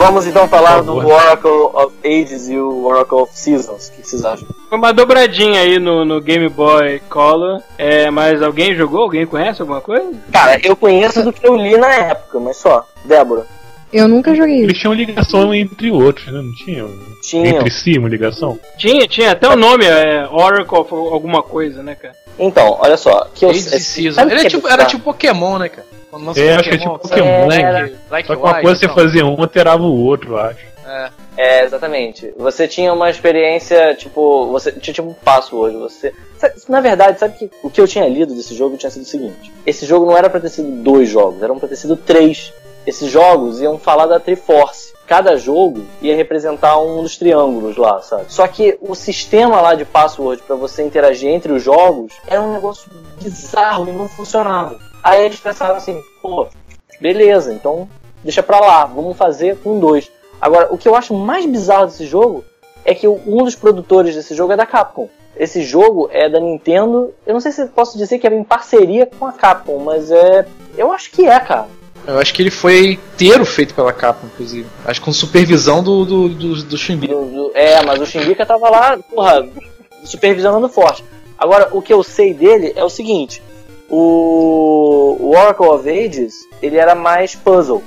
[0.07, 0.95] Vamos então falar do.
[0.95, 3.89] Oracle of Ages e o Oracle of Seasons.
[3.89, 4.47] O que vocês acham?
[4.69, 7.61] Foi uma dobradinha aí no, no Game Boy Color.
[7.77, 9.01] É, mas alguém jogou?
[9.01, 10.09] Alguém conhece alguma coisa?
[10.31, 12.87] Cara, eu conheço do que eu li na época, mas só.
[13.03, 13.45] Débora,
[13.91, 14.63] Eu nunca joguei isso.
[14.67, 16.41] Eles tinham ligação entre outros, né?
[16.41, 16.89] Não tinham?
[17.21, 17.49] tinha.
[17.49, 18.57] Entre si uma ligação?
[18.77, 22.15] Tinha, tinha até o nome, é Oracle of alguma coisa, né, cara?
[22.39, 23.27] Então, olha só.
[23.35, 24.25] Que eu, Age of Season.
[24.25, 25.96] que é tipo, era tipo Pokémon, né, cara?
[26.17, 27.45] Quando É, acho que é tipo Pokémon.
[27.45, 28.95] Black, Black Só que uma White, coisa você então.
[28.95, 30.65] fazia um, alterava o outro, eu acho.
[30.85, 31.09] É.
[31.37, 32.33] É, exatamente.
[32.37, 36.11] Você tinha uma experiência, tipo, você tinha tipo um password, você...
[36.67, 39.53] Na verdade, sabe que o que eu tinha lido desse jogo tinha sido o seguinte.
[39.65, 42.51] Esse jogo não era pra ter sido dois jogos, eram pra ter sido três.
[42.87, 44.93] Esses jogos iam falar da Triforce.
[45.05, 48.25] Cada jogo ia representar um dos triângulos lá, sabe?
[48.29, 52.51] Só que o sistema lá de password pra você interagir entre os jogos era um
[52.53, 52.89] negócio
[53.21, 54.79] bizarro e não funcionava.
[55.03, 56.47] Aí eles pensaram assim, pô,
[56.99, 57.87] beleza, então
[58.23, 60.11] deixa pra lá, vamos fazer com dois.
[60.41, 62.43] Agora, o que eu acho mais bizarro desse jogo
[62.85, 65.09] é que um dos produtores desse jogo é da Capcom.
[65.35, 67.13] Esse jogo é da Nintendo.
[67.25, 70.45] Eu não sei se posso dizer que é em parceria com a Capcom, mas é.
[70.77, 71.67] Eu acho que é, cara.
[72.07, 74.67] Eu acho que ele foi inteiro feito pela Capcom, inclusive.
[74.85, 76.77] Acho que com supervisão do, do, do, do.
[77.07, 79.47] Do- do- é, mas o Shimbika tava lá, porra,
[80.03, 81.03] supervisionando forte.
[81.37, 83.41] Agora, o que eu sei dele é o seguinte:
[83.89, 87.83] o, Oracle of Ages ele era mais puzzle.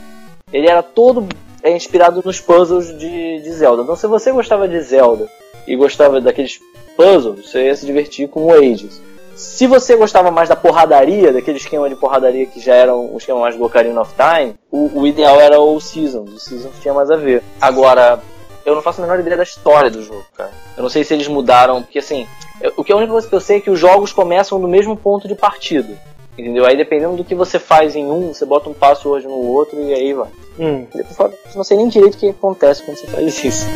[0.52, 1.26] Ele era todo
[1.62, 3.82] é, inspirado nos puzzles de, de Zelda.
[3.82, 5.28] Então, se você gostava de Zelda
[5.66, 6.60] e gostava daqueles
[6.96, 9.00] puzzles, você ia se divertir com o Ages.
[9.36, 13.40] Se você gostava mais da porradaria, daquele esquema de porradaria que já era um esquema
[13.40, 16.30] mais do Ocarina of Time, o, o ideal era o Seasons.
[16.34, 17.42] O Seasons tinha mais a ver.
[17.60, 18.20] Agora,
[18.64, 20.50] eu não faço a menor ideia da história do jogo, cara.
[20.76, 22.26] Eu não sei se eles mudaram, porque assim,
[22.60, 24.68] eu- o que a única coisa que eu sei é que os jogos começam no
[24.68, 25.98] mesmo ponto de partida.
[26.38, 26.64] Entendeu?
[26.64, 29.92] Aí dependendo do que você faz em um, você bota um password no outro e
[29.92, 30.28] aí vai.
[30.58, 30.86] Hum.
[30.94, 31.04] Eu
[31.56, 33.66] não sei nem direito o que acontece quando você faz isso.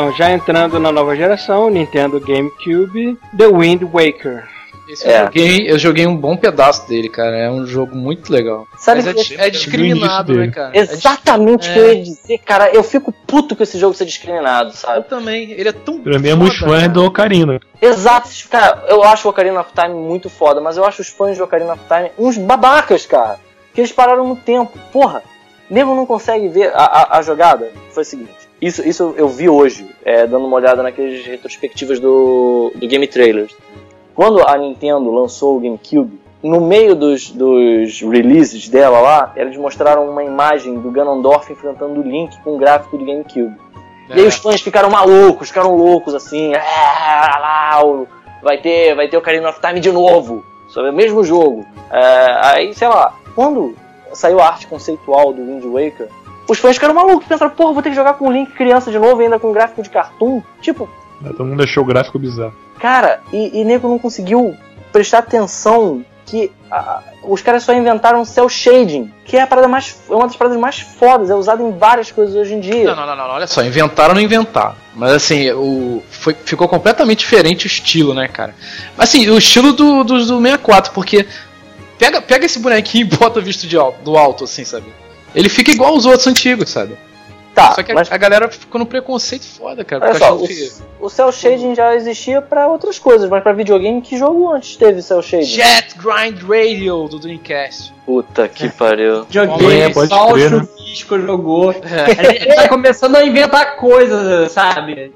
[0.00, 4.48] Então, já entrando na nova geração, Nintendo GameCube, The Wind Waker.
[4.88, 5.20] Esse É.
[5.20, 7.36] eu, joguei, eu joguei um bom pedaço dele, cara.
[7.36, 8.66] É um jogo muito legal.
[8.78, 10.70] Sabe Mas é, que- é discriminado, Eu né, cara?
[10.74, 11.82] É Exatamente o que É.
[11.82, 12.70] eu ia dizer, cara.
[12.74, 15.06] Eu fico puto com esse jogo ser discriminado, Eu sabe?
[15.08, 15.52] também.
[15.52, 16.00] Ele é tão.
[16.00, 17.60] Pra mim é muito fã do Ocarina.
[17.80, 18.84] Exato, cara.
[18.88, 21.74] Eu acho o Ocarina of Time muito foda, mas eu acho os fãs de Ocarina
[21.74, 23.38] of Time uns babacas, cara.
[23.74, 24.76] Que eles pararam no tempo.
[24.92, 25.22] Porra,
[25.70, 27.70] nego não consegue ver a, a, a jogada.
[27.92, 28.39] Foi o seguinte.
[28.60, 33.56] Isso, isso eu vi hoje, é, dando uma olhada naqueles retrospectivas do, do Game Trailers.
[34.14, 40.08] Quando a Nintendo lançou o GameCube, no meio dos, dos releases dela lá, eles mostraram
[40.10, 43.54] uma imagem do Ganondorf enfrentando o Link com o gráfico do GameCube.
[44.10, 44.26] E aí É.
[44.26, 46.52] os fãs ficaram malucos, ficaram loucos assim.
[46.54, 48.04] "Ah, lá,
[48.42, 51.64] vai ter, vai ter o Ocarina of Time de novo, sobre o mesmo jogo.
[51.90, 53.74] É, aí, sei lá, quando
[54.12, 56.08] saiu a arte conceitual do Wind Waker,
[56.50, 58.98] os fãs ficaram malucos, pensaram, porra, vou ter que jogar com o Link criança de
[58.98, 60.42] novo, ainda com gráfico de cartoon.
[60.60, 60.88] Tipo,
[61.22, 62.54] Todo mundo achou o gráfico bizarro.
[62.80, 64.56] Cara, e, e nego não conseguiu
[64.90, 69.96] prestar atenção que a- os caras só inventaram cel shading, que é a parada mais,
[70.08, 72.84] é uma das paradas mais fodas, é usado em várias coisas hoje em dia.
[72.84, 74.74] Não, não, não, não, olha só, inventaram ou não inventaram.
[74.94, 78.54] Mas assim, o, foi, ficou completamente diferente o estilo, né, cara?
[78.96, 81.26] Assim, o estilo do, do, do 64, porque
[81.98, 84.86] pega, pega esse bonequinho e bota visto de alto, do alto, assim, sabe?
[85.34, 86.96] Ele fica igual aos outros antigos, sabe?
[87.54, 90.04] Tá, Só que a, mas a galera ficou no preconceito foda, cara.
[90.10, 90.70] olha só, o, que-
[91.00, 95.02] o cel shading já existia pra outras coisas, mas pra videogame, que jogo antes teve
[95.02, 95.46] cel shading?
[95.46, 97.92] Jet Grind Radio do Dreamcast.
[98.06, 99.26] Puta que pariu.
[99.28, 100.66] Joguei, É, pode só o crer, né?
[100.78, 101.74] Chuvisco jogou.
[101.82, 102.44] É.
[102.44, 105.12] Ele, tá começando a inventar coisas, sabe?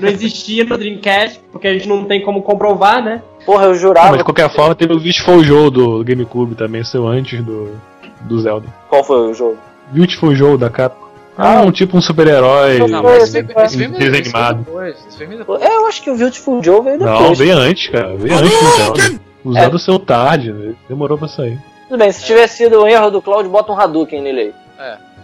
[0.00, 3.22] Não existia no Dreamcast, porque a gente não tem como comprovar, né?
[3.44, 4.08] Porra, eu jurava.
[4.08, 7.80] Mas de qualquer forma, teve o Beautiful Joe do GameCube também, seu antes do,
[8.22, 8.66] do Zelda.
[8.88, 9.58] Qual foi o jogo?
[9.90, 11.06] Beautiful Joe da Capcom.
[11.38, 11.60] Ah.
[11.60, 14.64] Um tipo um super-herói Não, mas esse esse, foi- esse filme desenho esse foi animado.
[14.64, 15.62] depois, esse filme é depois.
[15.62, 17.20] É, eu acho que o Beautiful Joe veio depois.
[17.20, 18.16] Não, veio antes, cara.
[18.16, 19.20] Veio antes do Zelda.
[19.44, 20.74] O Zelda saiu tarde, né?
[20.88, 21.58] demorou pra sair.
[21.88, 24.54] Tudo bem, se tivesse sido um erro do Cloud, bota um Hadouken nele aí.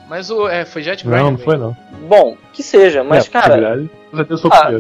[0.09, 0.47] Mas o.
[0.47, 1.77] É, foi Jet Grind Não, não foi não.
[2.07, 3.89] Bom, que seja, mas é, cara.
[4.13, 4.71] foi o Ah.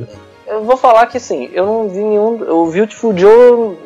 [0.47, 2.43] Eu vou falar que assim, eu não vi nenhum.
[2.52, 3.32] O Beautiful Joe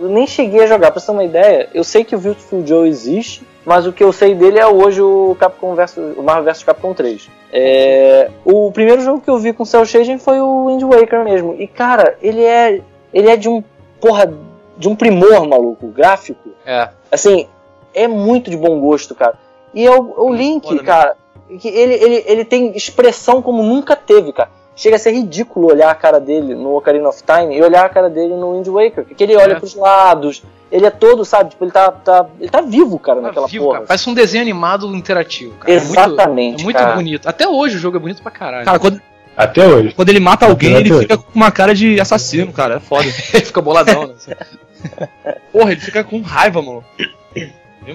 [0.01, 1.69] eu nem cheguei a jogar, pra você ter uma ideia.
[1.73, 5.03] Eu sei que o Beautiful Joe existe, mas o que eu sei dele é hoje
[5.03, 7.29] o Capcom versus, o Marvel vs Capcom 3.
[7.53, 11.57] É, o primeiro jogo que eu vi com Cell Shading foi o Wind Waker mesmo.
[11.59, 12.81] E cara, ele é.
[13.13, 13.65] Ele é de um.
[14.01, 14.33] Porra,
[14.79, 16.51] de um primor, maluco, gráfico.
[16.65, 16.91] É.
[17.11, 17.49] Assim,
[17.93, 19.35] é muito de bom gosto, cara.
[19.75, 20.87] E é o, o Link, foda mesmo.
[20.87, 21.17] cara,
[21.59, 24.51] que ele, ele, ele tem expressão como nunca teve, cara.
[24.77, 27.89] Chega a ser ridículo olhar a cara dele no Ocarina of Time e olhar a
[27.89, 29.05] cara dele no Wind Waker.
[29.07, 29.59] Porque ele olha É.
[29.59, 31.49] pros lados, ele é todo, sabe?
[31.51, 33.77] Tipo, ele tá, tá, ele tá vivo, cara, Tá naquela vivo, porra.
[33.79, 33.87] cara.
[33.87, 35.73] Parece um desenho animado interativo, cara.
[35.73, 36.95] É muito- Exatamente, É muito, cara.
[36.95, 37.27] bonito.
[37.27, 38.67] Até hoje o jogo é bonito pra caralho.
[38.67, 39.01] Cara, quando,
[39.35, 39.95] Até hoje.
[39.95, 41.03] quando ele mata alguém, Até ele hoje.
[41.03, 42.75] fica com uma cara de assassino, cara.
[42.77, 43.07] É foda.
[43.33, 44.15] ele fica boladão, né?
[45.53, 46.85] Porra, ele fica com raiva, mano.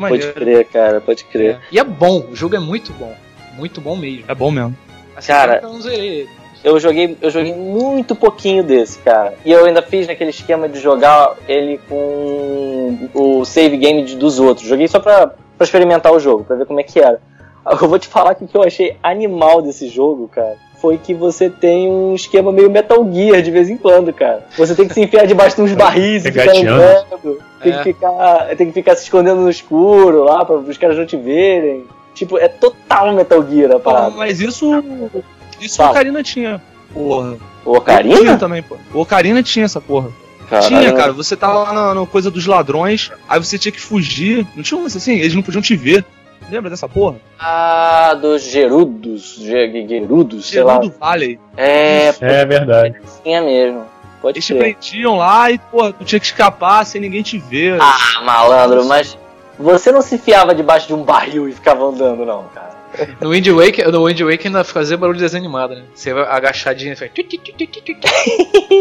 [0.07, 1.59] Pode crer, cara, pode crer.
[1.71, 3.13] E é bom, o jogo é muito bom.
[3.55, 4.23] Muito bom mesmo.
[4.27, 4.75] É bom mesmo.
[5.15, 6.29] Assim, Cara, eu não zerei ele.
[6.63, 9.33] Eu joguei, eu joguei muito pouquinho desse, cara.
[9.43, 14.39] E eu ainda fiz naquele esquema de jogar ele com o save game de- dos
[14.39, 14.67] outros.
[14.67, 15.27] Joguei só pra,
[15.57, 17.19] pra experimentar o jogo, pra ver como é que era.
[17.81, 21.13] Eu vou te falar que o que eu achei animal desse jogo, cara, foi que
[21.13, 24.43] você tem um esquema meio Metal Gear de vez em quando, cara.
[24.57, 27.39] Você tem que se enfiar debaixo de uns barris e ficar andando.
[27.61, 27.77] Tem, É.
[27.77, 31.17] que ficar, tem que ficar se escondendo no escuro lá, pra os caras não te
[31.17, 31.85] verem.
[32.15, 34.15] Tipo, é total Metal Gear a Pô, parada.
[34.17, 34.67] mas isso.
[35.61, 35.89] Isso Fala.
[35.89, 36.61] o Ocarina tinha.
[36.93, 37.37] Porra.
[37.63, 38.37] O Tinha Ocarina?
[38.37, 38.77] também, pô.
[38.93, 40.09] O Ocarina tinha essa porra.
[40.49, 40.67] Caralho.
[40.67, 41.13] Tinha, cara.
[41.13, 44.45] Você tava lá na, na coisa dos ladrões, aí você tinha que fugir.
[44.55, 45.13] Não tinha um lance assim?
[45.13, 46.03] Eles não podiam te ver.
[46.49, 47.15] Lembra dessa porra?
[47.39, 50.73] Ah, dos Gerudos, Ge- Gerudos, sei lá.
[50.73, 51.39] Gerudo Valley.
[51.55, 52.95] É, É verdade.
[53.23, 53.85] tinha mesmo.
[54.21, 54.59] Pode Eles te ser.
[54.59, 57.79] prendiam lá e, pô, tu tinha que escapar sem ninguém te ver.
[57.81, 59.17] Ah, malandro, mas
[59.57, 62.71] você não se fiava debaixo de um barril e ficava andando, não, cara.
[63.19, 65.83] No Wind Waker, no Wind Waker ainda fazia barulho de desenho animado, né?
[65.93, 67.11] Você vai agachadinho e faz.
[67.13, 67.21] tu.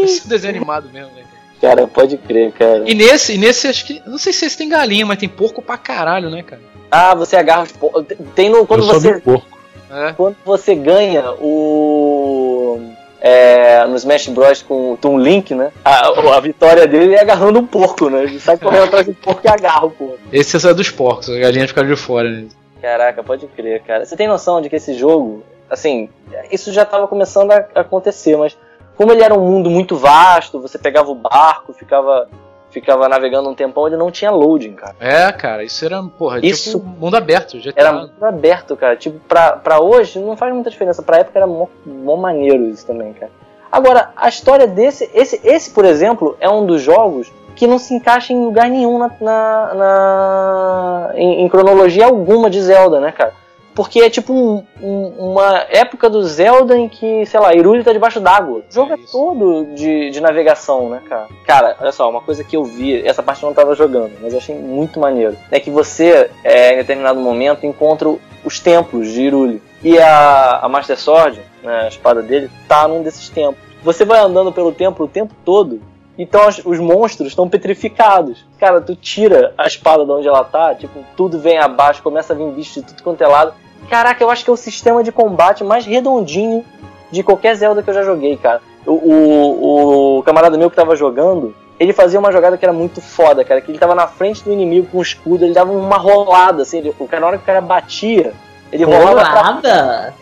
[0.03, 1.23] Esse desenho animado mesmo, né?
[1.61, 2.83] Cara, pode crer, cara.
[2.87, 4.01] E nesse, e nesse acho que.
[4.07, 6.61] Não sei se esse tem galinha, mas tem porco pra caralho, né, cara?
[6.89, 8.03] Ah, você agarra os po-
[8.35, 8.65] Tem no.
[8.65, 9.59] Quando eu só você, o porco.
[9.91, 10.13] É.
[10.13, 12.79] quando você ganha o.
[13.23, 15.71] É, no Smash Bros com o Toon Link, né?
[15.85, 18.23] A, a vitória dele é agarrando um porco, né?
[18.23, 20.17] Ele sai correndo atrás do porco e agarra o porco.
[20.33, 22.45] Esse é dos porcos, a galinha fica de fora, né?
[22.81, 24.05] Caraca, pode crer, cara.
[24.05, 26.09] Você tem noção de que esse jogo, assim,
[26.51, 28.57] isso já tava começando a acontecer, mas
[28.97, 32.27] como ele era um mundo muito vasto, você pegava o barco, ficava
[32.71, 34.95] ficava navegando um tempão, ele não tinha loading, cara.
[34.99, 38.95] É, cara, isso era, porra, Isso- tipo mundo aberto, já Era muito aberto, cara.
[38.95, 41.03] Tipo, pra, pra hoje não faz muita diferença.
[41.03, 43.29] Pra época era mó, mó maneiro isso também, cara.
[43.69, 47.31] Agora, a história desse, esse, esse, por exemplo, é um dos jogos
[47.61, 52.59] que não se encaixa em lugar nenhum na, na, na- em, em cronologia alguma de
[52.59, 53.33] Zelda, né, cara?
[53.75, 57.93] Porque é tipo um- um- uma época do Zelda em que, sei lá, Hyrule tá
[57.93, 58.63] debaixo d'água.
[58.67, 59.11] O jogo é, isso.
[59.11, 61.27] todo de, de navegação, né, cara?
[61.45, 64.33] Cara, olha só, uma coisa que eu vi, essa parte eu não tava jogando, mas
[64.33, 65.37] eu achei muito maneiro.
[65.51, 68.09] É que você, é, em determinado momento, encontra
[68.43, 69.61] os templos de Hyrule.
[69.83, 73.63] E a, a Master Sword, né, a espada dele, tá num desses templos.
[73.83, 75.79] Você vai andando pelo templo o tempo todo,
[76.21, 78.45] então as- os monstros estão petrificados.
[78.59, 82.35] Cara, tu tira a espada de onde ela tá, tipo, tudo vem abaixo, começa a
[82.35, 83.53] vir bicho de tudo quanto é lado.
[83.89, 86.63] Caraca, eu acho que é o sistema de combate mais redondinho
[87.11, 88.61] de qualquer Zelda que eu já joguei, cara.
[88.85, 93.01] O, o, o camarada meu que tava jogando, ele fazia uma jogada que era muito
[93.01, 93.59] foda, cara.
[93.61, 96.77] Que ele tava na frente do inimigo com o escudo, ele dava uma rolada, assim.
[96.77, 98.33] Ele, o cara, na hora que o cara batia,
[98.71, 100.13] ele rolava pra Rolada?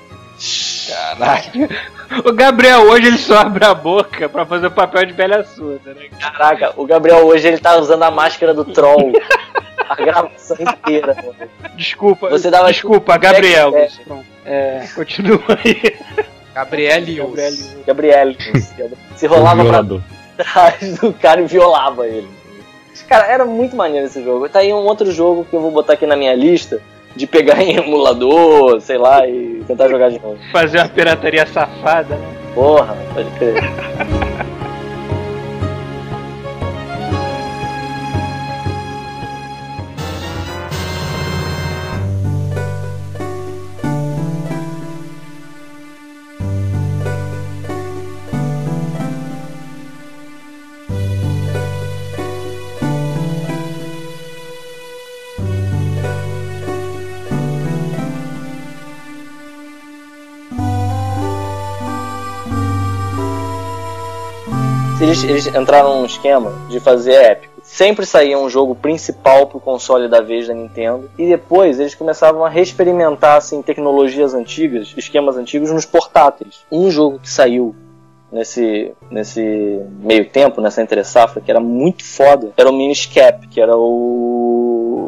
[2.26, 5.94] O Gabriel hoje ele só abre a boca pra fazer o papel de velha surda,
[5.94, 6.08] né?
[6.20, 9.14] Caraca, o Gabriel hoje ele tá usando a máscara do troll.
[9.88, 11.16] a gravação inteira.
[11.16, 11.36] mano.
[11.76, 13.76] Desculpa, Você dava- desculpa, Gabriel.
[13.76, 13.90] É.
[14.06, 14.26] Pronto.
[14.46, 15.96] É, continua aí.
[16.54, 17.76] Gabrielius.
[17.86, 18.34] Gabriel.
[18.76, 18.98] Gabriel.
[19.16, 19.84] Se rolava pra
[20.38, 22.28] trás do cara e violava ele.
[23.08, 24.50] Cara, era muito maneiro esse jogo.
[24.50, 26.82] Tá aí um outro jogo que eu vou botar aqui na minha lista
[27.20, 30.40] de pegar em emulador, sei lá, e tentar jogar de novo.
[30.52, 32.36] Fazer uma pirataria safada, né?
[32.56, 33.62] Porra, pode crer.
[65.02, 67.54] Eles, eles entraram num esquema de fazer épico.
[67.64, 71.10] Sempre saía um jogo principal pro console da vez da Nintendo.
[71.18, 76.66] E depois eles começavam a reexperimentar assim, tecnologias antigas, esquemas antigos nos portáteis.
[76.70, 77.74] Um jogo que saiu
[78.30, 83.48] nesse, nesse meio tempo, nessa entre safra, que era muito foda, era o Minish Cap,
[83.48, 84.59] que era o,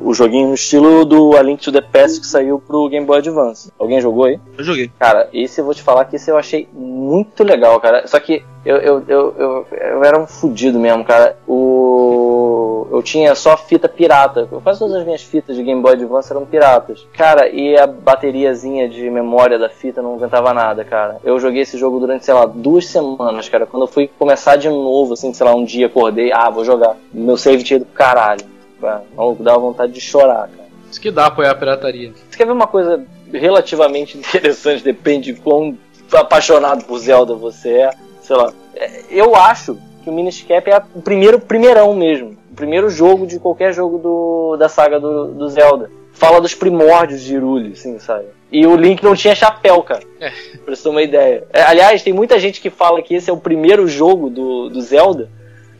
[0.03, 3.19] o joguinho no estilo do A Link to the Past que saiu pro Game Boy
[3.19, 3.71] Advance.
[3.77, 4.39] Alguém jogou aí?
[4.57, 4.91] Eu joguei.
[4.99, 8.07] Cara, esse eu vou te falar que esse eu achei muito legal, cara.
[8.07, 11.35] Só que eu, eu, eu, eu, eu era um fudido mesmo, cara.
[11.47, 12.87] O...
[12.91, 14.47] Eu tinha só fita pirata.
[14.63, 17.07] Quase todas as minhas fitas de Game Boy Advance eram piratas.
[17.13, 21.17] Cara, e a bateriazinha de memória da fita não aguentava nada, cara.
[21.23, 23.65] Eu joguei esse jogo durante, sei lá, duas semanas, cara.
[23.65, 26.95] Quando eu fui começar de novo, assim, sei lá, um dia acordei, ah, vou jogar.
[27.13, 28.50] Meu save tinha ido pro caralho.
[28.83, 30.69] Ah, Maluco, dava vontade de chorar, cara.
[30.89, 32.11] Isso que dá apoiar a pirataria.
[32.29, 35.77] Você quer ver uma coisa relativamente interessante, depende de quão
[36.11, 37.89] apaixonado por Zelda você é,
[38.21, 38.53] sei lá.
[38.75, 42.37] É, Eu acho que o Minish Cap é o primeiro primeirão mesmo.
[42.51, 45.89] O primeiro jogo de qualquer jogo do, da saga do, do Zelda.
[46.11, 48.25] Fala dos primórdios de Hyrule, assim, sabe?
[48.51, 50.03] E o Link não tinha chapéu, cara.
[50.19, 50.29] É.
[50.65, 51.45] Pra você ter uma ideia.
[51.53, 54.81] É, aliás, tem muita gente que fala que esse é o primeiro jogo do, do
[54.81, 55.29] Zelda,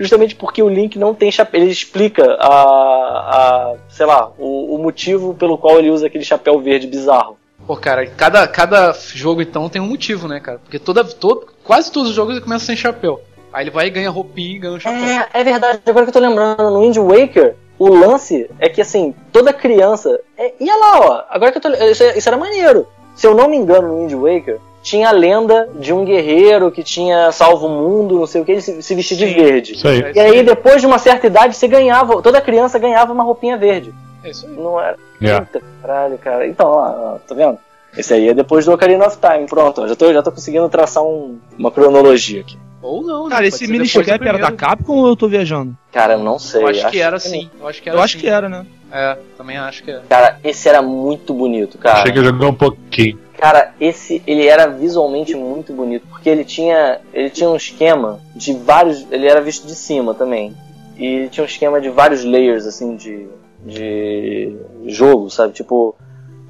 [0.02, 1.62] justamente porque o Link não tem chapéu.
[1.62, 6.60] Ele explica a, a sei lá, o, o motivo pelo qual ele usa aquele chapéu
[6.60, 7.38] verde bizarro.
[7.66, 10.60] Pô, cara, cada, cada jogo então tem um motivo, né, cara?
[10.60, 13.22] Porque toda, todo, quase todos os jogos ele começa sem chapéu.
[13.54, 15.00] Aí ele vai e ganha roupinha e ganha um chapéu.
[15.00, 18.82] É, é verdade, agora que eu tô lembrando, no Wind Waker, o lance é que
[18.82, 20.20] assim, toda criança.
[20.38, 21.70] É, ia lá, ó, agora que eu tô.
[21.70, 22.88] Isso, isso era maneiro.
[23.16, 26.84] Se eu não me engano, no Wind Waker, tinha a lenda de um guerreiro que
[26.84, 29.74] tinha salvo o mundo, não sei o que, ele se, se vestia de verde.
[29.74, 30.12] Isso aí.
[30.16, 33.94] E aí, depois de uma certa idade, você ganhava, toda criança ganhava uma roupinha verde.
[34.24, 34.54] É isso aí.
[34.56, 34.98] Não era.
[35.22, 35.48] Yeah.
[35.54, 36.48] Eita, caralho, cara.
[36.48, 37.58] Então, ó, ó, tá vendo?
[37.98, 39.46] Esse aí é depois do Ocarina of Time.
[39.48, 42.58] Pronto, ó, já tô, já tô conseguindo traçar um- uma cronologia aqui.
[42.82, 43.36] Ou não, né?
[43.36, 44.52] Cara, esse mini cap era da.
[44.52, 45.78] Capcom ou eu tô viajando?
[45.92, 46.64] Cara, eu não sei.
[46.64, 47.50] Eu acho que era sim.
[47.60, 48.20] Eu acho que era eu acho sim.
[48.20, 48.66] que era, né?
[48.92, 50.02] É, também acho que era.
[50.02, 52.00] Cara, esse era muito bonito, cara.
[52.00, 53.20] Achei que eu joguei um pouquinho.
[53.38, 58.54] Cara, esse ele era visualmente muito bonito, porque ele tinha ele tinha um esquema de
[58.54, 60.56] vários, ele era visto de cima também.
[60.98, 63.28] E ele tinha um esquema de vários layers assim de
[63.64, 64.56] de
[64.88, 65.54] jogo, sabe?
[65.54, 65.96] Tipo,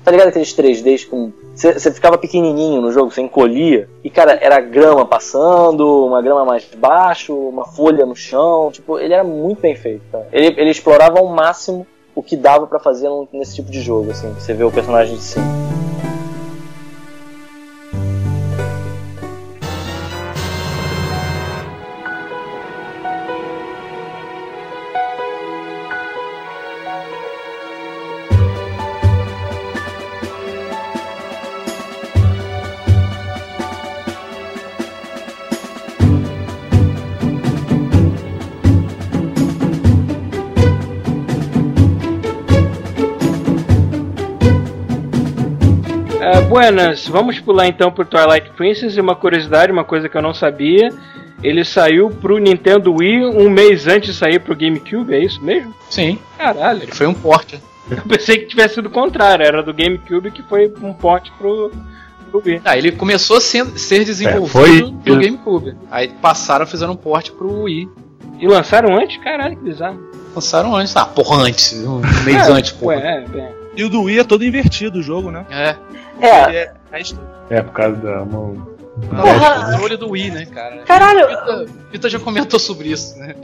[0.03, 4.59] tá ligado aqueles 3Ds com você ficava pequenininho no jogo, você encolhia e cara, era
[4.59, 9.75] grama passando, uma grama mais baixo, uma folha no chão, tipo, ele era muito bem
[9.75, 10.01] feito.
[10.31, 14.31] Ele, ele explorava ao máximo o que dava pra fazer nesse tipo de jogo, assim,
[14.33, 15.45] você vê o personagem de cima.
[46.51, 50.33] Buenas, vamos pular então pro Twilight Princess e uma curiosidade, uma coisa que eu não
[50.33, 50.89] sabia.
[51.41, 55.73] Ele saiu pro Nintendo Wii um mês antes de sair pro GameCube, é isso mesmo?
[55.89, 57.57] Sim, Caralho, ele foi um porte.
[57.89, 61.71] eu pensei que tivesse sido o contrário, era do GameCube que foi um porte pro,
[62.29, 62.61] pro Wii.
[62.65, 64.49] Ah, ele começou a ser, ser desenvolvido
[65.05, 65.73] foi- no GameCube.
[65.89, 67.87] Aí passaram, fizeram um porte pro Wii.
[68.41, 69.15] E lançaram antes?
[69.23, 70.01] Caralho, que bizarro.
[70.35, 70.97] Lançaram antes.
[70.97, 71.71] Ah, porra, antes.
[71.81, 72.95] Um mês É, antes, porra.
[72.97, 73.60] Ué, é, é.
[73.75, 75.45] E o do Wii é todo invertido o jogo, né?
[75.49, 75.75] É.
[76.19, 77.19] É, é resto.
[77.49, 78.67] É, por causa da mão.
[79.09, 79.79] Porra.
[79.79, 80.79] O olho do Wii, né, cara?
[80.83, 83.35] caralho, Pita, Pita já comentou sobre isso, né?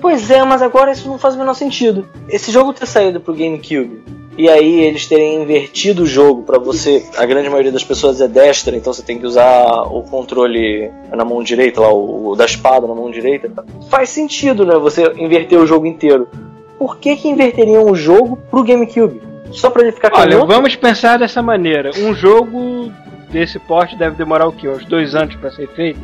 [0.00, 2.08] Pois é, mas agora isso não faz o menor sentido.
[2.28, 4.02] Esse jogo ter saído pro GameCube
[4.38, 8.28] e aí eles terem invertido o jogo pra você, a grande maioria das pessoas é
[8.28, 12.44] destra, então você tem que usar o controle na mão direita, lá o, o da
[12.44, 13.50] espada na mão direita.
[13.88, 14.76] Faz sentido, né?
[14.76, 16.28] Você inverter o jogo inteiro.
[16.78, 19.22] Por que que inverteriam o jogo pro GameCube?
[19.52, 20.46] Só pra ele ficar Olha, canhoto?
[20.46, 21.90] vamos pensar dessa maneira.
[21.98, 22.92] Um jogo
[23.30, 24.68] desse porte deve demorar o quê?
[24.68, 26.00] Uns dois anos pra ser feito?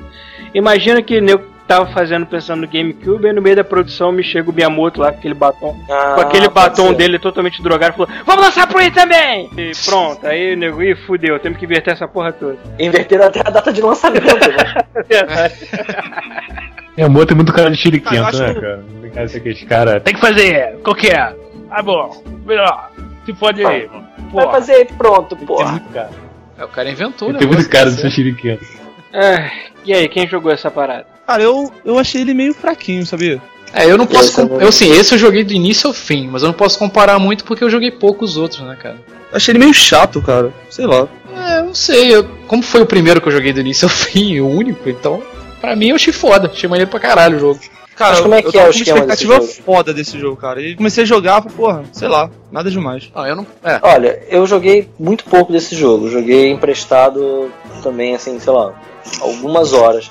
[0.54, 4.50] Imagina que eu tava fazendo pensando no GameCube e no meio da produção me chega
[4.50, 5.78] o Miyamoto lá com aquele batom.
[5.88, 6.96] Ah, com aquele batom ser.
[6.96, 9.48] dele totalmente drogado e falou: Vamos lançar pro Wii também!
[9.56, 12.58] E pronto, aí o nego, ih, fudeu, temos que inverter essa porra toda.
[12.78, 14.74] Inverteram até a data de lançamento, né?
[16.94, 18.84] É, o Moto tem muito cara de acho né, cara?
[18.92, 20.00] Não tem cara.
[20.00, 20.78] Que fazer!
[20.84, 21.34] Qual que é?
[21.70, 22.22] Ah, bom.
[22.44, 22.90] Melhor.
[23.24, 23.88] Se fode aí.
[24.32, 25.80] Vai fazer aí, pronto, porra.
[25.92, 26.10] cara.
[26.58, 27.38] É, o cara inventou, né?
[27.38, 28.64] tem muito cara de ser chiriquento.
[29.12, 29.50] É,
[29.84, 31.06] e aí, quem jogou essa parada?
[31.26, 33.40] Cara, eu, eu achei ele meio fraquinho, sabia?
[33.72, 34.40] É, eu não posso.
[34.40, 34.60] É bom.
[34.60, 37.44] Eu sim, esse eu joguei do início ao fim, mas eu não posso comparar muito
[37.44, 38.96] porque eu joguei pouco os outros, né, cara?
[39.30, 40.52] Eu achei ele meio chato, cara.
[40.68, 41.08] Sei lá.
[41.34, 42.14] É, eu não sei.
[42.14, 45.22] eu- como foi o primeiro que eu joguei do início ao fim, o único, então.
[45.60, 47.60] Pra mim eu achei foda, achei maneiro pra caralho o jogo.
[47.96, 49.46] Cara, Mas como é que eu é tava o com uma desse expectativa jogo?
[49.46, 50.60] foda desse jogo, cara.
[50.62, 53.10] E comecei a jogar, porra, sei lá, nada demais.
[53.14, 53.46] Não, eu não.
[53.62, 53.78] É.
[53.82, 56.08] Olha, eu joguei muito pouco desse jogo.
[56.08, 57.50] Joguei emprestado
[57.82, 58.72] também, assim, sei lá,
[59.20, 60.10] algumas horas.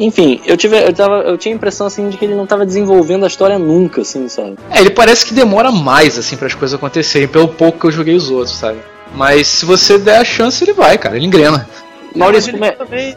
[0.00, 2.64] Enfim, eu tive, eu, tava, eu tinha a impressão assim de que ele não tava
[2.64, 4.56] desenvolvendo a história nunca, assim, sabe?
[4.70, 7.90] É, ele parece que demora mais, assim, para as coisas acontecerem, pelo pouco que eu
[7.90, 8.78] joguei os outros, sabe?
[9.14, 11.68] Mas se você der a chance, ele vai, cara, ele engrena.
[12.14, 12.68] Maurício, como é?
[12.68, 13.16] ele também.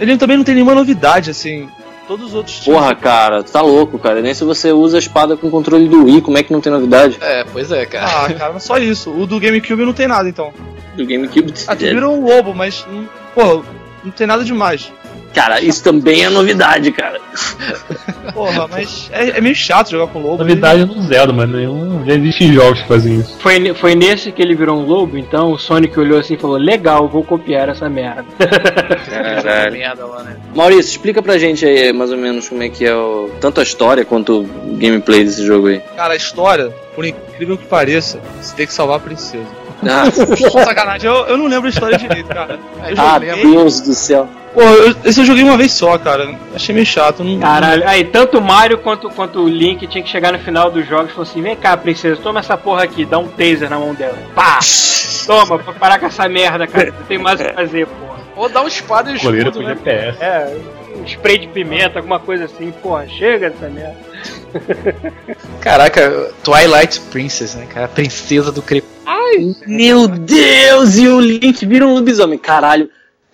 [0.00, 1.68] Ele também não tem nenhuma novidade, assim.
[2.12, 4.20] Todos os outros Porra, cara, tu tá louco, cara.
[4.20, 6.70] Nem se você usa a espada com controle do Wii, como é que não tem
[6.70, 7.16] novidade?
[7.22, 8.26] É, pois é, cara.
[8.26, 9.10] Ah, cara, mas só isso.
[9.10, 10.52] O do GameCube não tem nada, então.
[10.94, 11.54] Do GameCube.
[11.66, 12.86] Ah, tu vira um lobo, mas.
[12.86, 13.62] hum, Porra,
[14.04, 14.92] não tem nada demais.
[15.34, 17.20] Cara, isso também é novidade, cara.
[18.34, 20.38] Porra, mas é, é meio chato jogar com lobo.
[20.38, 22.04] Novidade no Zelda, mas nenhum.
[22.06, 23.38] Já existem jogos que fazem isso.
[23.38, 26.56] Foi, foi nesse que ele virou um lobo, então o Sonic olhou assim e falou:
[26.56, 28.24] Legal, vou copiar essa merda.
[29.08, 29.72] Caralho.
[29.72, 30.36] merda lá, né?
[30.54, 33.62] Maurício, explica pra gente aí mais ou menos como é que é o, tanto a
[33.62, 35.80] história quanto o gameplay desse jogo aí.
[35.96, 39.62] Cara, a história, por incrível que pareça, você tem que salvar a princesa.
[39.84, 40.04] Ah,
[40.64, 42.58] Sacanagem, eu, eu não lembro a história direito, cara.
[42.88, 43.42] Eu ah joguei.
[43.42, 44.28] Deus do céu.
[44.52, 46.34] Pô, eu, esse eu joguei uma vez só, cara.
[46.54, 47.24] Achei meio chato.
[47.24, 50.70] Não, Caralho, aí tanto o Mario quanto, quanto o Link tinha que chegar no final
[50.70, 53.70] dos jogos e falar assim: Vem cá, princesa, toma essa porra aqui, dá um taser
[53.70, 54.18] na mão dela.
[54.34, 54.58] Pá!
[55.24, 56.92] Toma, pra parar com essa merda, cara.
[56.98, 58.20] Não tem mais o que fazer, porra.
[58.34, 59.76] Ou dá uma espada e um Coleira escudo, com né?
[59.76, 60.18] GPS.
[60.20, 60.56] É,
[60.96, 63.96] um spray de pimenta, alguma coisa assim, porra, chega dessa merda.
[65.60, 67.86] Caraca, Twilight Princess, né, cara?
[67.86, 68.92] A princesa do crepúsculo.
[69.66, 72.38] Meu Deus, e o Link vira um lobisomem.
[72.38, 72.90] Caralho.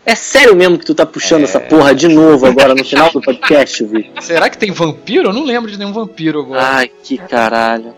[0.06, 3.20] É sério mesmo que tu tá puxando essa porra de novo agora no final do
[3.20, 4.10] podcast, Vitor?
[4.22, 5.28] Será que tem vampiro?
[5.28, 6.62] Eu não lembro de nenhum vampiro agora.
[6.62, 7.94] Ai, que caralho.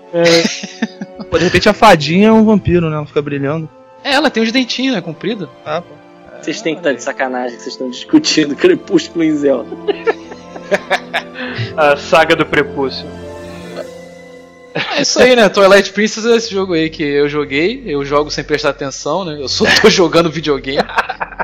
[1.30, 2.96] Pô, de repente a fadinha é um vampiro, né?
[2.96, 3.68] Ela fica brilhando.
[4.02, 5.00] É, ela tem os dentinhos, né?
[5.00, 5.48] Comprido.
[5.64, 5.94] Ah, pô.
[6.40, 9.76] Vocês têm que estar de sacanagem que vocês estão discutindo Crepúsculo em Zelda.
[11.76, 13.06] A saga do prepúcio.
[14.74, 15.48] É isso aí, né?
[15.48, 17.82] Twilight Princess é esse jogo aí que eu joguei.
[17.86, 19.36] Eu jogo sem prestar atenção, né?
[19.40, 20.78] Eu só tô jogando videogame.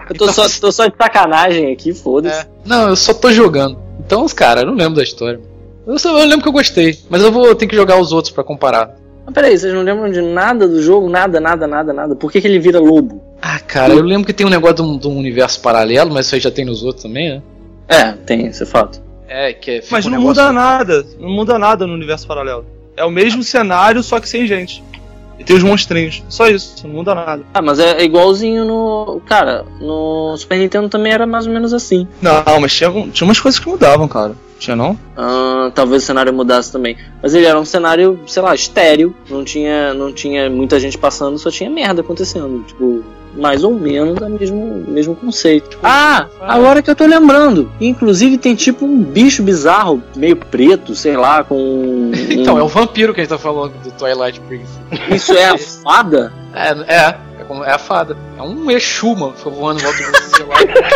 [0.09, 2.41] Eu tô só, tô só de sacanagem aqui, foda-se.
[2.41, 2.47] É.
[2.65, 3.79] Não, eu só tô jogando.
[3.99, 5.41] Então, os cara, eu não lembro da história.
[5.87, 8.33] Eu, só, eu lembro que eu gostei, mas eu vou ter que jogar os outros
[8.33, 8.95] pra comparar.
[9.25, 11.09] Mas peraí, vocês não lembram de nada do jogo?
[11.09, 12.15] Nada, nada, nada, nada.
[12.15, 13.23] Por que, que ele vira lobo?
[13.43, 16.27] Ah, cara, eu lembro que tem um negócio de um, de um universo paralelo, mas
[16.27, 17.43] isso aí já tem nos outros também, né?
[17.89, 19.01] É, tem esse fato.
[19.29, 19.83] É, que é.
[19.91, 21.07] Mas um não negócio- muda nada.
[21.19, 22.65] Não muda nada no universo paralelo.
[22.97, 24.83] É o mesmo cenário, só que sem gente.
[25.39, 26.23] E tem os monstrinhos.
[26.29, 27.43] Só isso, não muda nada.
[27.53, 29.21] Ah, mas é igualzinho no.
[29.27, 32.09] Cara, no Super Nintendo também era mais ou menos assim.
[32.23, 34.35] Não, mas tinha, tinha umas coisas que mudavam, cara.
[34.59, 34.99] Tinha não?
[35.17, 36.97] Ah, talvez o cenário mudasse também.
[37.23, 39.15] Mas ele era um cenário, sei lá, estéreo.
[39.29, 42.65] Não tinha, não tinha muita gente passando, só tinha merda acontecendo.
[42.67, 43.05] Tipo,
[43.37, 45.79] mais ou menos o mesmo, mesmo conceito.
[45.83, 47.71] Ah, agora que eu tô lembrando.
[47.79, 51.55] Inclusive tem tipo um bicho bizarro, meio preto, sei lá, com.
[51.55, 54.79] um- Então, é o vampiro que a gente tá falando do Twilight Princess.
[55.15, 56.33] Isso é a fada?
[56.55, 57.19] É, é.
[57.47, 58.17] como- é a fada.
[58.39, 59.35] É um Exu, mano.
[59.45, 60.57] Voando em volta de você lá.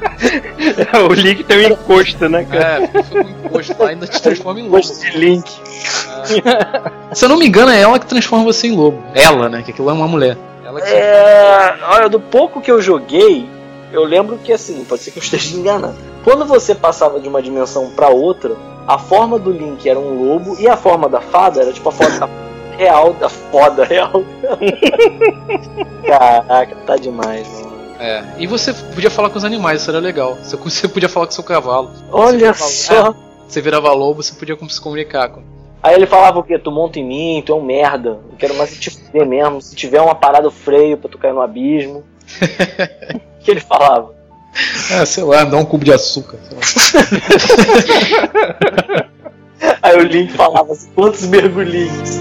[1.08, 2.90] o Link tem um encosto, né, cara?
[2.92, 4.80] É, foi um encosto lá ainda te transforma em lobo.
[4.80, 5.50] De Link.
[7.12, 9.02] Se eu não me engano, é ela que transforma você em lobo.
[9.14, 9.62] Ela, né?
[9.62, 10.36] Que aquilo é uma mulher.
[10.64, 10.88] Ela que...
[10.88, 13.48] É, olha, do pouco que eu joguei,
[13.92, 15.96] eu lembro que assim, pode ser que eu esteja enganado.
[16.22, 18.54] Quando você passava de uma dimensão pra outra,
[18.86, 21.92] a forma do Link era um lobo e a forma da fada era tipo a
[21.92, 22.28] forma
[22.76, 24.24] real da foda real.
[26.06, 27.69] Caraca, tá demais, mano.
[28.00, 28.24] É.
[28.38, 30.36] E você podia falar com os animais, isso era legal.
[30.42, 30.56] Você,
[30.88, 31.90] podia falar com seu cavalo.
[32.10, 32.94] Olha só.
[32.94, 33.16] falava-
[33.46, 35.42] Você virava lobo, você podia se comunicar com.
[35.82, 36.58] Aí ele falava o quê?
[36.58, 38.18] Tu monta em mim, tu é um merda.
[38.30, 39.60] Eu quero mais te fuder mesmo.
[39.62, 42.02] Se tiver uma parada o freio pra tu cair no abismo.
[43.40, 44.12] O que ele falava?
[44.90, 46.36] É, sei lá, dá um cubo de açúcar.
[49.82, 52.18] Aí o Link falava assim, quantos mergulhinhos?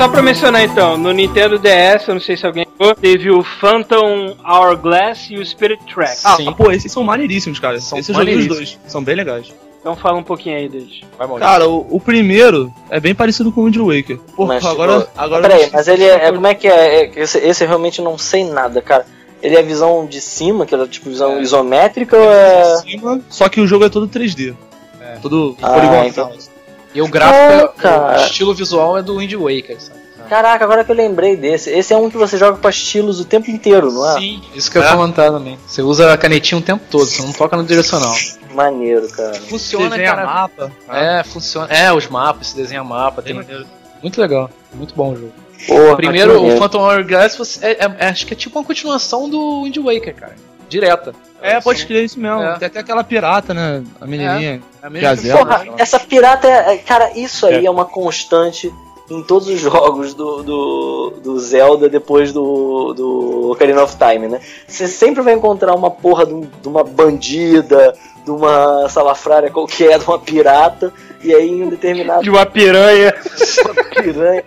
[0.00, 3.42] Só pra mencionar então, no Nintendo DS, eu não sei se alguém viu, teve o
[3.44, 6.20] Phantom Hourglass e o Spirit Track.
[6.24, 6.50] Ah, Sim.
[6.54, 7.78] pô, esses são maneiríssimos, cara.
[7.82, 8.78] São esses eu joguei os maneiríssimos.
[8.80, 8.90] dois.
[8.90, 9.52] São bem legais.
[9.78, 11.02] Então fala um pouquinho aí deles.
[11.18, 11.52] Vai, Maurício.
[11.52, 14.18] Cara, o, o primeiro é bem parecido com o Wind Waker.
[14.34, 15.06] Porra, Mas, tipo, agora.
[15.18, 17.02] agora Peraí, mas ele é, é- Como é que é?
[17.04, 19.04] É Esse, esse eu realmente não sei nada, cara.
[19.42, 21.42] Ele é visão de cima, que é tipo visão É.
[21.42, 22.72] isométrica ou é.
[22.86, 24.54] Em cima, Só que o jogo é todo 3D.
[24.98, 25.16] É.
[25.20, 26.06] Todo Ah, poligonal.
[26.06, 26.49] entendi.
[26.94, 30.00] E o gráfico, é- o estilo visual é do Wind Waker, sabe?
[30.28, 31.70] Caraca, agora que eu lembrei desse.
[31.70, 34.20] Esse é um que você joga com estilos o tempo inteiro, não é?
[34.20, 34.92] Sim, isso que eu ia É.
[34.92, 35.58] comentar também.
[35.66, 38.14] Você usa a canetinha o tempo todo, você não toca no direcional.
[38.54, 39.34] Maneiro, cara.
[39.34, 40.24] Funciona, Desenha cara.
[40.26, 40.72] mapa.
[40.88, 41.66] É, funciona.
[41.72, 43.34] É, os mapas, se desenha mapa, tem.
[43.34, 43.66] maneiro.
[44.02, 45.32] Muito legal, muito bom o jogo.
[45.66, 46.56] Porra, Primeiro, o.
[46.58, 50.14] Phantom Hourglass você- é, é- é- acho que é tipo uma continuação do Wind Waker,
[50.14, 50.36] cara.
[50.70, 51.12] Direta.
[51.42, 52.42] É, pode crer isso mesmo.
[52.42, 52.58] É.
[52.58, 53.82] Tem até aquela pirata, né?
[54.00, 54.62] A menininha.
[54.82, 55.36] É a mesma.
[55.38, 56.74] Porra, essa pirata é.
[56.74, 57.70] é- Cara, isso aí é.
[57.70, 58.72] uma constante
[59.10, 64.40] em todos os jogos do, do, do Zelda depois do, do Ocarina of Time, né?
[64.68, 67.92] Você sempre vai encontrar uma porra de, um- de uma bandida,
[68.24, 70.92] de uma salafrária qualquer, de uma pirata,
[71.24, 73.12] e aí em um determinado De uma piranha.
[74.00, 74.44] piranha.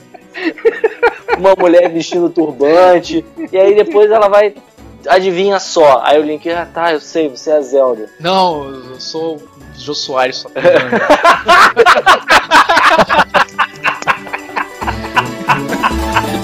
[1.37, 4.53] Uma mulher vestindo turbante, e aí depois ela vai.
[5.07, 6.01] Adivinha só.
[6.03, 8.09] Aí o Link, ah tá, eu sei, você é a Zelda.
[8.19, 10.49] Não, eu sou o Jô Soares só.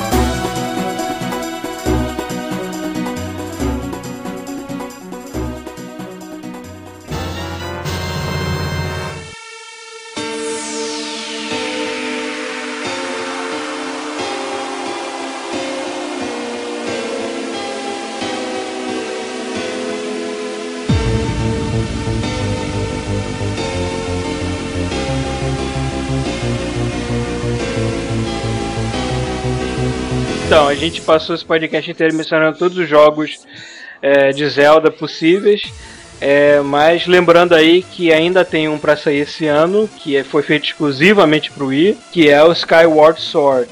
[30.80, 33.40] gente passou esse podcast inteiro mencionando todos os jogos
[34.02, 35.62] é, de Zelda possíveis.
[36.22, 40.44] É, mas lembrando aí que ainda tem um pra sair esse ano, que é- foi
[40.44, 43.70] feito exclusivamente pro Wii, que é o Skyward Sword.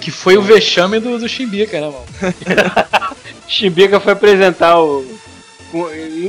[0.00, 2.34] Que foi o vexame do, do Chimbica, né, mano?
[3.46, 5.04] Shibika foi apresentar o.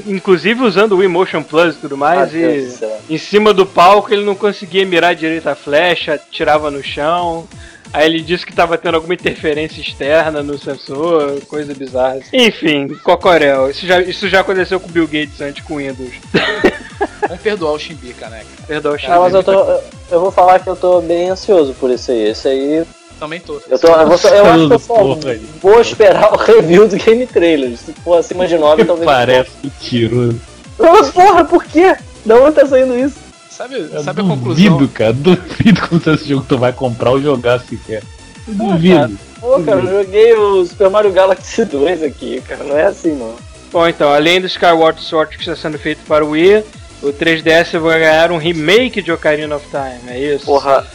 [0.07, 2.79] Inclusive usando o Wii Motion Plus e tudo Ah, mais, Deus
[3.09, 7.47] e em cima do palco ele não conseguia mirar direito a flecha, tirava no chão.
[7.93, 12.19] Aí ele disse que tava tendo alguma interferência externa no sensor, coisa bizarra.
[12.31, 13.69] Enfim, Cocorel.
[13.69, 16.13] Isso já, isso já aconteceu com o Bill Gates antes com o Windows.
[17.27, 18.43] Vamos perdoar o Chimbica, né?
[18.43, 18.67] cara?
[18.67, 19.51] Perdão, Ah, mas eu tô.
[19.53, 19.81] eu-
[20.11, 22.29] Eu vou falar que eu tô bem ansioso por esse aí.
[22.29, 22.83] Esse aí.
[23.19, 23.61] Também tô.
[23.69, 26.97] Eu, tô, eu, vou, eu acho que eu só Porra vou esperar o review do
[26.97, 27.77] Game Trailer.
[27.77, 29.05] Se for acima de 9, talvez.
[29.05, 30.41] Parece mentiroso.
[30.77, 31.95] Mas, porra, por quê?
[32.25, 33.15] Da onde tá saindo isso?
[33.61, 34.87] Sabe, Eu sabe a duvido, conclusão?
[34.93, 35.13] cara.
[35.13, 38.01] Duvido quando esse jogo tu vai comprar ou jogar sequer.
[38.47, 39.19] Eu Duvido.
[39.39, 42.63] Pô, cara, eu joguei o Super Mario Galaxy 2 aqui, cara.
[42.63, 43.35] Não é assim, não.
[43.71, 46.63] Bom, então, além do Skyward Sword que está sendo feito para o Wii,
[47.03, 50.45] o 3DS vai ganhar um remake de Ocarina of Time, é isso?
[50.45, 50.85] Porra,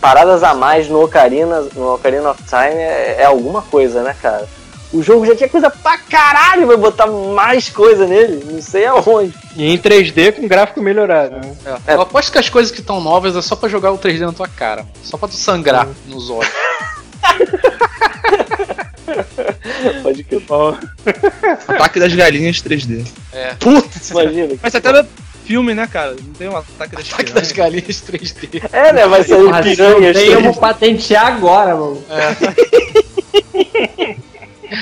[0.00, 4.48] paradas a mais no Ocarina, no Ocarina of Time é, é alguma coisa, né, cara?
[4.92, 9.32] O jogo já tinha coisa pra caralho, vai botar mais coisa nele, não sei aonde.
[9.56, 11.36] E em 3D com gráfico melhorado.
[11.36, 11.54] Né?
[11.86, 14.20] É, Eu aposto que as coisas que estão novas é só pra jogar o 3D
[14.20, 14.84] na tua cara.
[15.02, 16.52] Só pra tu sangrar nos olhos.
[20.02, 20.76] Pode que Bom,
[21.68, 23.06] Ataque das galinhas 3D.
[23.32, 23.54] É.
[23.54, 24.54] Putz, imagina.
[24.62, 25.04] Mas até
[25.44, 26.12] filme, né, cara?
[26.12, 28.62] Não tem um ataque das Ataque das galinhas 3D.
[28.72, 29.06] É, né?
[29.06, 30.16] Vai sair piranhas.
[30.16, 32.02] eu vou patentear agora, mano.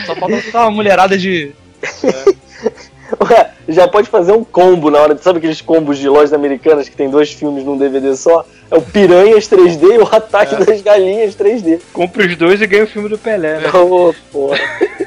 [0.06, 1.52] Só falta botar uma mulherada de.
[3.28, 5.18] Ué, já pode fazer um combo na hora.
[5.18, 8.44] Sabe aqueles combos de lojas americanas que tem dois filmes num DVD só?
[8.70, 11.80] É o Piranhas 3D e o Ataque das Galinhas 3D.
[11.92, 13.70] Compre os dois e ganha o filme do Pelé, né?
[13.72, 14.58] Ô, porra.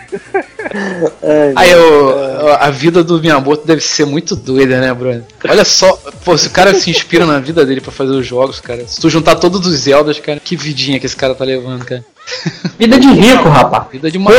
[1.23, 5.25] Ai, Aí eu, a vida do Miyamoto deve ser muito doida, né, Bruno?
[5.47, 5.93] Olha só,
[6.25, 8.87] pô, se o cara se inspira na vida dele pra fazer os jogos, cara.
[8.87, 12.03] Se tu juntar todos os Zeldas, cara, que vidinha que esse cara tá levando, cara.
[12.79, 13.85] Vida de rico, rapaz.
[13.91, 14.31] Vida de uma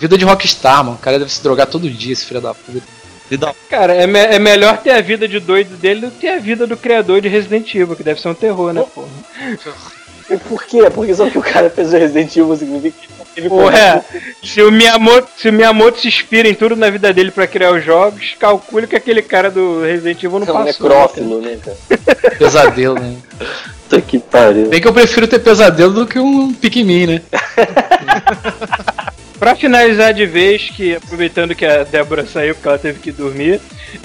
[0.00, 0.96] vida de rockstar, mano.
[0.96, 2.82] O cara deve se drogar todo dia, esse filho da puta.
[3.30, 3.54] Vida.
[3.70, 6.66] Cara, é, me- é melhor ter a vida de doido dele do que a vida
[6.66, 9.08] do criador de Resident Evil, que deve ser um terror, né, porra?
[10.48, 10.88] Por quê?
[10.90, 12.96] Porque só que o cara fez o Resident Evil significa
[13.34, 14.02] que ele Porra, é.
[14.42, 17.72] se o, Miyamoto, se o Miyamoto se inspira em tudo na vida dele pra criar
[17.72, 20.64] os jogos, calcule que aquele cara do Resident Evil não é um passou.
[20.88, 21.76] necrófilo, né, cara?
[22.38, 23.16] Pesadelo, né?
[23.92, 24.68] Puta que pariu.
[24.70, 27.22] Bem que eu prefiro ter pesadelo do que um Pikmin, né?
[29.38, 33.60] Pra finalizar de vez, que aproveitando que a Débora saiu porque ela teve que dormir,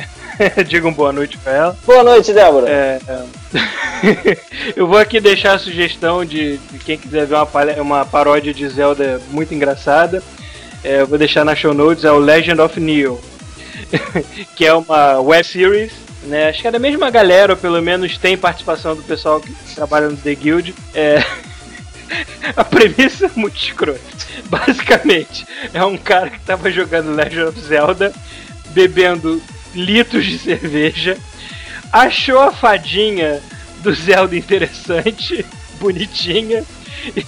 [0.67, 1.77] diga uma boa noite pra ela.
[1.85, 2.67] Boa noite, Débora.
[2.67, 4.37] É, é.
[4.75, 8.53] eu vou aqui deixar a sugestão de, de quem quiser ver uma, palha- uma paródia
[8.53, 10.21] de Zelda muito engraçada.
[10.83, 13.21] É, eu vou deixar na show notes, é o Legend of Neo,
[14.55, 16.06] que é uma web series.
[16.23, 16.49] Né?
[16.49, 20.09] Acho que é da mesma galera, ou pelo menos tem participação do pessoal que trabalha
[20.09, 20.75] no The Guild.
[20.93, 21.23] É,
[22.55, 23.99] a premissa é muito escrota.
[24.45, 28.13] Basicamente, é um cara que tava jogando Legend of Zelda,
[28.69, 29.41] bebendo
[29.73, 31.17] litros de cerveja,
[31.91, 33.41] achou a fadinha
[33.81, 35.45] do Zelda interessante,
[35.79, 36.63] bonitinha,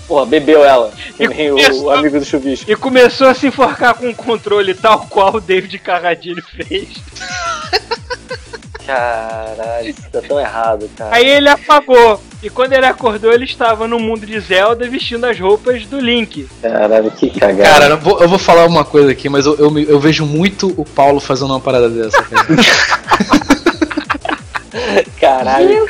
[0.08, 0.92] Porra, bebeu ela.
[1.20, 2.70] E o, começou- o amigo do chuvisco.
[2.70, 6.90] e começou a se enforcar com um controle tal qual o David Carradine fez.
[8.90, 11.16] Caralho, isso tá tão errado, cara.
[11.16, 12.20] Aí ele apagou.
[12.42, 16.50] E quando ele acordou, ele estava no mundo de Zelda vestindo as roupas do Link.
[16.60, 17.70] Caralho, que cagada.
[17.70, 20.74] Cara, eu vou, eu vou falar uma coisa aqui, mas eu, eu, eu vejo muito
[20.76, 22.48] o Paulo fazendo uma parada dessa, cara.
[25.22, 25.86] Caralho.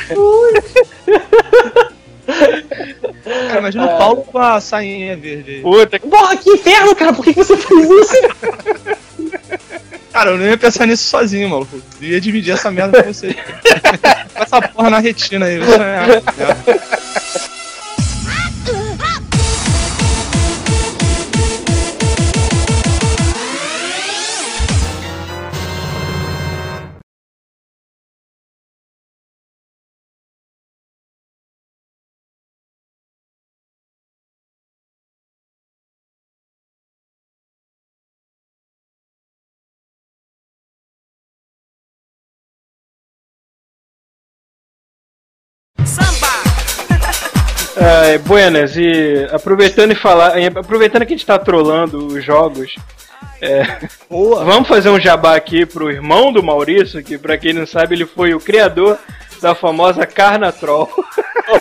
[3.23, 5.61] Cara, imagina o Paulo com a sainha verde.
[5.61, 7.13] Puta que Porra, que inferno, cara.
[7.13, 8.99] Por que que você fez isso?
[10.19, 11.81] Cara, eu não ia pensar nisso sozinho, maluco.
[12.01, 13.33] Eu ia dividir essa merda com você.
[14.35, 15.59] Essa porra na retina aí.
[15.59, 17.18] Você é- É,
[48.18, 52.76] buenas, e aproveitando e falar, aproveitando que a gente tá trollando os jogos,
[53.41, 53.64] é,
[54.10, 58.06] vamos fazer um jabá aqui pro irmão do Maurício, que pra quem não sabe, ele
[58.06, 58.98] foi o criador
[59.41, 60.90] da famosa Carnatrol.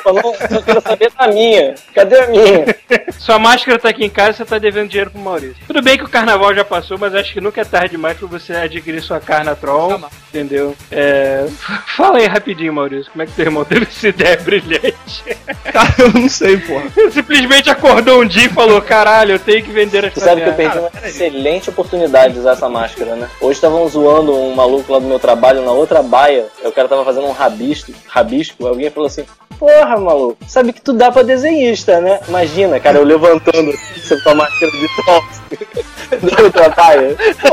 [0.04, 1.74] Não, eu quero saber da minha.
[1.94, 2.76] Cadê a minha?
[3.18, 5.56] Sua máscara tá aqui em casa, você tá devendo dinheiro pro Maurício.
[5.66, 8.28] Tudo bem que o carnaval já passou, mas acho que nunca é tarde demais pra
[8.28, 10.76] você adquirir sua Carnatrol, entendeu?
[10.90, 11.46] É,
[11.96, 15.24] fala aí rapidinho, Maurício, como é que teu irmão teve essa ideia brilhante?
[15.72, 16.84] Cara, eu não sei, porra.
[17.10, 20.48] Simplesmente acordou um dia e falou, caralho, eu tenho que vender as Você sabe que
[20.48, 23.28] eu caviar." perdi uma excelente oportunidade de usar essa máscara, né?
[23.40, 26.46] Hoje estavam zoando um maluco lá do meu trabalho na outra baia.
[26.64, 27.32] O cara tava fazendo um
[27.72, 28.66] rabisco, rabisco.
[28.66, 29.24] Alguém falou assim:
[29.58, 32.20] Porra, maluco, sabe que tu dá pra desenhista, né?
[32.28, 37.16] Imagina, cara, eu levantando assim, com a máscara de outra baia.
[37.40, 37.48] Pô,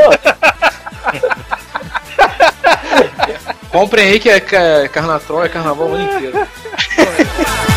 [3.71, 6.47] Comprem aí que é ca- Carnatrol, é carnaval o ano inteiro.